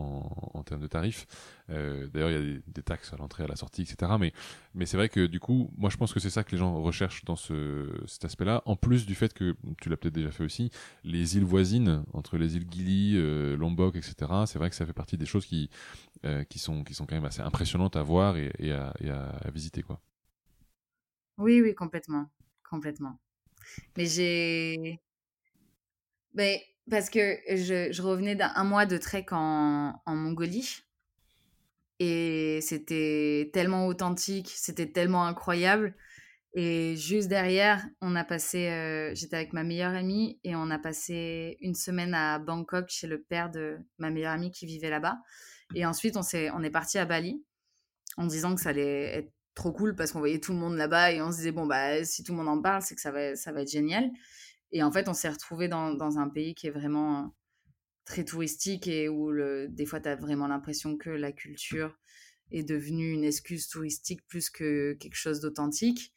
en, 0.55 0.63
termes 0.63 0.81
de 0.81 0.87
tarifs. 0.87 1.27
Euh, 1.69 2.07
D'ailleurs 2.09 2.31
il 2.31 2.53
y 2.53 2.57
a 2.57 2.61
des, 2.67 2.83
taxes 2.83 3.13
à 3.13 3.17
l'entrée, 3.19 3.45
à 3.45 3.47
la 3.47 3.57
sortie, 3.57 3.83
etc. 3.83 4.13
Mais, 4.19 4.33
mais 4.75 4.87
c'est 4.87 4.97
vrai 4.97 5.11
que 5.11 5.27
du 5.27 5.39
coup, 5.39 5.71
moi 5.77 5.91
je 5.91 5.99
pense 5.99 6.15
que 6.15 6.19
c'est 6.19 6.31
ça 6.31 6.45
que 6.45 6.53
les 6.53 6.57
gens 6.57 6.81
recherchent 6.83 7.27
dans 7.27 7.37
ce, 7.37 7.91
cet 8.07 8.25
aspect-là. 8.25 8.63
En 8.65 8.75
plus 8.75 9.05
du 9.05 9.15
fait 9.15 9.35
que, 9.35 9.55
tu 9.83 9.91
l'as 9.91 9.99
peut-être 9.99 10.15
déjà 10.15 10.31
fait 10.31 10.45
aussi, 10.45 10.71
les 11.05 11.37
îles 11.37 11.45
voisines, 11.45 12.05
entre 12.15 12.39
les 12.39 12.57
îles 12.57 12.67
Gili, 12.71 13.17
euh, 13.17 13.55
Lombok, 13.55 13.97
etc. 13.97 14.15
C'est 14.47 14.59
vrai 14.59 14.71
que 14.71 14.77
ça 14.77 14.87
fait 14.87 14.95
partie 14.95 15.19
des 15.19 15.27
choses 15.27 15.45
qui, 15.45 15.69
euh, 16.25 16.45
qui, 16.45 16.59
sont, 16.59 16.85
qui 16.85 16.95
sont 16.95 17.05
quand 17.05 17.17
même 17.17 17.27
assez 17.27 17.43
impressionnantes 17.43 17.97
à 17.97 18.03
voir 18.03 18.39
et, 18.39 18.51
et, 18.59 18.73
à, 18.73 18.95
et 19.01 19.11
à, 19.11 19.51
visiter. 19.53 19.83
quoi. 19.83 20.01
Oui, 21.37 21.61
oui, 21.61 21.75
complètement. 21.75 22.31
Complètement. 22.69 23.19
Mais 23.99 24.07
j'ai... 24.07 24.99
Mais 26.35 26.63
parce 26.91 27.11
que 27.11 27.39
je, 27.49 28.03
revenais 28.03 28.35
d'un 28.35 28.65
mois 28.65 28.87
de 28.87 28.97
trek 28.97 29.27
en, 29.31 29.95
Mongolie. 30.07 30.83
Et 32.01 32.61
c'était 32.63 33.51
tellement 33.53 33.87
authentique, 33.89 34.53
c'était 34.55 34.91
tellement 34.91 35.27
incroyable. 35.27 35.95
Et 36.55 36.97
juste 36.97 37.29
derrière, 37.29 37.85
on 38.01 38.15
a 38.17 38.25
passé, 38.25 38.69
euh, 38.69 39.15
j'étais 39.15 39.37
avec 39.37 39.53
ma 39.53 39.65
meilleure 39.65 39.95
amie 39.95 40.39
et 40.45 40.55
on 40.55 40.71
a 40.71 40.79
passé 40.79 41.59
une 41.61 41.75
semaine 41.75 42.15
à 42.15 42.39
Bangkok 42.39 42.89
chez 42.89 43.07
le 43.07 43.21
père 43.21 43.51
de 43.51 43.79
ma 43.99 44.11
meilleure 44.11 44.33
amie 44.33 44.51
qui 44.51 44.65
vivait 44.65 44.91
là-bas. 44.91 45.19
Et 45.75 45.85
ensuite, 45.85 46.17
on, 46.17 46.23
est, 46.23 46.51
on 46.51 46.63
est 46.63 46.71
parti 46.71 46.99
à 46.99 47.05
Bali 47.05 47.43
en 48.17 48.27
disant 48.27 48.55
que 48.55 48.61
ça 48.61 48.71
allait 48.71 49.19
être 49.19 49.33
trop 49.55 49.73
cool 49.73 49.95
parce 49.95 50.13
qu'on 50.13 50.21
voyait 50.21 50.41
tout 50.41 50.53
le 50.53 50.59
monde 50.59 50.77
là-bas 50.77 51.13
et 51.13 51.21
on 51.21 51.31
se 51.33 51.39
disait, 51.39 51.53
bon, 51.53 51.67
bah, 51.67 52.05
si 52.05 52.23
tout 52.23 52.33
le 52.33 52.39
monde 52.39 52.49
en 52.49 52.63
parle, 52.63 52.81
c'est 52.81 52.95
que 52.95 53.01
ça 53.01 53.11
va, 53.11 53.35
ça 53.37 53.53
va 53.53 53.63
être 53.63 53.71
génial. 53.71 54.11
Et 54.73 54.83
en 54.83 54.93
fait, 54.93 55.09
on 55.09 55.15
s'est 55.15 55.29
retrouvé 55.29 55.69
dans, 55.69 55.95
dans, 55.95 56.19
un 56.19 56.29
pays 56.29 56.55
qui 56.55 56.67
est 56.67 56.71
vraiment 56.71 57.21
euh, 57.21 57.27
très 58.05 58.25
touristique 58.25 58.87
et 58.87 59.09
où 59.09 59.31
le, 59.31 59.69
des 59.69 59.87
fois, 59.87 60.01
tu 60.01 60.09
as 60.09 60.17
vraiment 60.17 60.47
l'impression 60.47 60.97
que 60.97 61.11
la 61.11 61.33
culture 61.33 61.97
est 62.51 62.63
devenue 62.63 63.13
une 63.13 63.25
excuse 63.25 63.69
touristique 63.69 64.27
plus 64.27 64.51
que 64.51 64.95
quelque 64.95 65.17
chose 65.17 65.41
d'authentique. 65.41 66.13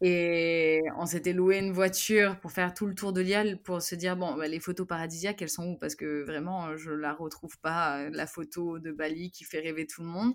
Et 0.00 0.80
on 0.96 1.06
s'était 1.06 1.32
loué 1.32 1.58
une 1.58 1.72
voiture 1.72 2.38
pour 2.38 2.52
faire 2.52 2.72
tout 2.72 2.86
le 2.86 2.94
tour 2.94 3.12
de 3.12 3.20
l'île 3.20 3.60
pour 3.64 3.82
se 3.82 3.96
dire 3.96 4.16
bon, 4.16 4.36
bah, 4.36 4.46
les 4.46 4.60
photos 4.60 4.86
paradisiaques, 4.86 5.42
elles 5.42 5.48
sont 5.48 5.70
où? 5.70 5.76
Parce 5.76 5.96
que 5.96 6.22
vraiment, 6.22 6.76
je 6.76 6.92
la 6.92 7.12
retrouve 7.12 7.58
pas, 7.58 7.98
euh, 7.98 8.10
la 8.12 8.28
photo 8.28 8.78
de 8.78 8.92
Bali 8.92 9.32
qui 9.32 9.42
fait 9.42 9.58
rêver 9.58 9.86
tout 9.88 10.02
le 10.02 10.08
monde. 10.08 10.34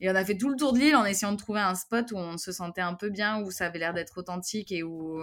Et 0.00 0.10
on 0.10 0.14
a 0.14 0.24
fait 0.24 0.36
tout 0.36 0.48
le 0.48 0.56
tour 0.56 0.72
de 0.72 0.80
l'île 0.80 0.96
en 0.96 1.04
essayant 1.04 1.32
de 1.32 1.38
trouver 1.38 1.60
un 1.60 1.76
spot 1.76 2.10
où 2.10 2.16
on 2.16 2.36
se 2.36 2.50
sentait 2.50 2.80
un 2.80 2.94
peu 2.94 3.08
bien, 3.08 3.40
où 3.42 3.52
ça 3.52 3.66
avait 3.66 3.78
l'air 3.78 3.94
d'être 3.94 4.18
authentique 4.18 4.72
et 4.72 4.82
où 4.82 5.22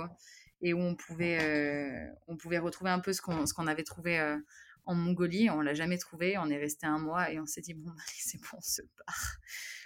et 0.64 0.74
où 0.74 0.80
on 0.80 0.96
pouvait, 0.96 1.38
euh, 1.42 2.12
on 2.28 2.38
pouvait 2.38 2.58
retrouver 2.58 2.90
un 2.90 3.00
peu 3.00 3.12
ce 3.12 3.22
qu'on 3.22 3.44
qu'on 3.44 3.68
avait 3.68 3.84
trouvé 3.84 4.18
euh, 4.18 4.38
en 4.86 4.96
Mongolie. 4.96 5.50
On 5.50 5.60
l'a 5.62 5.74
jamais 5.74 5.98
trouvé. 5.98 6.38
On 6.38 6.50
est 6.50 6.58
resté 6.58 6.88
un 6.88 6.98
mois 6.98 7.30
et 7.32 7.40
on 7.40 7.46
s'est 7.46 7.62
dit 7.62 7.74
bon, 7.74 7.92
bah, 7.92 8.02
c'est 8.18 8.40
bon, 8.40 8.58
on 8.58 8.62
se 8.62 8.82
part. 8.82 9.38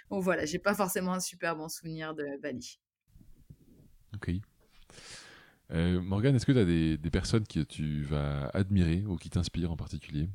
Bon 0.08 0.20
voilà, 0.20 0.46
j'ai 0.46 0.60
pas 0.60 0.74
forcément 0.74 1.12
un 1.12 1.20
super 1.20 1.56
bon 1.56 1.68
souvenir 1.68 2.14
de 2.14 2.24
Bali. 2.40 2.78
Ok. 4.14 4.30
Euh, 5.72 6.00
Morgane, 6.00 6.36
est-ce 6.36 6.46
que 6.46 6.52
tu 6.52 6.58
as 6.58 6.64
des, 6.64 6.96
des, 6.96 7.10
personnes 7.10 7.46
que 7.46 7.60
tu 7.60 8.04
vas 8.04 8.46
admirer 8.54 9.04
ou 9.06 9.16
qui 9.16 9.28
t'inspirent 9.28 9.72
en 9.72 9.76
particulier? 9.76 10.30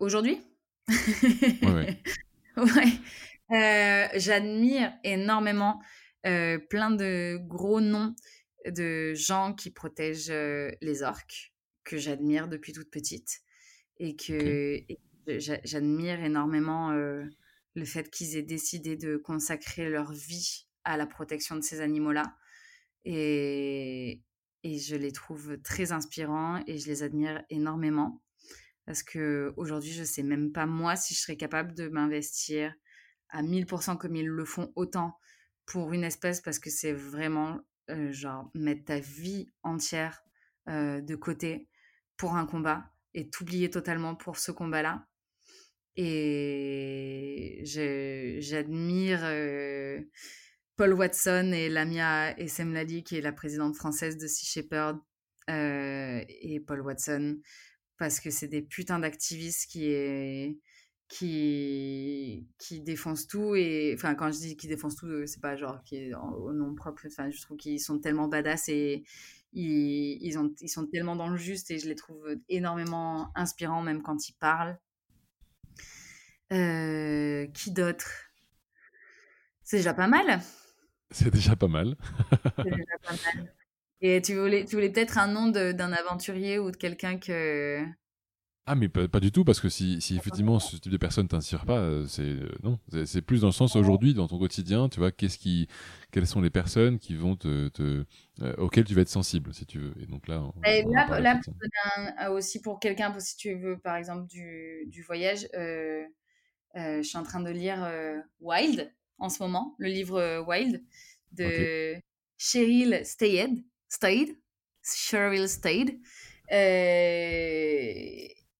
Aujourd'hui? 0.00 0.40
Ouais. 1.62 2.02
ouais. 2.56 2.92
Euh, 3.50 4.06
j'admire 4.14 4.92
énormément 5.04 5.80
euh, 6.26 6.58
plein 6.58 6.90
de 6.90 7.38
gros 7.46 7.80
noms 7.80 8.14
de 8.66 9.14
gens 9.14 9.54
qui 9.54 9.70
protègent 9.70 10.30
euh, 10.30 10.70
les 10.82 11.02
orques, 11.02 11.54
que 11.84 11.96
j'admire 11.96 12.48
depuis 12.48 12.72
toute 12.72 12.90
petite. 12.90 13.40
Et 14.00 14.14
que 14.14 14.80
j'admire 15.26 16.22
énormément 16.22 16.92
le 16.92 17.84
fait 17.84 18.08
qu'ils 18.10 18.36
aient 18.36 18.44
décidé 18.44 18.96
de 18.96 19.16
consacrer 19.16 19.90
leur 19.90 20.12
vie 20.12 20.68
à 20.84 20.96
la 20.96 21.04
protection 21.04 21.56
de 21.56 21.62
ces 21.62 21.80
animaux-là. 21.80 22.36
Et, 23.04 24.22
et 24.62 24.78
je 24.78 24.94
les 24.94 25.10
trouve 25.10 25.58
très 25.62 25.90
inspirants 25.90 26.62
et 26.68 26.78
je 26.78 26.86
les 26.86 27.02
admire 27.02 27.42
énormément. 27.50 28.22
Parce 28.86 29.02
que 29.02 29.52
aujourd'hui, 29.56 29.92
je 29.92 30.04
sais 30.04 30.22
même 30.22 30.52
pas 30.52 30.66
moi 30.66 30.94
si 30.94 31.14
je 31.14 31.20
serais 31.20 31.36
capable 31.36 31.74
de 31.74 31.88
m'investir 31.88 32.72
à 33.30 33.42
1000% 33.42 33.96
comme 33.98 34.16
ils 34.16 34.26
le 34.26 34.44
font 34.44 34.72
autant 34.76 35.18
pour 35.66 35.92
une 35.92 36.04
espèce 36.04 36.40
parce 36.40 36.58
que 36.58 36.70
c'est 36.70 36.92
vraiment 36.92 37.60
euh, 37.90 38.12
genre 38.12 38.50
mettre 38.54 38.84
ta 38.84 38.98
vie 38.98 39.50
entière 39.62 40.22
euh, 40.68 41.00
de 41.00 41.14
côté 41.14 41.68
pour 42.16 42.34
un 42.36 42.46
combat 42.46 42.90
et 43.14 43.30
t'oublier 43.30 43.70
totalement 43.70 44.14
pour 44.14 44.36
ce 44.36 44.50
combat-là. 44.50 45.06
Et 45.96 47.62
j'admire 47.64 49.20
euh, 49.24 50.00
Paul 50.76 50.92
Watson 50.92 51.50
et 51.52 51.68
Lamia 51.68 52.38
Essemlali, 52.38 53.02
qui 53.02 53.16
est 53.16 53.20
la 53.20 53.32
présidente 53.32 53.74
française 53.74 54.16
de 54.16 54.26
Sea 54.26 54.46
Shepherd, 54.46 54.98
et 55.48 56.62
Paul 56.66 56.82
Watson, 56.82 57.40
parce 57.96 58.20
que 58.20 58.30
c'est 58.30 58.48
des 58.48 58.60
putains 58.60 58.98
d'activistes 58.98 59.70
qui 59.70 59.90
est 59.90 60.58
qui 61.08 62.46
qui 62.58 62.80
défoncent 62.80 63.26
tout 63.26 63.54
et 63.54 63.92
enfin 63.94 64.14
quand 64.14 64.30
je 64.30 64.38
dis 64.38 64.56
qu'ils 64.56 64.68
défoncent 64.68 64.96
tout 64.96 65.06
euh, 65.06 65.26
c'est 65.26 65.40
pas 65.40 65.56
genre 65.56 65.82
qui 65.82 65.96
est 65.96 66.14
au 66.14 66.52
nom 66.52 66.74
propre 66.74 67.06
enfin 67.06 67.30
je 67.30 67.40
trouve 67.40 67.56
qu'ils 67.56 67.80
sont 67.80 67.98
tellement 67.98 68.28
badass 68.28 68.68
et 68.68 69.04
ils, 69.52 70.18
ils, 70.22 70.38
ont, 70.38 70.52
ils 70.60 70.68
sont 70.68 70.86
tellement 70.86 71.16
dans 71.16 71.28
le 71.28 71.36
juste 71.36 71.70
et 71.70 71.78
je 71.78 71.88
les 71.88 71.94
trouve 71.94 72.36
énormément 72.48 73.30
inspirants 73.34 73.82
même 73.82 74.02
quand 74.02 74.28
ils 74.28 74.34
parlent. 74.34 74.78
Euh, 76.52 77.46
qui 77.48 77.72
d'autre? 77.72 78.08
C'est 79.62 79.78
déjà 79.78 79.94
pas 79.94 80.06
mal. 80.06 80.40
C'est 81.10 81.30
déjà 81.30 81.56
pas 81.56 81.68
mal. 81.68 81.96
C'est 82.56 82.70
déjà 82.70 82.98
pas 83.02 83.12
mal. 83.12 83.54
Et 84.00 84.22
tu 84.22 84.34
voulais 84.36 84.64
tu 84.64 84.76
voulais 84.76 84.90
peut-être 84.90 85.18
un 85.18 85.28
nom 85.28 85.48
d'un 85.48 85.92
aventurier 85.92 86.58
ou 86.58 86.70
de 86.70 86.76
quelqu'un 86.76 87.18
que 87.18 87.84
ah, 88.70 88.74
mais 88.74 88.88
pas, 88.90 89.18
du 89.18 89.32
tout, 89.32 89.44
parce 89.44 89.60
que 89.60 89.70
si, 89.70 89.98
si 90.02 90.14
effectivement 90.14 90.58
ce 90.58 90.76
type 90.76 90.92
de 90.92 90.98
personne 90.98 91.26
t'inspire 91.26 91.64
pas, 91.64 91.78
euh, 91.78 92.06
c'est 92.06 92.20
euh, 92.20 92.50
non, 92.62 92.78
c'est 93.06 93.22
plus 93.22 93.40
dans 93.40 93.46
le 93.46 93.52
sens 93.52 93.76
aujourd'hui, 93.76 94.12
dans 94.12 94.28
ton 94.28 94.38
quotidien, 94.38 94.90
tu 94.90 95.00
vois, 95.00 95.10
qu'est-ce 95.10 95.38
qui, 95.38 95.68
quelles 96.12 96.26
sont 96.26 96.42
les 96.42 96.50
personnes 96.50 96.98
qui 96.98 97.16
vont 97.16 97.34
te, 97.34 97.68
te 97.68 98.04
euh, 98.42 98.54
auxquelles 98.58 98.84
tu 98.84 98.94
vas 98.94 99.00
être 99.00 99.08
sensible, 99.08 99.54
si 99.54 99.64
tu 99.64 99.78
veux. 99.78 99.94
Et 100.02 100.06
donc 100.06 100.28
là, 100.28 100.42
là, 101.18 101.40
là 102.18 102.30
aussi 102.30 102.60
pour 102.60 102.78
quelqu'un, 102.78 103.18
si 103.18 103.38
tu 103.38 103.54
veux, 103.54 103.78
par 103.78 103.96
exemple 103.96 104.26
du, 104.26 104.84
du 104.86 105.02
voyage, 105.02 105.48
je 105.54 107.02
suis 107.02 107.16
en 107.16 107.22
train 107.22 107.40
de 107.40 107.50
lire 107.50 107.90
Wild 108.40 108.92
en 109.16 109.30
ce 109.30 109.42
moment, 109.42 109.76
le 109.78 109.88
livre 109.88 110.44
Wild 110.46 110.84
de 111.32 111.96
Cheryl 112.36 113.00
Stayed, 113.06 113.64
Stayed, 113.88 114.36
Cheryl 114.84 115.48
Stayed. 115.48 115.98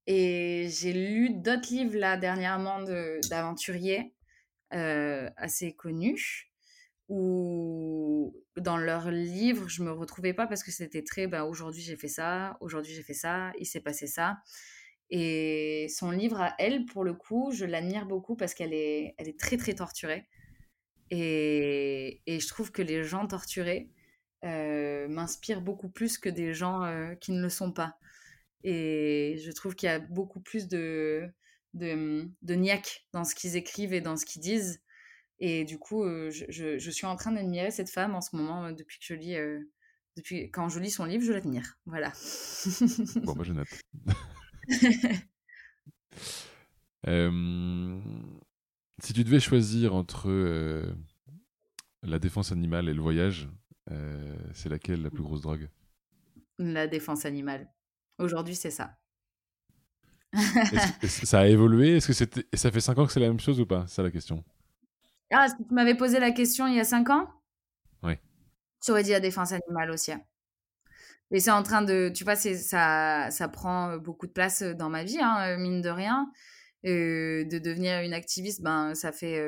Et 0.09 0.69
j'ai 0.71 0.93
lu 0.93 1.31
d'autres 1.31 1.69
livres 1.71 1.97
là 1.97 2.17
dernièrement 2.17 2.83
d'aventuriers 3.29 4.15
assez 4.71 5.75
connus 5.77 6.49
où 7.09 8.35
dans 8.57 8.77
leurs 8.77 9.11
livres, 9.11 9.69
je 9.69 9.83
me 9.83 9.93
retrouvais 9.93 10.35
pas 10.35 10.47
parce 10.47 10.63
que 10.63 10.71
c'était 10.71 11.03
très, 11.03 11.27
bah, 11.27 11.45
aujourd'hui 11.45 11.83
j'ai 11.83 11.97
fait 11.97 12.09
ça, 12.09 12.57
aujourd'hui 12.61 12.93
j'ai 12.95 13.03
fait 13.03 13.15
ça, 13.15 13.53
il 13.59 13.67
s'est 13.67 13.81
passé 13.81 14.07
ça. 14.07 14.39
Et 15.11 15.87
son 15.89 16.11
livre 16.11 16.41
à 16.41 16.55
elle, 16.59 16.85
pour 16.85 17.03
le 17.03 17.15
coup, 17.15 17.51
je 17.53 17.65
l'admire 17.65 18.07
beaucoup 18.07 18.37
parce 18.37 18.53
qu'elle 18.55 18.75
est, 18.75 19.15
elle 19.17 19.29
est 19.29 19.41
très 19.41 19.57
très 19.57 19.75
torturée. 19.75 20.29
Et, 21.11 22.21
et, 22.27 22.41
je 22.41 22.49
trouve 22.49 22.71
que 22.71 22.83
les 22.83 23.03
gens 23.05 23.27
torturés 23.27 23.89
euh, 24.45 25.09
m'inspirent 25.09 25.63
beaucoup 25.63 25.89
plus 25.89 26.19
que 26.19 26.29
des 26.29 26.53
gens 26.53 26.85
euh, 26.85 27.15
qui 27.15 27.33
ne 27.33 27.41
le 27.41 27.49
sont 27.49 27.73
pas. 27.73 27.97
Et 28.65 29.41
je 29.45 29.53
trouve 29.53 29.75
qu'il 29.75 29.89
y 29.89 29.93
a 29.93 30.01
beaucoup 30.01 30.41
plus 30.41 30.69
de, 30.69 31.29
de, 31.75 32.29
de 32.43 32.55
niaque 32.55 33.07
dans 33.13 33.25
ce 33.25 33.35
qu'ils 33.35 33.57
écrivent 33.57 33.93
et 33.93 34.01
dans 34.01 34.17
ce 34.17 34.27
qu'ils 34.27 34.43
disent 34.43 34.81
et 35.41 35.65
du 35.65 35.79
coup, 35.79 36.05
je, 36.05 36.79
je, 36.79 36.91
suis 36.91 37.07
en 37.07 37.17
train 37.17 37.33
d'admirer 37.33 37.71
cette 37.71 37.91
femme 37.91 38.15
en 38.15 38.21
ce 38.21 38.35
moment, 38.35 38.73
depuis 38.73 38.99
que 38.99 39.05
je 39.05 39.15
lis, 39.15 39.37
euh, 39.37 39.61
depuis 40.17 40.51
quand 40.51 40.69
je 40.69 40.81
lis 40.81 40.91
son 40.91 41.05
livre, 41.05 41.23
je 41.23 41.33
l'admire. 41.33 41.79
Voilà. 41.87 42.13
bon, 43.23 43.37
moi 43.37 43.45
je 43.45 43.53
note. 43.53 43.69
si 49.01 49.13
tu 49.13 49.23
devais 49.23 49.39
choisir 49.39 49.95
entre 49.95 50.93
la 52.03 52.19
défense 52.19 52.51
animale 52.51 52.89
et 52.89 52.95
le 52.95 53.01
voyage, 53.01 53.49
c'est 54.55 54.69
laquelle 54.69 55.03
la 55.03 55.11
plus 55.11 55.23
grosse 55.23 55.43
drogue? 55.43 55.69
La 56.59 56.89
défense 56.89 57.25
animale. 57.25 57.73
Aujourd'hui, 58.19 58.57
c'est 58.57 58.71
ça. 58.71 58.97
ça 61.05 61.41
a 61.41 61.47
évolué? 61.47 61.97
Est-ce 61.97 62.09
que 62.09 62.57
ça 62.57 62.71
fait 62.71 62.81
5 62.81 62.99
ans 62.99 63.07
que 63.07 63.13
c'est 63.13 63.21
la 63.21 63.29
même 63.29 63.41
chose 63.41 63.61
ou 63.61 63.67
pas? 63.67 63.87
C'est 63.87 64.03
la 64.03 64.11
question. 64.11 64.45
Ah, 65.31 65.49
si 65.49 65.57
tu 65.57 65.75
m'avais 65.75 65.95
posé 65.95 66.19
la 66.21 66.31
question 66.33 66.67
il 66.67 66.75
y 66.75 66.81
a 66.81 66.85
5 66.85 67.11
ans? 67.11 67.29
Oui. 68.03 68.15
Tu 68.83 68.91
aurais 68.91 69.03
dit 69.03 69.11
la 69.11 69.21
défense 69.21 69.53
animale 69.53 69.91
aussi. 69.91 70.13
Hein. 70.13 70.23
Et 71.31 71.41
c'est 71.41 71.51
en 71.51 71.63
train 71.63 71.83
de. 71.83 72.11
Tu 72.15 72.25
vois, 72.25 72.37
ça, 72.37 73.31
ça 73.31 73.49
prend 73.49 73.99
beaucoup 73.99 74.27
de 74.27 74.33
place 74.33 74.63
dans 74.63 74.89
ma 74.89 75.05
vie, 75.05 75.19
hein, 75.21 75.57
mine 75.59 75.83
de 75.83 75.91
rien. 75.91 76.31
de 76.85 77.59
devenir 77.59 78.01
une 78.01 78.15
activiste, 78.15 78.63
ben, 78.63 78.95
ça 78.95 79.13
fait, 79.13 79.43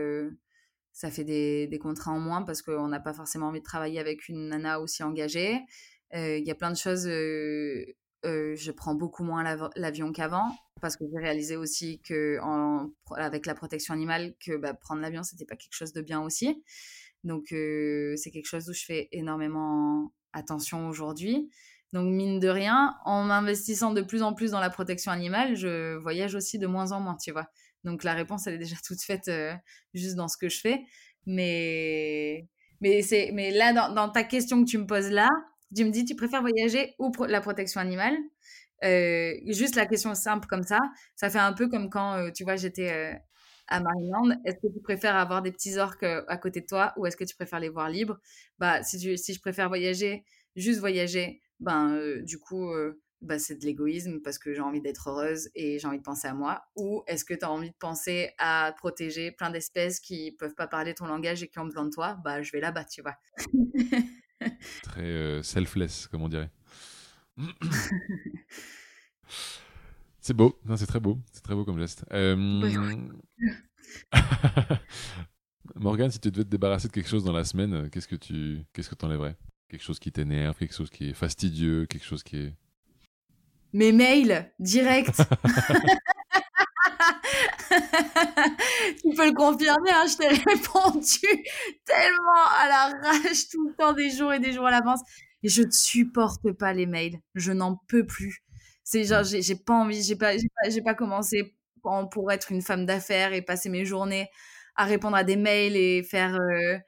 ça 0.93 1.11
fait 1.11 1.25
des, 1.25 1.67
des, 1.69 1.79
contrats 1.79 2.13
en 2.13 2.21
moins 2.21 2.43
parce 2.43 2.61
qu'on 2.61 2.89
n'a 2.89 3.01
pas 3.01 3.15
forcément 3.15 3.47
envie 3.47 3.61
de 3.61 3.65
travailler 3.65 3.99
avec 3.99 4.29
une 4.29 4.49
nana 4.49 4.81
aussi 4.81 5.03
engagée. 5.03 5.59
Il 6.13 6.45
y 6.45 6.51
a 6.51 6.55
plein 6.55 6.71
de 6.71 6.77
choses 6.77 7.07
je 8.25 8.71
prends 8.71 8.95
beaucoup 8.95 9.25
moins 9.25 9.45
l'avion 9.77 10.13
qu'avant 10.13 10.55
parce 10.81 10.97
que 10.97 11.05
j'ai 11.11 11.19
réalisé 11.19 11.57
aussi 11.57 12.01
que 12.01 12.39
avec 13.17 13.47
la 13.47 13.55
protection 13.55 13.95
animale 13.95 14.35
que 14.45 14.57
bah, 14.57 14.75
prendre 14.75 15.01
l'avion 15.01 15.23
c'était 15.23 15.45
pas 15.45 15.57
quelque 15.57 15.75
chose 15.75 15.93
de 15.93 16.03
bien 16.03 16.21
aussi. 16.21 16.63
Donc 17.25 17.47
c'est 17.49 18.31
quelque 18.33 18.47
chose 18.47 18.69
où 18.69 18.73
je 18.73 18.85
fais 18.85 19.09
énormément 19.13 20.13
attention 20.33 20.89
aujourd'hui. 20.89 21.51
Donc 21.93 22.13
mine 22.13 22.39
de 22.39 22.49
rien 22.49 22.97
en 23.05 23.25
m'investissant 23.25 23.93
de 23.93 24.03
plus 24.03 24.23
en 24.23 24.33
plus 24.33 24.53
dans 24.53 24.61
la 24.61 24.71
protection 24.71 25.11
animale 25.11 25.57
je 25.57 25.97
voyage 25.97 26.35
aussi 26.35 26.59
de 26.59 26.67
moins 26.67 26.93
en 26.93 27.01
moins 27.01 27.17
tu 27.17 27.33
vois. 27.33 27.47
Donc 27.85 28.05
la 28.05 28.15
réponse 28.15 28.47
elle 28.47 28.55
est 28.55 28.59
déjà 28.59 28.77
toute 28.85 29.03
faite 29.03 29.31
juste 29.95 30.17
dans 30.17 30.29
ce 30.29 30.37
que 30.37 30.49
je 30.49 30.61
fais. 30.61 30.83
Mais 31.27 32.49
mais 32.81 33.03
c'est 33.03 33.31
mais 33.33 33.51
là 33.51 33.73
dans 33.73 34.09
ta 34.09 34.25
question 34.25 34.65
que 34.65 34.71
tu 34.71 34.79
me 34.79 34.87
poses 34.87 35.11
là 35.11 35.29
tu 35.77 35.85
me 35.85 35.91
dis, 35.91 36.05
tu 36.05 36.17
préfères 36.17 36.41
voyager 36.43 36.95
ou 36.99 37.13
la 37.29 37.41
protection 37.41 37.81
animale? 37.81 38.17
Euh, 38.85 39.35
Juste 39.47 39.77
la 39.77 39.87
question 39.87 40.15
simple 40.15 40.47
comme 40.49 40.63
ça, 40.63 40.79
ça 41.17 41.31
fait 41.31 41.39
un 41.39 41.53
peu 41.53 41.69
comme 41.69 41.91
quand, 41.91 42.15
euh, 42.17 42.31
tu 42.35 42.45
vois, 42.45 42.57
j'étais 42.57 42.91
euh, 42.93 43.15
à 43.69 43.81
Marineland. 43.81 44.31
Est-ce 44.45 44.57
que 44.57 44.73
tu 44.73 44.81
préfères 44.83 45.17
avoir 45.17 45.43
des 45.43 45.53
petits 45.53 45.79
orques 45.79 46.05
à 46.05 46.37
côté 46.39 46.61
de 46.63 46.67
toi 46.67 46.93
ou 46.97 47.07
est-ce 47.07 47.17
que 47.17 47.25
tu 47.25 47.35
préfères 47.37 47.61
les 47.61 47.69
voir 47.69 47.89
libres? 47.91 48.19
Bah, 48.59 48.83
si, 48.83 49.19
si 49.19 49.35
je 49.35 49.41
préfère 49.41 49.69
voyager, 49.69 50.25
juste 50.57 50.81
voyager, 50.81 51.41
ben, 51.61 51.99
du 52.23 52.39
coup, 52.39 52.71
bah, 53.21 53.39
c'est 53.39 53.57
de 53.57 53.65
l'égoïsme 53.67 54.21
parce 54.23 54.39
que 54.39 54.55
j'ai 54.55 54.63
envie 54.63 54.81
d'être 54.81 55.09
heureuse 55.11 55.51
et 55.55 55.79
j'ai 55.79 55.87
envie 55.87 55.99
de 55.99 56.03
penser 56.03 56.27
à 56.27 56.33
moi 56.35 56.63
Ou 56.77 57.03
est-ce 57.07 57.25
que 57.25 57.35
tu 57.35 57.45
as 57.45 57.51
envie 57.51 57.71
de 57.71 57.77
penser 57.79 58.31
à 58.39 58.73
protéger 58.79 59.31
plein 59.33 59.51
d'espèces 59.51 60.01
qui 60.01 60.33
peuvent 60.33 60.55
pas 60.55 60.67
parler 60.67 60.95
ton 60.95 61.07
langage 61.07 61.43
et 61.43 61.49
qui 61.49 61.59
ont 61.59 61.65
besoin 61.67 61.85
de 61.85 61.91
toi? 61.91 62.17
Bah, 62.25 62.41
je 62.43 62.51
vais 62.53 62.61
là-bas, 62.61 62.85
tu 62.85 63.03
vois. 63.03 63.17
Très 64.91 65.03
euh, 65.03 65.43
selfless, 65.45 66.09
comme 66.09 66.23
on 66.23 66.29
dirait. 66.29 66.51
c'est 70.21 70.35
beau, 70.35 70.59
c'est 70.77 70.87
très 70.87 70.99
beau, 70.99 71.21
c'est 71.33 71.45
très 71.45 71.55
beau 71.55 71.65
comme 71.65 71.79
geste. 71.79 72.05
Euh... 72.13 72.35
Morgane, 75.77 76.11
si 76.11 76.19
tu 76.19 76.33
devais 76.33 76.43
te 76.43 76.49
débarrasser 76.49 76.89
de 76.89 76.93
quelque 76.93 77.09
chose 77.09 77.23
dans 77.23 77.33
la 77.33 77.45
semaine, 77.45 77.73
euh, 77.73 77.89
qu'est-ce 77.89 78.09
que 78.09 78.17
tu 78.17 78.65
qu'est-ce 78.73 78.91
que 78.91 79.07
enlèverais 79.07 79.37
Quelque 79.69 79.85
chose 79.85 80.01
qui 80.01 80.11
t'énerve, 80.11 80.59
quelque 80.59 80.75
chose 80.75 80.91
qui 80.91 81.11
est 81.11 81.15
fastidieux, 81.15 81.87
quelque 81.87 82.05
chose 82.05 82.25
qui 82.25 82.39
est... 82.39 82.53
Mes 83.73 83.93
mails, 83.93 84.51
direct 84.59 85.19
tu 89.03 89.11
peux 89.17 89.27
le 89.27 89.35
confirmer, 89.35 89.91
hein, 89.91 90.05
je 90.07 90.17
t'ai 90.17 90.29
répondu 90.51 91.45
tellement 91.85 92.47
à 92.59 92.69
la 92.69 92.87
rage 93.03 93.49
tout 93.51 93.69
le 93.69 93.75
temps, 93.77 93.93
des 93.93 94.11
jours 94.11 94.33
et 94.33 94.39
des 94.39 94.53
jours 94.53 94.67
à 94.67 94.71
l'avance. 94.71 95.01
Et 95.43 95.49
je 95.49 95.63
ne 95.63 95.71
supporte 95.71 96.53
pas 96.53 96.73
les 96.73 96.87
mails. 96.87 97.19
Je 97.35 97.53
n'en 97.53 97.77
peux 97.89 98.07
plus. 98.07 98.43
C'est 98.85 99.05
genre, 99.05 99.25
j'ai 99.25 99.55
pas 99.55 99.75
envie, 99.75 100.03
j'ai 100.03 100.17
pas, 100.17 100.35
j'ai 100.69 100.83
pas, 100.83 100.95
commencé 100.95 101.55
pour 102.11 102.31
être 102.31 102.53
une 102.53 102.61
femme 102.61 102.87
d'affaires 102.87 103.33
et 103.33 103.43
passer 103.43 103.71
mes 103.71 103.85
journées 103.85 104.29
à 104.77 104.85
répondre 104.85 105.17
à 105.17 105.25
des 105.25 105.37
mails 105.37 105.77
et 105.77 106.03
faire. 106.03 106.35
Euh, 106.35 106.79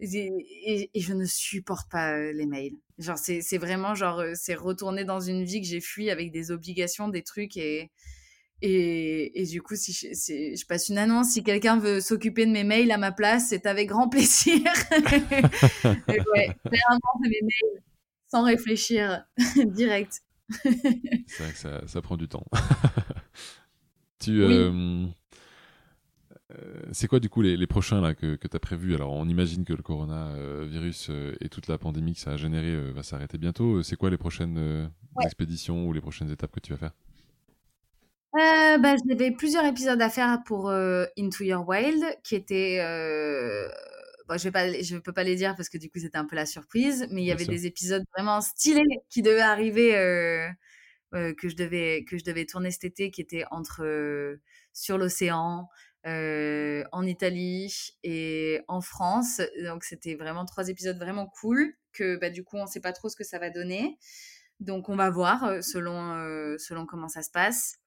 et, 0.00 0.90
et, 0.94 1.00
je 1.00 1.12
ne 1.12 1.26
supporte 1.26 1.90
pas 1.90 2.14
euh, 2.14 2.32
les 2.32 2.46
mails. 2.46 2.76
Genre, 2.98 3.18
c'est 3.18 3.58
vraiment 3.58 3.94
genre, 3.94 4.20
euh, 4.20 4.32
c'est 4.34 4.54
retourner 4.54 5.04
dans 5.04 5.20
une 5.20 5.44
vie 5.44 5.60
que 5.60 5.66
j'ai 5.66 5.80
fui 5.80 6.10
avec 6.10 6.32
des 6.32 6.50
obligations, 6.50 7.08
des 7.08 7.22
trucs 7.22 7.56
et 7.56 7.90
et, 8.62 9.40
et, 9.40 9.46
du 9.46 9.62
coup, 9.62 9.74
si 9.74 9.92
je, 9.92 10.08
si 10.12 10.56
je, 10.56 10.66
passe 10.66 10.88
une 10.90 10.98
annonce, 10.98 11.30
si 11.30 11.42
quelqu'un 11.42 11.78
veut 11.78 12.00
s'occuper 12.00 12.44
de 12.44 12.50
mes 12.50 12.64
mails 12.64 12.92
à 12.92 12.98
ma 12.98 13.10
place, 13.10 13.46
c'est 13.48 13.64
avec 13.66 13.88
grand 13.88 14.08
plaisir. 14.08 14.60
et 14.92 16.20
ouais, 16.34 16.56
mes 16.70 17.40
mails 17.42 17.82
sans 18.30 18.44
réfléchir, 18.44 19.24
direct. 19.66 20.22
c'est 20.62 21.42
vrai 21.42 21.52
que 21.52 21.58
ça, 21.58 21.86
ça, 21.86 22.02
prend 22.02 22.16
du 22.16 22.28
temps. 22.28 22.44
tu, 24.20 24.42
euh, 24.42 25.06
euh, 26.52 26.82
c'est 26.92 27.06
quoi 27.06 27.20
du 27.20 27.28
coup 27.28 27.42
les, 27.42 27.56
les 27.56 27.66
prochains 27.66 28.00
là, 28.00 28.14
que, 28.14 28.36
que 28.36 28.48
tu 28.48 28.56
as 28.56 28.60
prévus 28.60 28.94
Alors 28.94 29.12
on 29.12 29.28
imagine 29.28 29.64
que 29.64 29.72
le 29.72 29.82
coronavirus 29.82 31.08
euh, 31.10 31.34
et 31.40 31.48
toute 31.48 31.68
la 31.68 31.78
pandémie 31.78 32.14
que 32.14 32.20
ça 32.20 32.32
a 32.32 32.36
généré 32.36 32.92
va 32.92 33.02
s'arrêter 33.02 33.38
bientôt. 33.38 33.82
C'est 33.82 33.96
quoi 33.96 34.10
les 34.10 34.18
prochaines 34.18 34.90
expéditions 35.22 35.86
ou 35.86 35.92
les 35.92 36.00
prochaines 36.00 36.30
étapes 36.30 36.52
que 36.52 36.60
tu 36.60 36.72
vas 36.72 36.78
faire? 36.78 36.92
Euh, 38.36 38.78
bah, 38.78 38.94
j'avais 39.08 39.32
plusieurs 39.32 39.64
épisodes 39.64 40.00
à 40.00 40.08
faire 40.08 40.42
pour 40.44 40.68
euh, 40.70 41.06
Into 41.18 41.44
Your 41.44 41.66
Wild, 41.68 42.04
qui 42.22 42.36
était. 42.36 42.78
Euh... 42.80 43.68
Bon, 44.28 44.38
je 44.38 44.44
vais 44.44 44.52
pas, 44.52 44.70
je 44.80 44.96
peux 44.98 45.12
pas 45.12 45.24
les 45.24 45.34
dire 45.34 45.56
parce 45.56 45.68
que 45.68 45.76
du 45.78 45.90
coup 45.90 45.98
c'était 45.98 46.16
un 46.18 46.24
peu 46.24 46.36
la 46.36 46.46
surprise, 46.46 47.08
mais 47.10 47.22
il 47.22 47.26
y 47.26 47.32
avait 47.32 47.46
des 47.46 47.66
épisodes 47.66 48.04
vraiment 48.16 48.40
stylés 48.40 48.84
qui 49.08 49.22
devaient 49.22 49.40
arriver, 49.40 49.96
euh, 49.96 50.48
euh, 51.14 51.34
que 51.34 51.48
je 51.48 51.56
devais 51.56 52.04
que 52.08 52.16
je 52.18 52.24
devais 52.24 52.46
tourner 52.46 52.70
cet 52.70 52.84
été, 52.84 53.10
qui 53.10 53.20
étaient 53.22 53.44
entre 53.50 53.82
euh, 53.84 54.40
sur 54.72 54.98
l'océan, 54.98 55.68
en 56.04 57.06
Italie 57.06 57.96
et 58.04 58.60
en 58.68 58.80
France. 58.80 59.40
Donc 59.64 59.84
c'était 59.84 60.14
vraiment 60.14 60.44
trois 60.44 60.68
épisodes 60.68 60.98
vraiment 60.98 61.26
cool 61.40 61.74
que 61.92 62.16
bah, 62.16 62.30
du 62.30 62.44
coup 62.44 62.56
on 62.56 62.66
sait 62.66 62.80
pas 62.80 62.92
trop 62.92 63.08
ce 63.08 63.16
que 63.16 63.24
ça 63.24 63.38
va 63.40 63.50
donner. 63.50 63.98
Donc 64.60 64.88
on 64.88 64.96
va 64.96 65.10
voir 65.10 65.62
selon 65.62 66.14
selon 66.58 66.86
comment 66.86 67.08
ça 67.08 67.22
se 67.22 67.30
passe. 67.30 67.79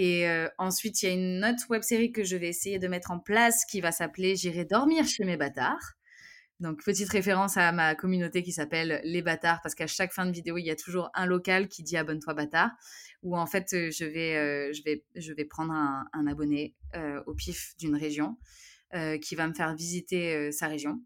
Et 0.00 0.28
euh, 0.28 0.48
ensuite, 0.58 1.02
il 1.02 1.06
y 1.06 1.08
a 1.08 1.12
une 1.12 1.44
autre 1.44 1.68
web 1.70 1.82
série 1.82 2.12
que 2.12 2.22
je 2.22 2.36
vais 2.36 2.46
essayer 2.46 2.78
de 2.78 2.86
mettre 2.86 3.10
en 3.10 3.18
place 3.18 3.64
qui 3.64 3.80
va 3.80 3.90
s'appeler 3.90 4.36
J'irai 4.36 4.64
dormir 4.64 5.04
chez 5.04 5.24
mes 5.24 5.36
bâtards. 5.36 5.94
Donc, 6.60 6.84
petite 6.84 7.08
référence 7.08 7.56
à 7.56 7.72
ma 7.72 7.96
communauté 7.96 8.44
qui 8.44 8.52
s'appelle 8.52 9.00
Les 9.02 9.22
Bâtards, 9.22 9.58
parce 9.60 9.74
qu'à 9.74 9.88
chaque 9.88 10.12
fin 10.12 10.24
de 10.24 10.30
vidéo, 10.30 10.56
il 10.56 10.64
y 10.64 10.70
a 10.70 10.76
toujours 10.76 11.10
un 11.14 11.26
local 11.26 11.66
qui 11.66 11.82
dit 11.82 11.96
Abonne-toi 11.96 12.32
bâtard, 12.34 12.70
où 13.24 13.36
en 13.36 13.46
fait, 13.46 13.72
euh, 13.72 13.90
je 13.90 14.04
vais, 14.04 14.36
euh, 14.36 14.72
je 14.72 14.84
vais, 14.84 15.04
je 15.16 15.32
vais 15.32 15.44
prendre 15.44 15.72
un, 15.72 16.06
un 16.12 16.28
abonné 16.28 16.76
au 17.26 17.34
pif 17.34 17.74
d'une 17.78 17.96
région 17.96 18.38
qui 19.20 19.34
va 19.34 19.48
me 19.48 19.52
faire 19.52 19.74
visiter 19.74 20.52
sa 20.52 20.68
région 20.68 21.02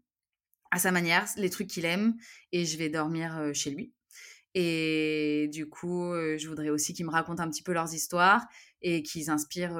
à 0.69 0.77
sa 0.77 0.91
manière, 0.91 1.27
les 1.35 1.49
trucs 1.49 1.67
qu'il 1.67 1.85
aime, 1.85 2.15
et 2.51 2.65
je 2.65 2.77
vais 2.77 2.89
dormir 2.89 3.51
chez 3.53 3.71
lui. 3.71 3.91
Et 4.55 5.49
du 5.51 5.67
coup, 5.67 6.13
je 6.13 6.47
voudrais 6.47 6.69
aussi 6.69 6.93
qu'ils 6.93 7.05
me 7.05 7.11
racontent 7.11 7.41
un 7.41 7.49
petit 7.49 7.63
peu 7.63 7.73
leurs 7.73 7.93
histoires 7.93 8.45
et 8.83 9.01
qu'ils 9.01 9.29
inspirent, 9.29 9.79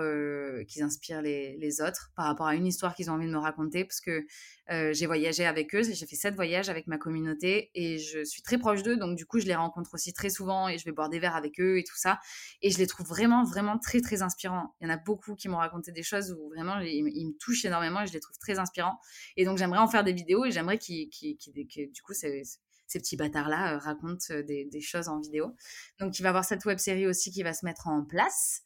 qu'ils 0.68 0.82
inspirent 0.82 1.22
les, 1.22 1.58
les, 1.58 1.82
autres 1.82 2.12
par 2.16 2.26
rapport 2.26 2.48
à 2.48 2.56
une 2.56 2.66
histoire 2.66 2.96
qu'ils 2.96 3.12
ont 3.12 3.16
envie 3.16 3.28
de 3.28 3.32
me 3.32 3.38
raconter. 3.38 3.84
Parce 3.84 4.00
que 4.00 4.26
j'ai 4.94 5.06
voyagé 5.06 5.46
avec 5.46 5.76
eux, 5.76 5.84
j'ai 5.84 6.06
fait 6.06 6.16
sept 6.16 6.36
voyages 6.36 6.70
avec 6.70 6.88
ma 6.88 6.98
communauté 6.98 7.70
et 7.76 8.00
je 8.00 8.24
suis 8.24 8.42
très 8.42 8.58
proche 8.58 8.82
d'eux. 8.82 8.98
Donc, 8.98 9.18
du 9.18 9.26
coup, 9.26 9.40
je 9.40 9.46
les 9.46 9.56
rencontre 9.56 9.94
aussi 9.94 10.14
très 10.14 10.30
souvent 10.30 10.70
et 10.70 10.78
je 10.78 10.86
vais 10.86 10.92
boire 10.92 11.10
des 11.10 11.20
verres 11.20 11.36
avec 11.36 11.60
eux 11.60 11.78
et 11.78 11.84
tout 11.84 11.98
ça. 11.98 12.20
Et 12.62 12.72
je 12.72 12.78
les 12.78 12.88
trouve 12.88 13.06
vraiment, 13.06 13.44
vraiment 13.44 13.78
très, 13.78 14.02
très 14.02 14.22
inspirants. 14.22 14.74
Il 14.80 14.88
y 14.88 14.92
en 14.92 14.94
a 14.94 14.98
beaucoup 14.98 15.36
qui 15.36 15.50
m'ont 15.50 15.58
raconté 15.58 15.92
des 15.92 16.04
choses 16.04 16.32
où 16.32 16.50
vraiment 16.50 16.80
ils, 16.80 17.04
me 17.04 17.38
touchent 17.38 17.66
énormément 17.66 18.02
et 18.02 18.08
je 18.08 18.14
les 18.14 18.22
trouve 18.22 18.38
très 18.38 18.58
inspirants. 18.58 18.98
Et 19.36 19.46
donc, 19.46 19.58
j'aimerais 19.58 19.80
en 19.80 19.88
faire 19.88 20.04
des 20.04 20.14
vidéos 20.14 20.46
et 20.46 20.52
j'aimerais 20.52 20.78
qu'ils, 20.78 21.10
du 21.10 22.02
coup, 22.02 22.14
c'est 22.14 22.42
ces 22.88 23.00
petits 23.00 23.18
bâtards-là 23.18 23.76
euh, 23.76 23.78
racontent 23.78 24.26
euh, 24.32 24.44
des, 24.44 24.82
choses 24.82 25.08
en 25.08 25.20
vidéo. 25.20 25.56
Donc, 26.00 26.20
il 26.20 26.22
va 26.24 26.28
y 26.28 26.30
avoir 26.30 26.46
cette 26.46 26.66
web 26.66 26.78
série 26.78 27.08
aussi 27.08 27.32
qui 27.32 27.44
va 27.44 27.54
se 27.54 27.66
mettre 27.66 27.88
en 27.88 28.04
place. 28.04 28.62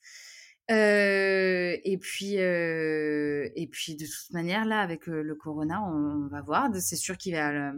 Euh, 0.70 1.78
et 1.84 1.98
puis, 1.98 2.34
et 2.34 3.70
puis 3.72 3.96
de 3.96 4.06
toute 4.06 4.32
manière, 4.32 4.66
là, 4.66 4.82
avec 4.82 5.08
le 5.08 5.36
corona, 5.36 5.82
on, 5.82 6.28
va 6.28 6.42
voir. 6.42 6.70
C'est 6.76 6.98
sûr 6.98 7.18
qu'il 7.18 7.34
y 7.34 7.38
a 7.38 7.74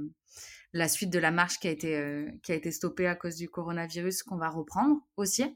la 0.74 0.88
suite 0.88 1.12
de 1.12 1.20
la 1.20 1.30
marche 1.30 1.60
qui 1.60 1.68
a 1.68 1.72
été, 1.72 2.28
qui 2.42 2.52
a 2.52 2.56
été 2.56 2.72
stoppée 2.72 3.06
à 3.06 3.16
cause 3.16 3.36
du 3.36 3.48
coronavirus 3.48 4.24
qu'on 4.24 4.38
va 4.38 4.50
reprendre 4.50 4.98
aussi. 5.18 5.56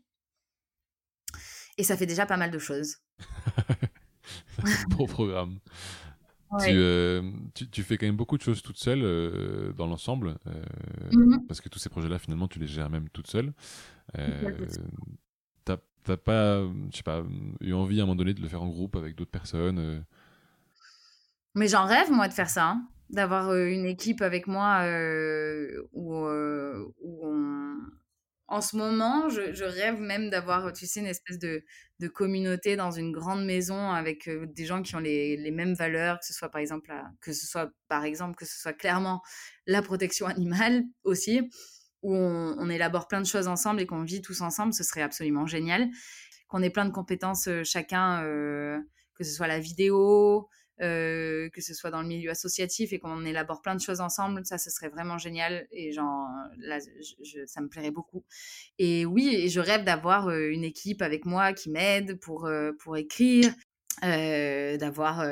Et 1.80 1.84
ça 1.84 1.98
fait 1.98 2.06
déjà 2.06 2.28
pas 2.28 2.38
mal 2.38 2.52
de 2.52 2.60
choses. 2.60 2.98
Beau 4.90 5.08
programme. 5.08 5.60
Euh, 6.62 7.22
tu, 7.54 7.70
tu, 7.70 7.84
fais 7.84 7.98
quand 7.98 8.06
même 8.06 8.16
beaucoup 8.16 8.38
de 8.38 8.44
choses 8.44 8.62
toute 8.62 8.78
seule 8.78 9.02
euh, 9.04 9.74
dans 9.74 9.88
l'ensemble, 9.88 10.36
euh, 10.48 10.64
mmh 11.12 11.48
parce 11.48 11.62
que 11.62 11.70
tous 11.70 11.80
ces 11.80 11.90
projets-là, 11.90 12.20
finalement, 12.20 12.48
tu 12.48 12.60
les 12.60 12.68
gères 12.68 12.90
même 12.90 13.10
toute 13.10 13.28
seule. 13.28 13.54
T'as 16.06 16.18
pas, 16.18 16.62
je 16.92 16.98
sais 16.98 17.04
pas, 17.04 17.24
eu 17.62 17.72
envie 17.72 18.02
à 18.02 18.04
un 18.04 18.06
moment 18.06 18.18
donné 18.18 18.34
de 18.34 18.42
le 18.42 18.50
faire 18.50 18.62
en 18.62 18.68
groupe 18.68 18.98
avec 18.98 19.16
d'autres 19.16 19.32
personnes 19.32 20.04
Mais 21.56 21.70
j'en 21.70 21.86
rêve, 21.86 22.12
moi, 22.12 22.28
de 22.28 22.34
faire 22.34 22.50
ça. 22.50 22.72
Hein. 22.72 22.86
D'avoir 23.10 23.56
une 23.56 23.86
équipe 23.86 24.22
avec 24.22 24.48
moi 24.48 24.84
où, 25.94 26.26
où 26.26 27.26
on, 27.26 27.78
en 28.54 28.62
ce 28.62 28.78
moment, 28.78 29.30
je, 29.30 29.64
rêve 29.64 30.00
même 30.00 30.30
d'avoir, 30.30 30.72
tu 30.74 30.86
sais, 30.86 31.00
une 31.00 31.08
espèce 31.08 31.40
de, 31.40 31.64
communauté 32.14 32.76
dans 32.76 32.92
une 32.92 33.12
grande 33.14 33.46
maison 33.46 33.92
avec 33.92 34.28
euh, 34.28 34.46
des 34.46 34.66
gens 34.66 34.82
qui 34.84 34.94
ont 34.96 35.00
les, 35.00 35.52
mêmes 35.52 35.74
valeurs, 35.74 36.20
que 36.20 36.26
ce 36.26 36.34
soit 36.34 36.50
par 36.50 36.60
exemple, 36.60 36.94
que 37.22 37.32
ce 37.32 37.48
soit 37.48 37.72
par 37.88 38.04
exemple, 38.04 38.36
que 38.36 38.46
ce 38.46 38.60
soit 38.60 38.74
clairement 38.74 39.22
la 39.68 39.82
protection 39.82 40.28
animale 40.28 40.84
aussi, 41.04 41.50
où 42.02 42.14
on, 42.14 42.70
élabore 42.70 43.08
plein 43.08 43.22
de 43.22 43.26
choses 43.26 43.48
ensemble 43.48 43.80
et 43.80 43.86
qu'on 43.88 44.04
vit 44.04 44.22
tous 44.22 44.42
ensemble, 44.42 44.74
ce 44.74 44.84
serait 44.84 45.02
absolument 45.02 45.48
génial. 45.48 45.90
Qu'on 46.48 46.62
ait 46.62 46.70
plein 46.70 46.86
de 46.86 46.92
compétences 46.92 47.48
euh, 47.48 47.64
chacun, 47.64 48.22
euh, 48.24 48.78
que 49.16 49.24
ce 49.24 49.32
soit 49.32 49.48
la 49.48 49.60
vidéo, 49.60 50.50
euh, 50.82 51.50
que 51.50 51.62
ce 51.62 51.74
soit 51.74 51.92
dans 51.92 52.02
le 52.02 52.08
milieu 52.08 52.32
associatif 52.32 52.94
et 52.94 53.00
qu'on 53.00 53.26
élabore 53.26 53.62
plein 53.62 53.76
de 53.76 53.82
choses 53.82 54.02
ensemble, 54.02 54.46
ça, 54.46 54.58
ce 54.58 54.70
serait 54.70 54.90
vraiment 54.90 55.18
génial. 55.18 55.68
Et 55.72 55.92
genre, 55.92 56.28
là, 56.58 56.80
ça 57.46 57.62
me 57.62 57.68
plairait 57.68 57.92
beaucoup. 57.92 58.24
Et 58.80 59.06
oui, 59.06 59.36
et 59.36 59.50
je 59.50 59.60
rêve 59.60 59.84
d'avoir 59.84 60.28
euh, 60.28 60.50
une 60.50 60.64
équipe 60.64 61.02
avec 61.02 61.26
moi 61.26 61.54
qui 61.54 61.70
m'aide 61.70 62.20
pour, 62.20 62.46
euh, 62.46 62.72
pour 62.80 62.98
écrire, 62.98 63.54
d'avoir 64.02 65.26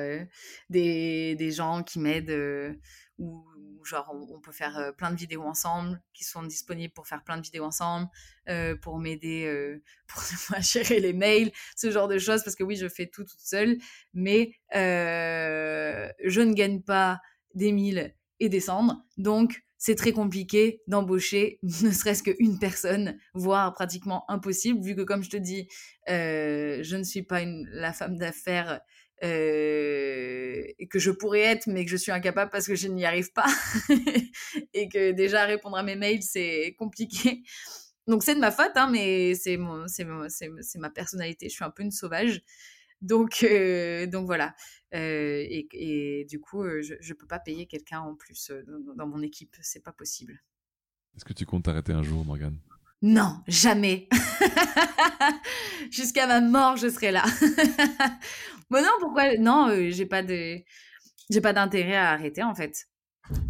des, 0.70 1.36
des, 1.36 1.52
gens 1.52 1.84
qui 1.84 2.00
m'aident 2.00 2.78
ou 3.18 3.44
genre 3.86 4.11
on, 4.13 4.39
peut 4.39 4.51
faire 4.51 4.93
plein 4.97 5.11
de 5.11 5.15
vidéos 5.15 5.43
ensemble, 5.43 6.01
qui 6.13 6.23
sont 6.23 6.43
disponibles 6.43 6.93
pour 6.93 7.07
faire 7.07 7.23
plein 7.23 7.38
de 7.38 7.43
vidéos 7.43 7.65
ensemble, 7.65 8.07
pour 8.82 8.99
m'aider 8.99 9.79
pour 10.07 10.21
gérer 10.61 10.99
les 10.99 11.13
mails, 11.13 11.51
ce 11.75 11.91
genre 11.91 12.07
de 12.07 12.17
choses, 12.17 12.43
parce 12.43 12.55
que 12.55 12.63
oui, 12.63 12.75
je 12.75 12.88
fais 12.88 13.07
tout 13.07 13.23
toute 13.23 13.39
seule, 13.39 13.77
mais 14.13 14.51
je 14.73 16.41
ne 16.41 16.53
gagne 16.53 16.82
pas 16.82 17.21
des 17.53 17.71
mille 17.71 18.15
et 18.39 18.49
des 18.49 18.59
cendres, 18.59 19.03
donc 19.17 19.61
c'est 19.84 19.95
très 19.95 20.11
compliqué 20.11 20.84
d'embaucher 20.86 21.57
ne 21.63 21.89
serait-ce 21.89 22.21
qu'une 22.21 22.59
personne, 22.59 23.17
voire 23.34 23.73
pratiquement 23.73 24.29
impossible, 24.29 24.79
vu 24.79 24.95
que 24.95 25.01
comme 25.01 25.23
je 25.23 25.32
te 25.32 25.38
dis, 25.38 25.67
je 26.07 26.95
ne 26.95 27.03
suis 27.03 27.23
pas 27.23 27.41
la 27.45 27.91
femme 27.91 28.17
d'affaires 28.17 28.82
euh, 29.24 30.63
que 30.89 30.99
je 30.99 31.11
pourrais 31.11 31.41
être, 31.41 31.67
mais 31.67 31.86
que 31.86 31.91
je 31.91 31.97
suis 31.97 32.11
incapable 32.11 32.51
parce 32.51 32.67
que 32.67 32.76
je 32.76 32.88
n'y 32.88 33.05
arrive 33.05 33.32
pas, 33.34 33.47
et 34.74 34.89
que 34.89 35.11
déjà 35.11 35.45
répondre 35.45 35.78
à 35.78 35.84
mes 35.84 35.95
mails, 35.95 36.24
c'est 36.24 36.76
compliqué. 36.78 37.43
Donc 38.07 38.24
c'est 38.24 38.36
de 38.36 38.39
ma 38.39 38.51
faute, 38.51 38.72
hein, 38.76 38.89
mais 38.91 39.36
c'est 39.36 39.59
c'est 39.88 40.80
ma 40.80 40.89
personnalité. 40.89 41.49
Je 41.49 41.53
suis 41.53 41.63
un 41.63 41.69
peu 41.69 41.84
une 41.84 41.91
sauvage. 41.91 42.41
Donc, 43.01 43.43
euh, 43.43 44.05
donc 44.05 44.26
voilà. 44.26 44.55
Euh, 44.93 45.43
et, 45.47 45.67
et, 45.74 46.26
du 46.26 46.39
coup, 46.39 46.63
je 46.82 46.93
ne 46.93 47.13
peux 47.13 47.26
pas 47.26 47.39
payer 47.39 47.65
quelqu'un 47.65 48.01
en 48.01 48.15
plus 48.15 48.51
dans, 48.67 48.93
dans, 48.95 49.07
mon 49.07 49.22
équipe. 49.22 49.55
C'est 49.61 49.84
pas 49.84 49.93
possible. 49.93 50.43
Est-ce 51.15 51.26
que 51.26 51.34
tu 51.34 51.45
comptes 51.45 51.65
t'arrêter 51.65 51.93
un 51.93 52.03
jour, 52.03 52.24
Morgane? 52.26 52.57
Non, 53.02 53.41
jamais. 53.47 54.08
Jusqu'à 55.91 56.28
ma 56.28 56.39
mort, 56.41 56.78
je 56.78 56.89
serai 56.89 57.12
là. 57.12 57.24
Bon, 58.70 58.82
non, 58.82 58.91
pourquoi 59.02 59.36
Non, 59.38 59.68
euh, 59.68 59.89
j'ai 59.89 60.06
pas 60.06 60.24
de, 60.24 60.62
j'ai 61.30 61.41
pas 61.41 61.52
d'intérêt 61.52 61.97
à 61.97 62.12
arrêter 62.12 62.41
en 62.41 62.56
fait. 62.56 62.88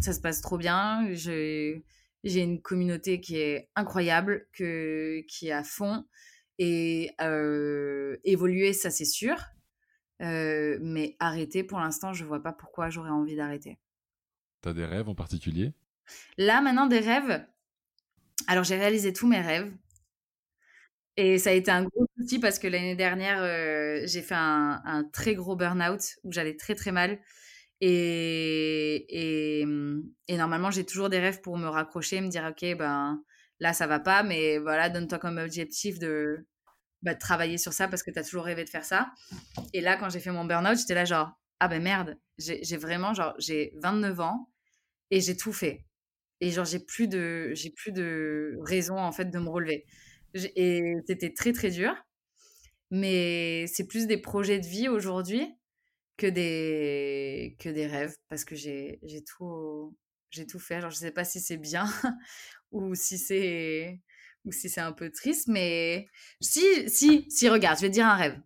Ça 0.00 0.12
se 0.12 0.20
passe 0.20 0.40
trop 0.40 0.58
bien. 0.58 1.06
j'ai 1.12 1.84
une 2.24 2.60
communauté 2.60 3.20
qui 3.20 3.36
est 3.36 3.68
incroyable, 3.76 4.48
que, 4.52 5.24
qui 5.28 5.46
est 5.46 5.52
à 5.52 5.62
fond 5.62 6.04
et 6.58 7.12
euh, 7.20 8.16
évoluer, 8.24 8.72
ça 8.72 8.90
c'est 8.90 9.04
sûr. 9.04 9.36
Euh, 10.22 10.78
mais 10.80 11.16
arrêter, 11.18 11.64
pour 11.64 11.78
l'instant, 11.78 12.12
je 12.12 12.24
vois 12.24 12.42
pas 12.42 12.52
pourquoi 12.52 12.90
j'aurais 12.90 13.10
envie 13.10 13.36
d'arrêter. 13.36 13.78
T'as 14.60 14.72
des 14.72 14.84
rêves 14.84 15.08
en 15.08 15.14
particulier? 15.14 15.72
Là, 16.36 16.60
maintenant, 16.60 16.86
des 16.86 17.00
rêves. 17.00 17.44
Alors, 18.46 18.64
j'ai 18.64 18.76
réalisé 18.76 19.12
tous 19.12 19.26
mes 19.28 19.40
rêves. 19.40 19.72
Et 21.16 21.38
ça 21.38 21.50
a 21.50 21.52
été 21.52 21.70
un 21.70 21.84
gros 21.84 22.06
souci 22.18 22.38
parce 22.38 22.58
que 22.58 22.66
l'année 22.68 22.96
dernière, 22.96 23.42
euh, 23.42 24.00
j'ai 24.06 24.22
fait 24.22 24.34
un, 24.34 25.04
très 25.12 25.34
gros 25.34 25.56
burn-out 25.56 26.00
où 26.24 26.32
j'allais 26.32 26.56
très 26.56 26.74
très 26.74 26.92
mal. 26.92 27.20
Et, 27.80 29.60
et, 29.60 30.36
normalement, 30.36 30.70
j'ai 30.70 30.84
toujours 30.84 31.10
des 31.10 31.18
rêves 31.18 31.40
pour 31.40 31.58
me 31.58 31.66
raccrocher, 31.68 32.20
me 32.20 32.28
dire, 32.28 32.44
OK, 32.50 32.76
ben 32.78 33.22
là, 33.60 33.72
ça 33.72 33.86
va 33.86 34.00
pas, 34.00 34.22
mais 34.22 34.58
voilà, 34.58 34.88
donne-toi 34.88 35.18
comme 35.18 35.38
objectif 35.38 35.98
de, 35.98 36.46
bah, 37.02 37.16
travailler 37.16 37.58
sur 37.58 37.72
ça 37.72 37.88
parce 37.88 38.04
que 38.04 38.12
tu 38.12 38.18
as 38.18 38.24
toujours 38.24 38.44
rêvé 38.44 38.64
de 38.64 38.70
faire 38.70 38.84
ça. 38.84 39.10
Et 39.72 39.80
là, 39.80 39.96
quand 39.96 40.08
j'ai 40.08 40.20
fait 40.20 40.30
mon 40.30 40.44
burn-out, 40.44 40.78
j'étais 40.78 40.94
là 40.94 41.04
genre, 41.04 41.32
ah 41.58 41.68
ben 41.68 41.82
merde, 41.82 42.16
j'ai 42.38 42.76
vraiment, 42.76 43.12
genre, 43.12 43.34
j'ai 43.38 43.72
29 43.82 44.20
ans 44.20 44.48
et 45.10 45.20
j'ai 45.20 45.36
tout 45.36 45.52
fait. 45.52 45.84
Et 46.42 46.50
genre, 46.50 46.64
j'ai 46.64 46.80
plus 46.80 47.06
de, 47.06 47.52
j'ai 47.54 47.70
plus 47.70 47.92
de 47.92 48.58
raison, 48.62 48.98
en 48.98 49.12
fait, 49.12 49.26
de 49.26 49.38
me 49.38 49.48
relever. 49.48 49.86
Et 50.34 50.82
c'était 51.06 51.32
très, 51.32 51.52
très 51.52 51.70
dur. 51.70 51.94
Mais 52.90 53.66
c'est 53.68 53.86
plus 53.86 54.08
des 54.08 54.18
projets 54.18 54.58
de 54.58 54.66
vie 54.66 54.88
aujourd'hui 54.88 55.46
que 56.16 56.26
des, 56.26 57.56
que 57.60 57.68
des 57.68 57.86
rêves 57.86 58.16
parce 58.28 58.44
que 58.44 58.56
j'ai 58.56 58.98
tout, 59.24 59.96
j'ai 60.30 60.46
tout 60.46 60.58
fait. 60.58 60.74
Alors, 60.76 60.90
je 60.90 60.96
sais 60.96 61.12
pas 61.12 61.24
si 61.24 61.40
c'est 61.40 61.58
bien 61.58 61.86
ou 62.72 62.94
si 62.96 63.18
c'est 63.18 64.00
ou 64.44 64.50
si 64.52 64.68
c'est 64.68 64.80
un 64.80 64.92
peu 64.92 65.10
triste, 65.10 65.46
mais 65.46 66.08
si, 66.40 66.62
si, 66.88 67.26
si, 67.30 67.48
regarde, 67.48 67.76
je 67.78 67.82
vais 67.82 67.88
te 67.88 67.94
dire 67.94 68.06
un 68.06 68.16
rêve. 68.16 68.40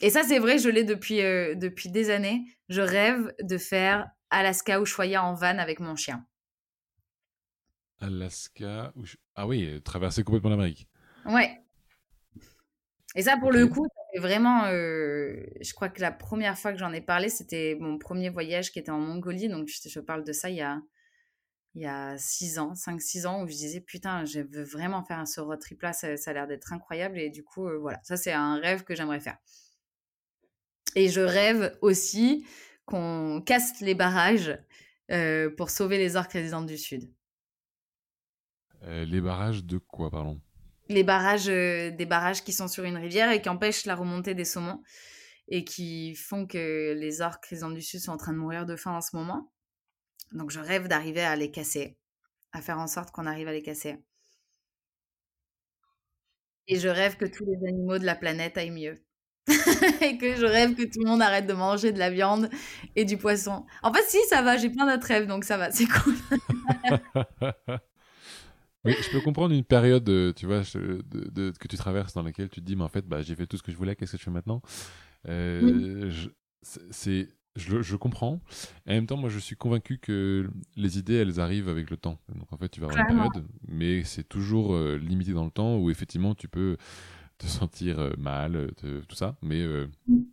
Et 0.00 0.10
ça, 0.10 0.22
c'est 0.22 0.38
vrai, 0.38 0.58
je 0.58 0.68
l'ai 0.68 0.84
depuis, 0.84 1.22
euh, 1.22 1.56
depuis 1.56 1.90
des 1.90 2.10
années. 2.10 2.44
Je 2.68 2.82
rêve 2.82 3.34
de 3.42 3.58
faire 3.58 4.08
Alaska 4.30 4.80
ou 4.80 4.84
Ushuaia 4.84 5.24
en 5.24 5.34
van 5.34 5.58
avec 5.58 5.80
mon 5.80 5.96
chien. 5.96 6.24
Alaska, 8.02 8.92
ah 9.36 9.46
oui, 9.46 9.80
traverser 9.84 10.24
complètement 10.24 10.50
l'Amérique. 10.50 10.88
Ouais. 11.24 11.62
Et 13.14 13.22
ça, 13.22 13.36
pour 13.36 13.52
le 13.52 13.66
coup, 13.68 13.86
c'est 14.12 14.20
vraiment. 14.20 14.64
Euh, 14.66 15.44
je 15.60 15.72
crois 15.72 15.88
que 15.88 16.00
la 16.00 16.10
première 16.10 16.58
fois 16.58 16.72
que 16.72 16.78
j'en 16.78 16.92
ai 16.92 17.00
parlé, 17.00 17.28
c'était 17.28 17.76
mon 17.78 17.98
premier 17.98 18.28
voyage 18.28 18.72
qui 18.72 18.78
était 18.78 18.90
en 18.90 18.98
Mongolie. 18.98 19.48
Donc, 19.48 19.68
je, 19.68 19.88
je 19.88 20.00
parle 20.00 20.24
de 20.24 20.32
ça 20.32 20.50
il 20.50 20.56
y 20.56 20.62
a, 20.62 20.80
il 21.74 21.82
y 21.82 21.86
a 21.86 22.16
6 22.18 22.58
ans, 22.58 22.72
5-6 22.72 23.26
ans, 23.26 23.42
où 23.42 23.46
je 23.46 23.52
disais, 23.52 23.80
putain, 23.80 24.24
je 24.24 24.40
veux 24.40 24.64
vraiment 24.64 25.04
faire 25.04 25.18
un 25.18 25.26
ce 25.26 25.40
road 25.40 25.60
trip 25.60 25.80
là, 25.82 25.92
ça, 25.92 26.08
a 26.08 26.32
l'air 26.32 26.46
d'être 26.46 26.72
incroyable. 26.72 27.18
Et 27.18 27.30
du 27.30 27.44
coup, 27.44 27.68
euh, 27.68 27.78
voilà, 27.78 28.00
ça, 28.02 28.16
c'est 28.16 28.32
un 28.32 28.58
rêve 28.58 28.82
que 28.82 28.94
j'aimerais 28.94 29.20
faire. 29.20 29.38
Et 30.96 31.08
je 31.08 31.20
rêve 31.20 31.78
aussi 31.82 32.46
qu'on 32.84 33.42
casse 33.44 33.80
les 33.80 33.94
barrages 33.94 34.58
euh, 35.10 35.50
pour 35.50 35.70
sauver 35.70 35.98
les 35.98 36.16
orques 36.16 36.32
résidentes 36.32 36.66
du 36.66 36.76
Sud. 36.76 37.10
Les 38.84 39.20
barrages 39.20 39.64
de 39.64 39.78
quoi, 39.78 40.10
pardon? 40.10 40.40
Les 40.88 41.04
barrages, 41.04 41.48
euh, 41.48 41.90
des 41.90 42.06
barrages 42.06 42.42
qui 42.42 42.52
sont 42.52 42.68
sur 42.68 42.84
une 42.84 42.96
rivière 42.96 43.30
et 43.30 43.40
qui 43.40 43.48
empêchent 43.48 43.86
la 43.86 43.94
remontée 43.94 44.34
des 44.34 44.44
saumons 44.44 44.82
et 45.48 45.64
qui 45.64 46.14
font 46.14 46.46
que 46.46 46.94
les 46.94 47.20
orques 47.20 47.46
résidents 47.46 47.70
du 47.70 47.82
Sud 47.82 48.00
sont 48.00 48.12
en 48.12 48.16
train 48.16 48.32
de 48.32 48.38
mourir 48.38 48.66
de 48.66 48.76
faim 48.76 48.92
en 48.92 49.00
ce 49.00 49.16
moment. 49.16 49.52
Donc 50.32 50.50
je 50.50 50.60
rêve 50.60 50.88
d'arriver 50.88 51.22
à 51.22 51.36
les 51.36 51.50
casser, 51.50 51.98
à 52.52 52.60
faire 52.60 52.78
en 52.78 52.86
sorte 52.86 53.10
qu'on 53.10 53.26
arrive 53.26 53.48
à 53.48 53.52
les 53.52 53.62
casser. 53.62 53.98
Et 56.68 56.78
je 56.78 56.88
rêve 56.88 57.16
que 57.16 57.24
tous 57.24 57.44
les 57.44 57.68
animaux 57.68 57.98
de 57.98 58.04
la 58.04 58.14
planète 58.14 58.56
aillent 58.56 58.70
mieux. 58.70 59.04
et 60.00 60.18
que 60.18 60.36
je 60.36 60.46
rêve 60.46 60.74
que 60.74 60.84
tout 60.84 61.00
le 61.00 61.08
monde 61.08 61.20
arrête 61.20 61.46
de 61.46 61.52
manger 61.52 61.90
de 61.90 61.98
la 61.98 62.10
viande 62.10 62.48
et 62.94 63.04
du 63.04 63.18
poisson. 63.18 63.66
En 63.82 63.92
fait, 63.92 64.04
si, 64.04 64.18
ça 64.28 64.40
va, 64.42 64.56
j'ai 64.56 64.70
plein 64.70 64.86
d'autres 64.86 65.08
rêves, 65.08 65.26
donc 65.26 65.44
ça 65.44 65.56
va, 65.56 65.72
c'est 65.72 65.86
cool. 65.86 66.14
oui, 68.84 68.94
je 69.00 69.10
peux 69.10 69.20
comprendre 69.20 69.54
une 69.54 69.64
période, 69.64 70.04
tu 70.34 70.46
vois, 70.46 70.62
de, 70.74 71.52
que 71.52 71.68
tu 71.68 71.76
traverses 71.76 72.14
dans 72.14 72.22
laquelle 72.22 72.48
tu 72.48 72.60
te 72.60 72.66
dis, 72.66 72.76
mais 72.76 72.84
en 72.84 72.88
fait, 72.88 73.06
bah, 73.06 73.22
j'ai 73.22 73.34
fait 73.34 73.46
tout 73.46 73.56
ce 73.56 73.62
que 73.62 73.70
je 73.70 73.76
voulais, 73.76 73.94
qu'est-ce 73.94 74.12
que 74.12 74.18
je 74.18 74.24
fais 74.24 74.30
maintenant? 74.30 74.60
Euh, 75.28 76.10
C'est 76.62 77.28
je, 77.54 77.82
je, 77.82 77.96
comprends. 77.96 78.40
En 78.86 78.92
même 78.92 79.06
temps, 79.06 79.18
moi, 79.18 79.28
je 79.28 79.38
suis 79.38 79.56
convaincu 79.56 79.98
que 79.98 80.48
les 80.74 80.98
idées, 80.98 81.16
elles 81.16 81.38
arrivent 81.38 81.68
avec 81.68 81.90
le 81.90 81.98
temps. 81.98 82.18
Donc, 82.34 82.50
en 82.50 82.56
fait, 82.56 82.70
tu 82.70 82.80
vas 82.80 82.86
avoir 82.86 83.10
une 83.10 83.14
période, 83.14 83.46
mais 83.68 84.04
c'est 84.04 84.26
toujours 84.26 84.74
euh, 84.74 84.96
limité 84.96 85.32
dans 85.32 85.44
le 85.44 85.50
temps 85.50 85.76
où, 85.76 85.90
effectivement, 85.90 86.34
tu 86.34 86.48
peux 86.48 86.76
te 87.38 87.46
sentir 87.46 87.98
euh, 87.98 88.12
mal, 88.16 88.70
tout 88.76 89.14
ça, 89.14 89.36
mais 89.42 89.64
mm. 90.06 90.24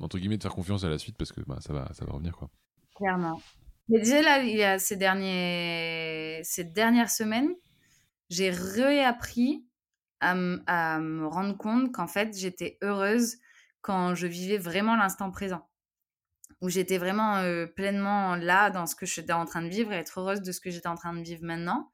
entre 0.00 0.18
guillemets, 0.18 0.38
de 0.38 0.42
faire 0.42 0.54
confiance 0.54 0.84
à 0.84 0.88
la 0.88 0.98
suite 0.98 1.16
parce 1.18 1.32
que 1.32 1.42
bah, 1.42 1.58
ça, 1.60 1.72
va, 1.72 1.90
ça 1.92 2.04
va 2.04 2.12
revenir, 2.12 2.36
quoi. 2.36 2.50
Clairement. 2.96 3.40
Mais 3.88 3.98
déjà, 3.98 4.22
là, 4.22 4.42
il 4.42 4.56
y 4.56 4.62
a 4.62 4.78
ces, 4.78 4.96
derniers... 4.96 6.40
ces 6.44 6.64
dernières 6.64 7.10
semaines, 7.10 7.50
j'ai 8.30 8.50
réappris 8.50 9.66
à, 10.20 10.34
me 10.34 11.26
rendre 11.26 11.56
compte 11.56 11.92
qu'en 11.92 12.06
fait, 12.06 12.36
j'étais 12.36 12.78
heureuse 12.82 13.36
quand 13.82 14.14
je 14.14 14.26
vivais 14.26 14.58
vraiment 14.58 14.96
l'instant 14.96 15.30
présent 15.30 15.68
où 16.60 16.70
j'étais 16.70 16.96
vraiment 16.96 17.42
pleinement 17.76 18.36
là 18.36 18.70
dans 18.70 18.86
ce 18.86 18.96
que 18.96 19.04
j'étais 19.04 19.34
en 19.34 19.44
train 19.44 19.60
de 19.60 19.68
vivre 19.68 19.92
et 19.92 19.96
être 19.96 20.18
heureuse 20.18 20.40
de 20.40 20.50
ce 20.50 20.60
que 20.60 20.70
j'étais 20.70 20.88
en 20.88 20.94
train 20.94 21.12
de 21.14 21.22
vivre 21.22 21.44
maintenant. 21.44 21.90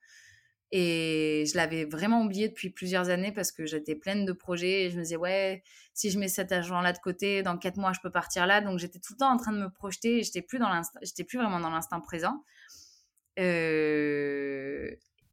Et 0.73 1.45
je 1.51 1.57
l'avais 1.57 1.85
vraiment 1.85 2.23
oublié 2.23 2.49
depuis 2.49 2.71
plusieurs 2.71 3.11
années 3.11 3.33
parce 3.33 3.51
que 3.51 3.67
j'étais 3.67 3.97
pleine 3.97 4.25
de 4.25 4.33
projets 4.33 4.85
et 4.85 4.91
je 4.91 4.97
me 4.97 5.03
disais, 5.03 5.17
ouais, 5.17 5.65
si 5.95 6.11
je 6.11 6.19
mets 6.19 6.29
cet 6.29 6.53
argent-là 6.53 6.93
de 6.93 6.99
côté, 6.99 7.43
dans 7.43 7.59
quatre 7.59 7.77
mois, 7.77 7.93
je 7.93 7.99
peux 8.01 8.11
partir 8.11 8.47
là. 8.47 8.61
Donc 8.61 8.79
j'étais 8.79 9.01
tout 9.01 9.15
le 9.15 9.19
temps 9.19 9.33
en 9.33 9.37
train 9.37 9.53
de 9.53 9.59
me 9.59 9.69
projeter 9.69 10.19
et 10.19 10.23
j'étais 10.23 10.43
plus, 10.43 10.61
dans 10.61 10.71
j'étais 11.03 11.25
plus 11.25 11.39
vraiment 11.39 11.59
dans 11.59 11.71
l'instant 11.71 12.01
présent. 12.01 12.45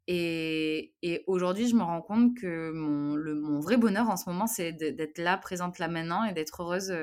Et, 0.07 0.93
aujourd'hui, 1.27 1.67
je 1.67 1.75
me 1.75 1.83
rends 1.83 2.01
compte 2.01 2.37
que 2.37 2.71
mon, 2.71 3.59
vrai 3.59 3.77
bonheur 3.77 4.09
en 4.09 4.17
ce 4.17 4.29
moment, 4.29 4.47
c'est 4.47 4.71
d'être 4.71 5.17
là, 5.17 5.37
présente 5.37 5.79
là 5.79 5.87
maintenant 5.87 6.23
et 6.23 6.33
d'être 6.33 6.61
heureuse 6.61 6.93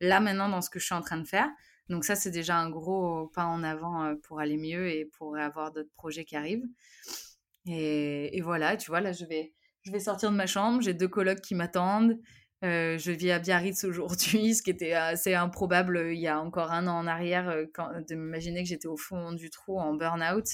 là 0.00 0.20
maintenant 0.20 0.48
dans 0.48 0.60
ce 0.60 0.70
que 0.70 0.78
je 0.78 0.84
suis 0.84 0.94
en 0.94 1.02
train 1.02 1.18
de 1.18 1.26
faire. 1.26 1.48
Donc 1.88 2.04
ça, 2.04 2.14
c'est 2.14 2.30
déjà 2.30 2.56
un 2.56 2.70
gros 2.70 3.28
pas 3.28 3.44
en 3.44 3.62
avant 3.62 4.04
euh, 4.04 4.14
pour 4.22 4.40
aller 4.40 4.56
mieux 4.56 4.88
et 4.88 5.04
pour 5.04 5.36
avoir 5.36 5.72
d'autres 5.72 5.92
projets 5.94 6.24
qui 6.24 6.36
arrivent. 6.36 6.66
Et, 7.66 8.40
voilà, 8.42 8.76
tu 8.76 8.90
vois, 8.90 9.00
là, 9.00 9.12
je 9.12 9.24
vais, 9.24 9.52
sortir 10.00 10.30
de 10.30 10.36
ma 10.36 10.46
chambre. 10.46 10.82
J'ai 10.82 10.94
deux 10.94 11.08
colocs 11.08 11.40
qui 11.40 11.54
m'attendent. 11.54 12.18
Euh, 12.64 12.96
je 12.98 13.12
vis 13.12 13.30
à 13.30 13.38
Biarritz 13.38 13.84
aujourd'hui, 13.84 14.54
ce 14.54 14.62
qui 14.62 14.70
était 14.70 14.94
assez 14.94 15.34
improbable 15.34 15.96
euh, 15.96 16.14
il 16.14 16.20
y 16.20 16.28
a 16.28 16.40
encore 16.40 16.72
un 16.72 16.86
an 16.86 16.98
en 16.98 17.06
arrière, 17.06 17.54
de 18.08 18.14
m'imaginer 18.14 18.62
que 18.62 18.68
j'étais 18.68 18.88
au 18.88 18.96
fond 18.96 19.32
du 19.32 19.50
trou 19.50 19.78
en 19.78 19.94
burn-out. 19.94 20.46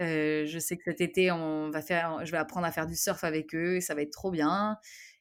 Je 0.00 0.58
sais 0.58 0.76
que 0.76 0.82
cet 0.84 1.00
été, 1.00 1.30
on 1.30 1.70
va 1.70 1.82
faire, 1.82 2.24
je 2.24 2.30
vais 2.32 2.38
apprendre 2.38 2.66
à 2.66 2.72
faire 2.72 2.86
du 2.86 2.96
surf 2.96 3.22
avec 3.24 3.54
eux 3.54 3.76
et 3.76 3.80
ça 3.80 3.94
va 3.94 4.02
être 4.02 4.12
trop 4.12 4.30
bien. 4.30 4.78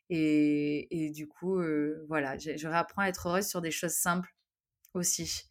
Et, 0.09 1.11
du 1.13 1.27
coup, 1.27 1.61
voilà, 2.07 2.37
je, 2.37 2.67
réapprends 2.67 3.03
à 3.03 3.09
être 3.09 3.27
heureuse 3.27 3.47
sur 3.47 3.61
des 3.61 3.71
choses 3.71 3.93
simples 3.93 4.33
aussi. 4.93 5.43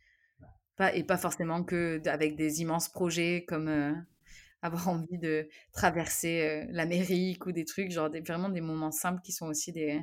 Pas, 0.77 0.95
et 0.95 1.05
pas 1.05 1.19
forcément 1.19 1.65
que 1.65 2.01
avec 2.07 2.37
des 2.37 2.61
immenses 2.61 2.89
projets 2.89 3.45
comme 3.49 3.69
avoir 4.63 4.89
envie 4.89 5.19
de 5.19 5.49
traverser 5.73 6.67
l'Amérique 6.71 7.47
ou 7.47 7.53
des 7.53 7.65
trucs, 7.65 7.91
genre 7.91 8.11
des, 8.11 8.21
vraiment 8.21 8.49
des 8.49 8.61
moments 8.61 8.93
simples 8.93 9.21
qui 9.23 9.33
sont 9.33 9.47
aussi 9.47 9.73
des, 9.73 10.01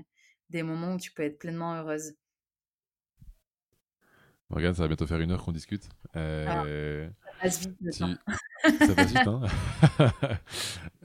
des 0.49 0.63
moments 0.63 0.93
où 0.95 0.97
tu 0.97 1.11
peux 1.11 1.23
être 1.23 1.39
pleinement 1.39 1.76
heureuse. 1.76 2.15
Regarde, 4.50 4.76
ça 4.76 4.84
va 4.84 4.88
bientôt 4.88 5.08
faire 5.08 5.20
une 5.20 5.32
heure 5.32 5.43
qu'on 5.43 5.52
discute. 5.52 5.89
Ah, 6.14 6.64
ça 7.50 7.70
passe 7.82 8.02
vite, 8.02 8.20
ça 8.80 8.96
passe 8.96 9.12
vite, 9.12 9.28
hein 9.28 9.41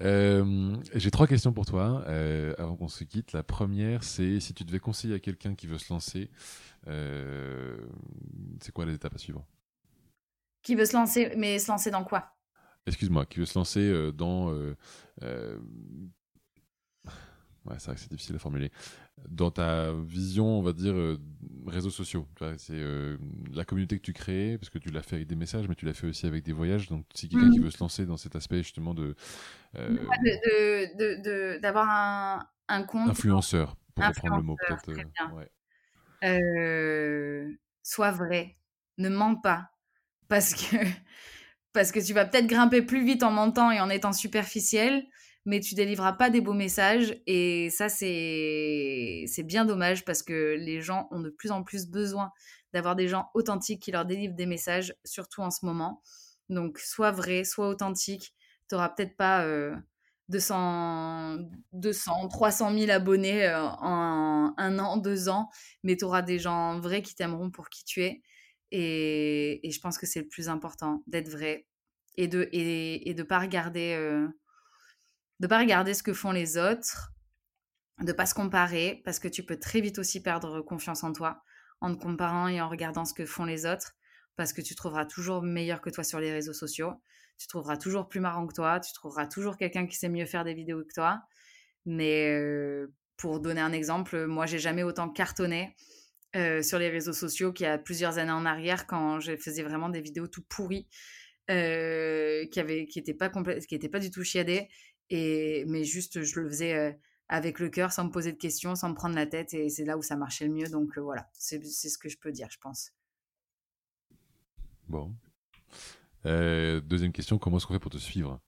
euh, 0.01 0.77
J'ai 0.95 1.11
trois 1.11 1.27
questions 1.27 1.53
pour 1.53 1.67
toi 1.67 2.05
euh, 2.07 2.55
avant 2.59 2.77
qu'on 2.77 2.89
se 2.89 3.05
quitte. 3.05 3.33
La 3.33 3.43
première, 3.43 4.05
c'est 4.05 4.41
si 4.41 4.55
tu 4.55 4.65
devais 4.65 4.79
conseiller 4.79 5.15
à 5.15 5.19
quelqu'un 5.19 5.55
qui 5.55 5.67
veut 5.67 5.79
se 5.79 5.93
lancer, 5.93 6.31
euh, 6.87 7.79
c'est 8.61 8.73
quoi 8.73 8.85
les 8.85 8.95
étapes 8.95 9.15
à 9.15 9.19
suivre? 9.19 9.45
Qui 10.63 10.75
veut 10.75 10.85
se 10.85 10.95
lancer, 10.95 11.33
mais 11.37 11.59
se 11.59 11.71
lancer 11.71 11.91
dans 11.91 12.05
quoi? 12.05 12.35
Excuse-moi, 12.87 13.25
qui 13.27 13.41
veut 13.41 13.47
se 13.47 13.59
lancer 13.59 14.13
dans 14.13 14.55
Ouais, 17.67 17.75
c'est 17.79 17.87
vrai 17.87 17.95
que 17.95 18.01
c'est 18.01 18.11
difficile 18.11 18.37
à 18.37 18.39
formuler. 18.39 18.71
Dans 19.29 19.51
ta 19.51 19.93
vision, 19.93 20.47
on 20.47 20.63
va 20.63 20.73
dire, 20.73 20.95
euh, 20.95 21.19
réseaux 21.67 21.91
sociaux, 21.91 22.27
c'est 22.57 22.73
euh, 22.73 23.19
la 23.53 23.65
communauté 23.65 23.99
que 23.99 24.03
tu 24.03 24.15
crées, 24.15 24.57
parce 24.59 24.71
que 24.71 24.79
tu 24.79 24.91
l'as 24.91 25.03
fait 25.03 25.17
avec 25.17 25.29
des 25.29 25.37
messages, 25.37 25.69
mais 25.69 25.75
tu 25.75 25.85
l'as 25.85 25.93
fait 25.93 26.07
aussi 26.07 26.27
avec 26.27 26.43
des 26.43 26.53
voyages. 26.53 26.89
Donc, 26.89 27.05
si 27.15 27.29
quelqu'un 27.29 27.51
qui 27.51 27.59
mmh. 27.61 27.65
veut 27.65 27.71
se 27.71 27.81
lancer 27.81 28.07
dans 28.07 28.17
cet 28.17 28.35
aspect 28.35 28.63
justement 28.63 28.95
de. 28.95 29.15
Euh, 29.77 31.59
d'avoir 31.61 31.89
un, 31.89 32.49
un, 32.69 32.83
compte. 32.83 33.11
Influenceur, 33.11 33.77
pour 33.95 34.07
reprendre 34.07 34.37
le 34.37 34.43
mot, 34.43 34.57
peut-être. 34.67 34.91
Ouais. 35.35 35.51
sois 37.83 38.11
vrai. 38.11 38.57
Ne 38.97 39.11
mens 39.11 39.37
pas. 39.37 39.71
Parce 40.29 40.55
que, 40.55 40.77
parce 41.75 41.93
que 41.93 42.01
tu 42.01 42.15
vas 42.15 42.25
peut-être 42.25 42.47
grimper 42.47 42.81
plus 42.81 43.05
vite 43.05 43.23
en 43.23 43.33
mentant 43.33 43.71
et 43.71 43.81
en 43.81 43.91
étant 43.91 44.15
superficiel 44.15 45.05
mais 45.47 45.61
tu 45.61 45.75
délivreras 45.75 46.15
pas 46.15 46.31
des 46.31 46.41
beaux 46.41 46.55
messages. 46.55 47.21
Et 47.27 47.71
ça, 47.71 47.89
c'est 47.89 49.27
bien 49.45 49.65
dommage 49.65 50.05
parce 50.05 50.23
que 50.23 50.57
les 50.59 50.81
gens 50.81 51.09
ont 51.11 51.21
de 51.21 51.31
plus 51.31 51.51
en 51.51 51.63
plus 51.63 51.87
besoin 51.87 52.33
d'avoir 52.73 52.97
des 52.97 53.09
gens 53.09 53.31
authentiques 53.35 53.83
qui 53.83 53.93
leur 53.93 54.05
délivrent 54.05 54.37
des 54.37 54.47
messages, 54.47 54.95
surtout 55.05 55.43
en 55.43 55.51
ce 55.51 55.65
moment. 55.67 56.03
Donc, 56.49 56.79
soit 56.79 57.11
vrai, 57.11 57.45
soit 57.45 57.69
authentique. 57.69 58.35
Tu 58.69 58.77
peut-être 58.77 59.17
pas 59.17 59.45
200, 60.31 61.39
200, 61.73 62.29
300 62.29 62.79
000 62.79 62.91
abonnés 62.91 63.47
euh, 63.47 63.61
en 63.61 64.55
un 64.57 64.79
an, 64.79 64.97
deux 64.97 65.29
ans, 65.29 65.51
mais 65.83 65.97
tu 65.97 66.05
auras 66.05 66.23
des 66.23 66.39
gens 66.39 66.79
vrais 66.79 67.03
qui 67.03 67.15
t'aimeront 67.17 67.51
pour 67.51 67.69
qui 67.69 67.85
tu 67.85 68.03
es. 68.03 68.23
Et, 68.71 69.67
et 69.67 69.71
je 69.73 69.81
pense 69.81 69.99
que 69.99 70.07
c'est 70.07 70.21
le 70.21 70.29
plus 70.29 70.49
important, 70.49 71.03
d'être 71.09 71.29
vrai 71.29 71.67
et 72.17 72.29
de 72.29 72.41
ne 72.41 72.49
et 72.53 73.15
de 73.15 73.23
pas 73.23 73.41
regarder 73.41 73.95
euh, 73.97 74.29
de 75.41 75.47
pas 75.47 75.59
regarder 75.59 75.95
ce 75.95 76.03
que 76.03 76.13
font 76.13 76.33
les 76.33 76.57
autres, 76.59 77.13
de 78.01 78.13
pas 78.13 78.27
se 78.27 78.35
comparer, 78.35 79.03
parce 79.05 79.19
que 79.19 79.29
tu 79.29 79.43
peux 79.43 79.59
très 79.59 79.81
vite 79.81 79.99
aussi 79.99 80.23
perdre 80.23 80.61
confiance 80.61 81.03
en 81.03 81.13
toi 81.13 81.43
en 81.81 81.95
te 81.95 82.01
comparant 82.01 82.47
et 82.47 82.61
en 82.61 82.69
regardant 82.69 83.07
ce 83.07 83.15
que 83.15 83.25
font 83.25 83.47
les 83.47 83.65
autres, 83.65 83.93
parce 84.37 84.53
que 84.53 84.61
tu 84.61 84.75
trouveras 84.75 85.07
toujours 85.07 85.43
meilleur 85.43 85.81
que 85.81 85.89
toi 85.89 86.05
sur 86.05 86.21
les 86.21 86.31
réseaux 86.31 86.53
sociaux, 86.53 86.93
tu 87.39 87.47
trouveras 87.47 87.79
toujours 87.79 88.07
plus 88.07 88.21
marrant 88.21 88.47
que 88.47 88.55
toi, 88.55 88.81
tu 88.81 88.93
trouveras 88.93 89.27
toujours 89.27 89.57
quelqu'un 89.57 89.87
qui 89.87 89.97
sait 89.97 90.11
mieux 90.11 90.27
faire 90.27 90.45
des 90.45 90.53
vidéos 90.53 90.85
que 90.85 90.93
toi. 90.95 91.23
Mais 91.87 92.39
pour 93.17 93.41
donner 93.41 93.63
un 93.63 93.73
exemple, 93.73 94.27
moi 94.27 94.45
j'ai 94.45 94.59
jamais 94.59 94.83
autant 94.83 95.09
cartonné 95.09 95.75
sur 96.35 96.79
les 96.79 96.91
réseaux 96.91 97.15
sociaux 97.15 97.55
qu'il 97.55 97.65
y 97.65 97.69
a 97.69 97.79
plusieurs 97.79 98.19
années 98.19 98.31
en 98.31 98.45
arrière 98.45 98.87
quand 98.87 99.21
je 99.21 99.37
faisais 99.39 99.63
vraiment 99.63 99.89
des 99.89 100.03
vidéos 100.03 100.27
tout 100.27 100.43
pourries. 100.43 100.87
Qui 101.49 101.55
n'étaient 101.57 102.87
qui 102.87 103.15
pas, 103.15 103.29
qui 103.29 103.89
pas 103.89 103.99
du 103.99 104.11
tout 104.13 104.23
chiadées 104.23 104.69
et, 105.11 105.65
mais 105.67 105.85
juste, 105.85 106.23
je 106.23 106.41
le 106.41 106.49
faisais 106.49 106.99
avec 107.29 107.61
le 107.61 107.69
cœur, 107.69 107.93
sans 107.93 108.05
me 108.05 108.11
poser 108.11 108.33
de 108.33 108.39
questions, 108.39 108.75
sans 108.75 108.89
me 108.89 108.95
prendre 108.95 109.15
la 109.15 109.27
tête. 109.27 109.55
Et 109.55 109.69
c'est 109.69 109.85
là 109.85 109.97
où 109.97 110.03
ça 110.03 110.17
marchait 110.17 110.47
le 110.47 110.53
mieux. 110.53 110.69
Donc 110.69 110.99
voilà, 110.99 111.29
c'est 111.33 111.63
ce 111.63 111.99
que 111.99 112.09
je 112.09 112.19
peux 112.19 112.33
dire, 112.33 112.49
je 112.51 112.59
pense. 112.59 112.93
Bon. 114.89 115.15
Euh, 116.27 116.81
deuxième 116.81 117.13
question, 117.13 117.39
comment 117.39 117.57
est-ce 117.57 117.67
qu'on 117.67 117.75
fait 117.75 117.81
pour 117.81 117.93
te 117.93 117.99
suivre? 117.99 118.41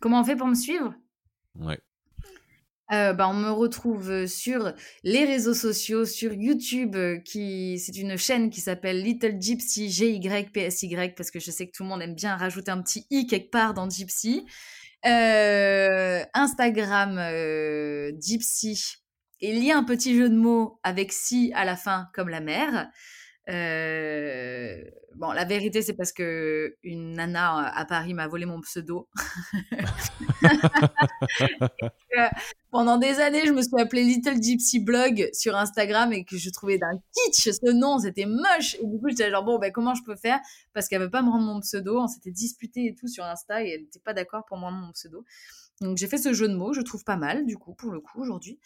Comment 0.00 0.20
on 0.20 0.24
fait 0.24 0.36
pour 0.36 0.46
me 0.46 0.54
suivre? 0.54 0.94
Ouais. 1.54 1.78
Euh, 2.90 3.12
bah, 3.12 3.28
on 3.28 3.34
me 3.34 3.50
retrouve 3.50 4.26
sur 4.26 4.72
les 5.02 5.24
réseaux 5.24 5.54
sociaux, 5.54 6.04
sur 6.04 6.32
YouTube, 6.32 6.96
qui 7.24 7.78
c'est 7.78 7.96
une 7.96 8.16
chaîne 8.16 8.50
qui 8.50 8.60
s'appelle 8.60 9.02
Little 9.02 9.40
Gypsy, 9.40 9.90
G-Y-P-S-Y, 9.90 11.14
parce 11.14 11.30
que 11.30 11.40
je 11.40 11.50
sais 11.50 11.66
que 11.66 11.72
tout 11.72 11.84
le 11.84 11.88
monde 11.88 12.02
aime 12.02 12.14
bien 12.14 12.36
rajouter 12.36 12.70
un 12.70 12.82
petit 12.82 13.06
i 13.10 13.26
quelque 13.26 13.50
part 13.50 13.74
dans 13.74 13.88
Gypsy. 13.88 14.44
Euh, 15.04 16.24
Instagram, 16.34 17.18
euh, 17.18 18.12
Gypsy. 18.20 18.98
Il 19.40 19.64
y 19.64 19.72
a 19.72 19.76
un 19.76 19.82
petit 19.82 20.16
jeu 20.16 20.28
de 20.28 20.36
mots 20.36 20.78
avec 20.84 21.12
si 21.12 21.52
à 21.54 21.64
la 21.64 21.76
fin, 21.76 22.08
comme 22.14 22.28
la 22.28 22.40
mère. 22.40 22.88
Euh, 23.48 24.84
bon, 25.16 25.32
la 25.32 25.44
vérité, 25.44 25.82
c'est 25.82 25.94
parce 25.94 26.12
que 26.12 26.76
une 26.82 27.14
nana 27.14 27.72
à 27.74 27.84
Paris 27.84 28.14
m'a 28.14 28.28
volé 28.28 28.46
mon 28.46 28.60
pseudo. 28.60 29.08
pendant 32.70 32.98
des 32.98 33.18
années, 33.20 33.46
je 33.46 33.52
me 33.52 33.62
suis 33.62 33.80
appelée 33.80 34.04
Little 34.04 34.40
Gypsy 34.40 34.78
Blog 34.80 35.28
sur 35.32 35.56
Instagram 35.56 36.12
et 36.12 36.24
que 36.24 36.36
je 36.36 36.50
trouvais 36.50 36.78
d'un 36.78 37.00
kitsch 37.14 37.50
ce 37.50 37.72
nom, 37.72 37.98
c'était 37.98 38.26
moche. 38.26 38.76
Et 38.76 38.86
du 38.86 39.00
coup, 39.00 39.08
j'étais 39.08 39.30
genre, 39.30 39.44
bon, 39.44 39.58
ben, 39.58 39.72
comment 39.72 39.94
je 39.94 40.04
peux 40.04 40.16
faire? 40.16 40.38
Parce 40.72 40.88
qu'elle 40.88 41.00
veut 41.00 41.10
pas 41.10 41.22
me 41.22 41.30
rendre 41.30 41.44
mon 41.44 41.60
pseudo. 41.60 42.00
On 42.00 42.06
s'était 42.06 42.30
disputé 42.30 42.86
et 42.86 42.94
tout 42.94 43.08
sur 43.08 43.24
Insta 43.24 43.64
et 43.64 43.70
elle 43.70 43.82
n'était 43.82 44.00
pas 44.00 44.14
d'accord 44.14 44.44
pour 44.46 44.56
me 44.56 44.62
rendre 44.62 44.78
mon 44.78 44.92
pseudo. 44.92 45.24
Donc 45.80 45.96
j'ai 45.98 46.06
fait 46.06 46.18
ce 46.18 46.32
jeu 46.32 46.48
de 46.48 46.54
mots, 46.54 46.72
je 46.72 46.80
trouve 46.80 47.02
pas 47.02 47.16
mal 47.16 47.44
du 47.46 47.56
coup 47.56 47.74
pour 47.74 47.90
le 47.90 48.00
coup 48.00 48.20
aujourd'hui. 48.22 48.58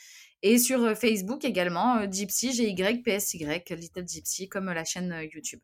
Et 0.43 0.59
sur 0.59 0.83
euh, 0.83 0.95
Facebook 0.95 1.45
également, 1.45 1.97
euh, 1.97 2.07
Gypsy, 2.11 2.53
G-Y-P-S-Y, 2.53 3.71
Little 3.71 4.07
Gypsy, 4.07 4.49
comme 4.49 4.67
la 4.67 4.85
chaîne 4.85 5.13
euh, 5.13 5.25
YouTube. 5.25 5.61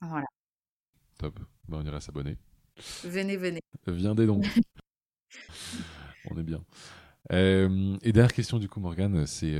Voilà. 0.00 0.26
Top, 1.18 1.38
bah, 1.68 1.78
on 1.80 1.86
ira 1.86 2.00
s'abonner. 2.00 2.36
Venez, 3.04 3.36
venez. 3.36 3.60
Viendez 3.86 4.26
donc. 4.26 4.44
on 6.30 6.38
est 6.38 6.42
bien. 6.42 6.64
et 7.30 8.12
dernière 8.12 8.32
question 8.32 8.58
du 8.58 8.68
coup, 8.68 8.80
Morgane, 8.80 9.26
c'est 9.26 9.54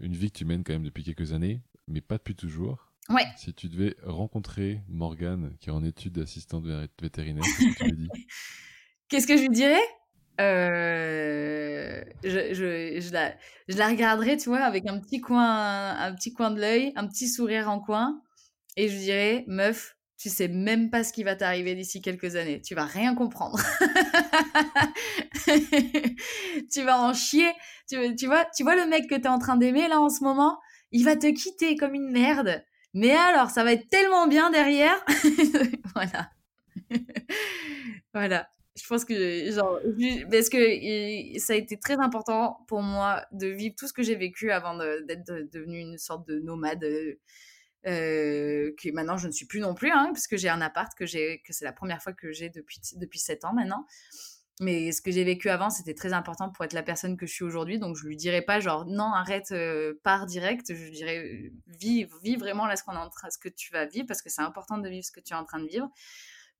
une 0.00 0.14
vie 0.14 0.30
que 0.30 0.38
tu 0.38 0.44
mènes 0.44 0.62
quand 0.62 0.72
même 0.72 0.84
depuis 0.84 1.02
quelques 1.02 1.32
années, 1.32 1.60
mais 1.88 2.00
pas 2.00 2.18
depuis 2.18 2.36
toujours. 2.36 2.92
Ouais. 3.08 3.26
Si 3.36 3.52
tu 3.54 3.68
devais 3.68 3.96
rencontrer 4.04 4.80
Morgane, 4.88 5.56
qui 5.60 5.68
est 5.68 5.72
en 5.72 5.84
études 5.84 6.14
d'assistante 6.14 6.64
vétérinaire, 7.00 7.44
qu'est-ce 7.44 7.74
que 7.74 7.84
tu 7.84 7.84
lui 7.84 7.96
dis? 7.96 8.08
Qu'est-ce 9.08 9.26
que 9.26 9.36
je 9.36 9.42
lui 9.42 9.50
dirais? 9.50 9.82
Euh, 10.40 12.02
je, 12.24 12.54
je, 12.54 13.00
je, 13.00 13.12
la, 13.12 13.34
je 13.68 13.76
la 13.76 13.88
regarderais, 13.88 14.36
tu 14.36 14.48
vois, 14.48 14.60
avec 14.60 14.86
un 14.86 15.00
petit 15.00 15.20
coin, 15.20 15.96
un 15.96 16.14
petit 16.14 16.32
coin 16.32 16.50
de 16.50 16.60
l'œil, 16.60 16.92
un 16.96 17.06
petit 17.06 17.28
sourire 17.28 17.70
en 17.70 17.80
coin, 17.80 18.20
et 18.76 18.88
je 18.88 18.96
dirais, 18.96 19.44
meuf, 19.46 19.96
tu 20.18 20.28
sais 20.28 20.48
même 20.48 20.90
pas 20.90 21.04
ce 21.04 21.12
qui 21.12 21.22
va 21.22 21.36
t'arriver 21.36 21.74
d'ici 21.74 22.00
quelques 22.00 22.36
années. 22.36 22.60
Tu 22.60 22.74
vas 22.74 22.84
rien 22.84 23.14
comprendre. 23.14 23.58
tu 26.72 26.82
vas 26.82 27.00
en 27.00 27.14
chier. 27.14 27.50
Tu, 27.88 28.16
tu, 28.16 28.26
vois, 28.26 28.46
tu 28.56 28.62
vois 28.62 28.76
le 28.76 28.86
mec 28.86 29.08
que 29.08 29.14
tu 29.14 29.22
es 29.22 29.28
en 29.28 29.38
train 29.38 29.56
d'aimer 29.56 29.88
là 29.88 30.00
en 30.00 30.08
ce 30.08 30.24
moment? 30.24 30.58
Il 30.90 31.04
va 31.04 31.16
te 31.16 31.26
quitter 31.26 31.76
comme 31.76 31.94
une 31.94 32.10
merde. 32.10 32.64
Mais 32.94 33.12
alors, 33.12 33.50
ça 33.50 33.62
va 33.62 33.72
être 33.72 33.88
tellement 33.88 34.26
bien 34.26 34.50
derrière. 34.50 34.96
voilà. 35.94 36.30
voilà 38.14 38.48
je 38.76 38.86
pense 38.86 39.04
que 39.04 39.50
genre 39.52 39.80
parce 40.30 40.50
que 40.50 41.38
ça 41.38 41.54
a 41.54 41.56
été 41.56 41.78
très 41.78 41.98
important 41.98 42.64
pour 42.68 42.82
moi 42.82 43.24
de 43.32 43.46
vivre 43.46 43.74
tout 43.76 43.88
ce 43.88 43.92
que 43.92 44.02
j'ai 44.02 44.16
vécu 44.16 44.50
avant 44.50 44.76
d'être 44.76 45.50
devenue 45.52 45.80
une 45.80 45.98
sorte 45.98 46.28
de 46.28 46.38
nomade 46.40 46.84
euh, 46.84 47.18
euh, 47.86 48.72
que 48.82 48.90
maintenant 48.92 49.16
je 49.16 49.28
ne 49.28 49.32
suis 49.32 49.46
plus 49.46 49.60
non 49.60 49.74
plus 49.74 49.90
hein, 49.90 50.10
puisque 50.12 50.36
j'ai 50.36 50.48
un 50.48 50.60
appart 50.60 50.92
que 50.94 51.06
j'ai 51.06 51.40
que 51.42 51.52
c'est 51.52 51.64
la 51.64 51.72
première 51.72 52.02
fois 52.02 52.12
que 52.12 52.32
j'ai 52.32 52.50
depuis 52.50 52.80
depuis 52.96 53.18
7 53.18 53.44
ans 53.44 53.54
maintenant. 53.54 53.86
Mais 54.58 54.90
ce 54.90 55.02
que 55.02 55.10
j'ai 55.10 55.24
vécu 55.24 55.48
avant 55.48 55.70
c'était 55.70 55.94
très 55.94 56.12
important 56.12 56.50
pour 56.50 56.64
être 56.64 56.72
la 56.72 56.82
personne 56.82 57.16
que 57.16 57.26
je 57.26 57.32
suis 57.32 57.44
aujourd'hui. 57.44 57.78
Donc 57.78 57.96
je 57.96 58.06
lui 58.06 58.16
dirais 58.16 58.42
pas 58.42 58.60
genre 58.60 58.84
non 58.84 59.12
arrête 59.12 59.52
euh, 59.52 59.94
pars 60.02 60.26
direct 60.26 60.74
je 60.74 60.84
lui 60.84 60.90
dirais 60.90 61.52
vis 61.66 62.06
vis 62.22 62.36
vraiment 62.36 62.66
là 62.66 62.76
ce 62.76 62.84
qu'on 62.84 62.92
est 62.92 62.96
en 62.96 63.08
train 63.08 63.30
ce 63.30 63.38
que 63.38 63.48
tu 63.48 63.72
vas 63.72 63.86
vivre 63.86 64.06
parce 64.06 64.20
que 64.20 64.28
c'est 64.28 64.42
important 64.42 64.76
de 64.76 64.88
vivre 64.88 65.04
ce 65.04 65.12
que 65.12 65.20
tu 65.20 65.32
es 65.32 65.36
en 65.36 65.44
train 65.44 65.60
de 65.60 65.68
vivre. 65.68 65.88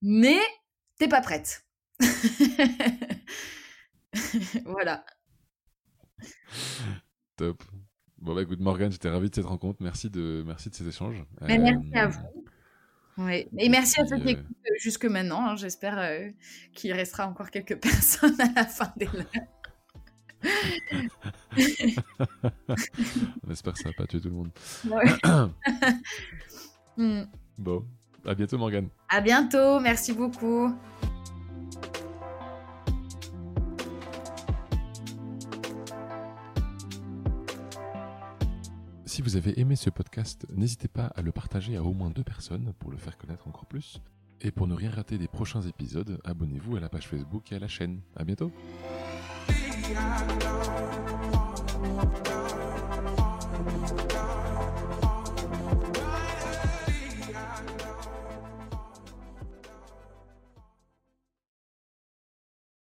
Mais 0.00 0.40
t'es 0.98 1.08
pas 1.08 1.20
prête 1.20 1.66
voilà. 4.64 5.04
Top. 7.36 7.62
Bon 8.18 8.34
bah 8.34 8.42
écoute 8.42 8.60
Morgane, 8.60 8.90
j'étais 8.90 9.08
ravi 9.08 9.30
de 9.30 9.34
cette 9.34 9.44
rencontre. 9.44 9.82
Merci 9.82 10.10
de 10.10 10.42
merci 10.46 10.70
de 10.70 10.74
ces 10.74 10.88
échanges. 10.88 11.22
Mais 11.42 11.58
merci 11.58 11.94
à 11.94 12.06
euh, 12.06 12.08
vous. 12.08 13.24
Ouais. 13.24 13.48
Et 13.58 13.68
merci 13.68 14.00
à 14.00 14.06
ceux 14.06 14.18
qui 14.18 14.30
écoutent 14.30 14.46
jusque 14.80 15.04
maintenant. 15.04 15.50
Hein. 15.50 15.56
J'espère 15.56 15.98
euh, 15.98 16.28
qu'il 16.72 16.92
restera 16.92 17.26
encore 17.26 17.50
quelques 17.50 17.76
personnes 17.80 18.40
à 18.40 18.52
la 18.54 18.66
fin 18.66 18.92
des 18.96 19.06
lives. 19.06 19.26
On 23.46 23.50
espère 23.50 23.72
que 23.72 23.78
ça 23.78 23.88
va 23.88 23.94
pas 23.94 24.06
tuer 24.06 24.20
tout 24.20 24.28
le 24.28 24.34
monde. 24.34 24.50
Hmm. 26.98 27.24
Bon, 27.58 27.84
à 28.24 28.34
bientôt 28.34 28.56
Morgane. 28.56 28.88
À 29.10 29.20
bientôt, 29.20 29.80
merci 29.80 30.14
beaucoup. 30.14 30.74
Si 39.16 39.22
vous 39.22 39.36
avez 39.36 39.58
aimé 39.58 39.76
ce 39.76 39.88
podcast, 39.88 40.44
n'hésitez 40.54 40.88
pas 40.88 41.06
à 41.06 41.22
le 41.22 41.32
partager 41.32 41.74
à 41.74 41.82
au 41.82 41.94
moins 41.94 42.10
deux 42.10 42.22
personnes 42.22 42.74
pour 42.78 42.90
le 42.90 42.98
faire 42.98 43.16
connaître 43.16 43.48
encore 43.48 43.64
plus. 43.64 44.02
Et 44.42 44.50
pour 44.50 44.66
ne 44.66 44.74
rien 44.74 44.90
rater 44.90 45.16
des 45.16 45.26
prochains 45.26 45.62
épisodes, 45.62 46.20
abonnez-vous 46.22 46.76
à 46.76 46.80
la 46.80 46.90
page 46.90 47.08
Facebook 47.08 47.50
et 47.50 47.56
à 47.56 47.58
la 47.58 47.66
chaîne. 47.66 48.02
À 48.14 48.24
bientôt! 48.24 48.52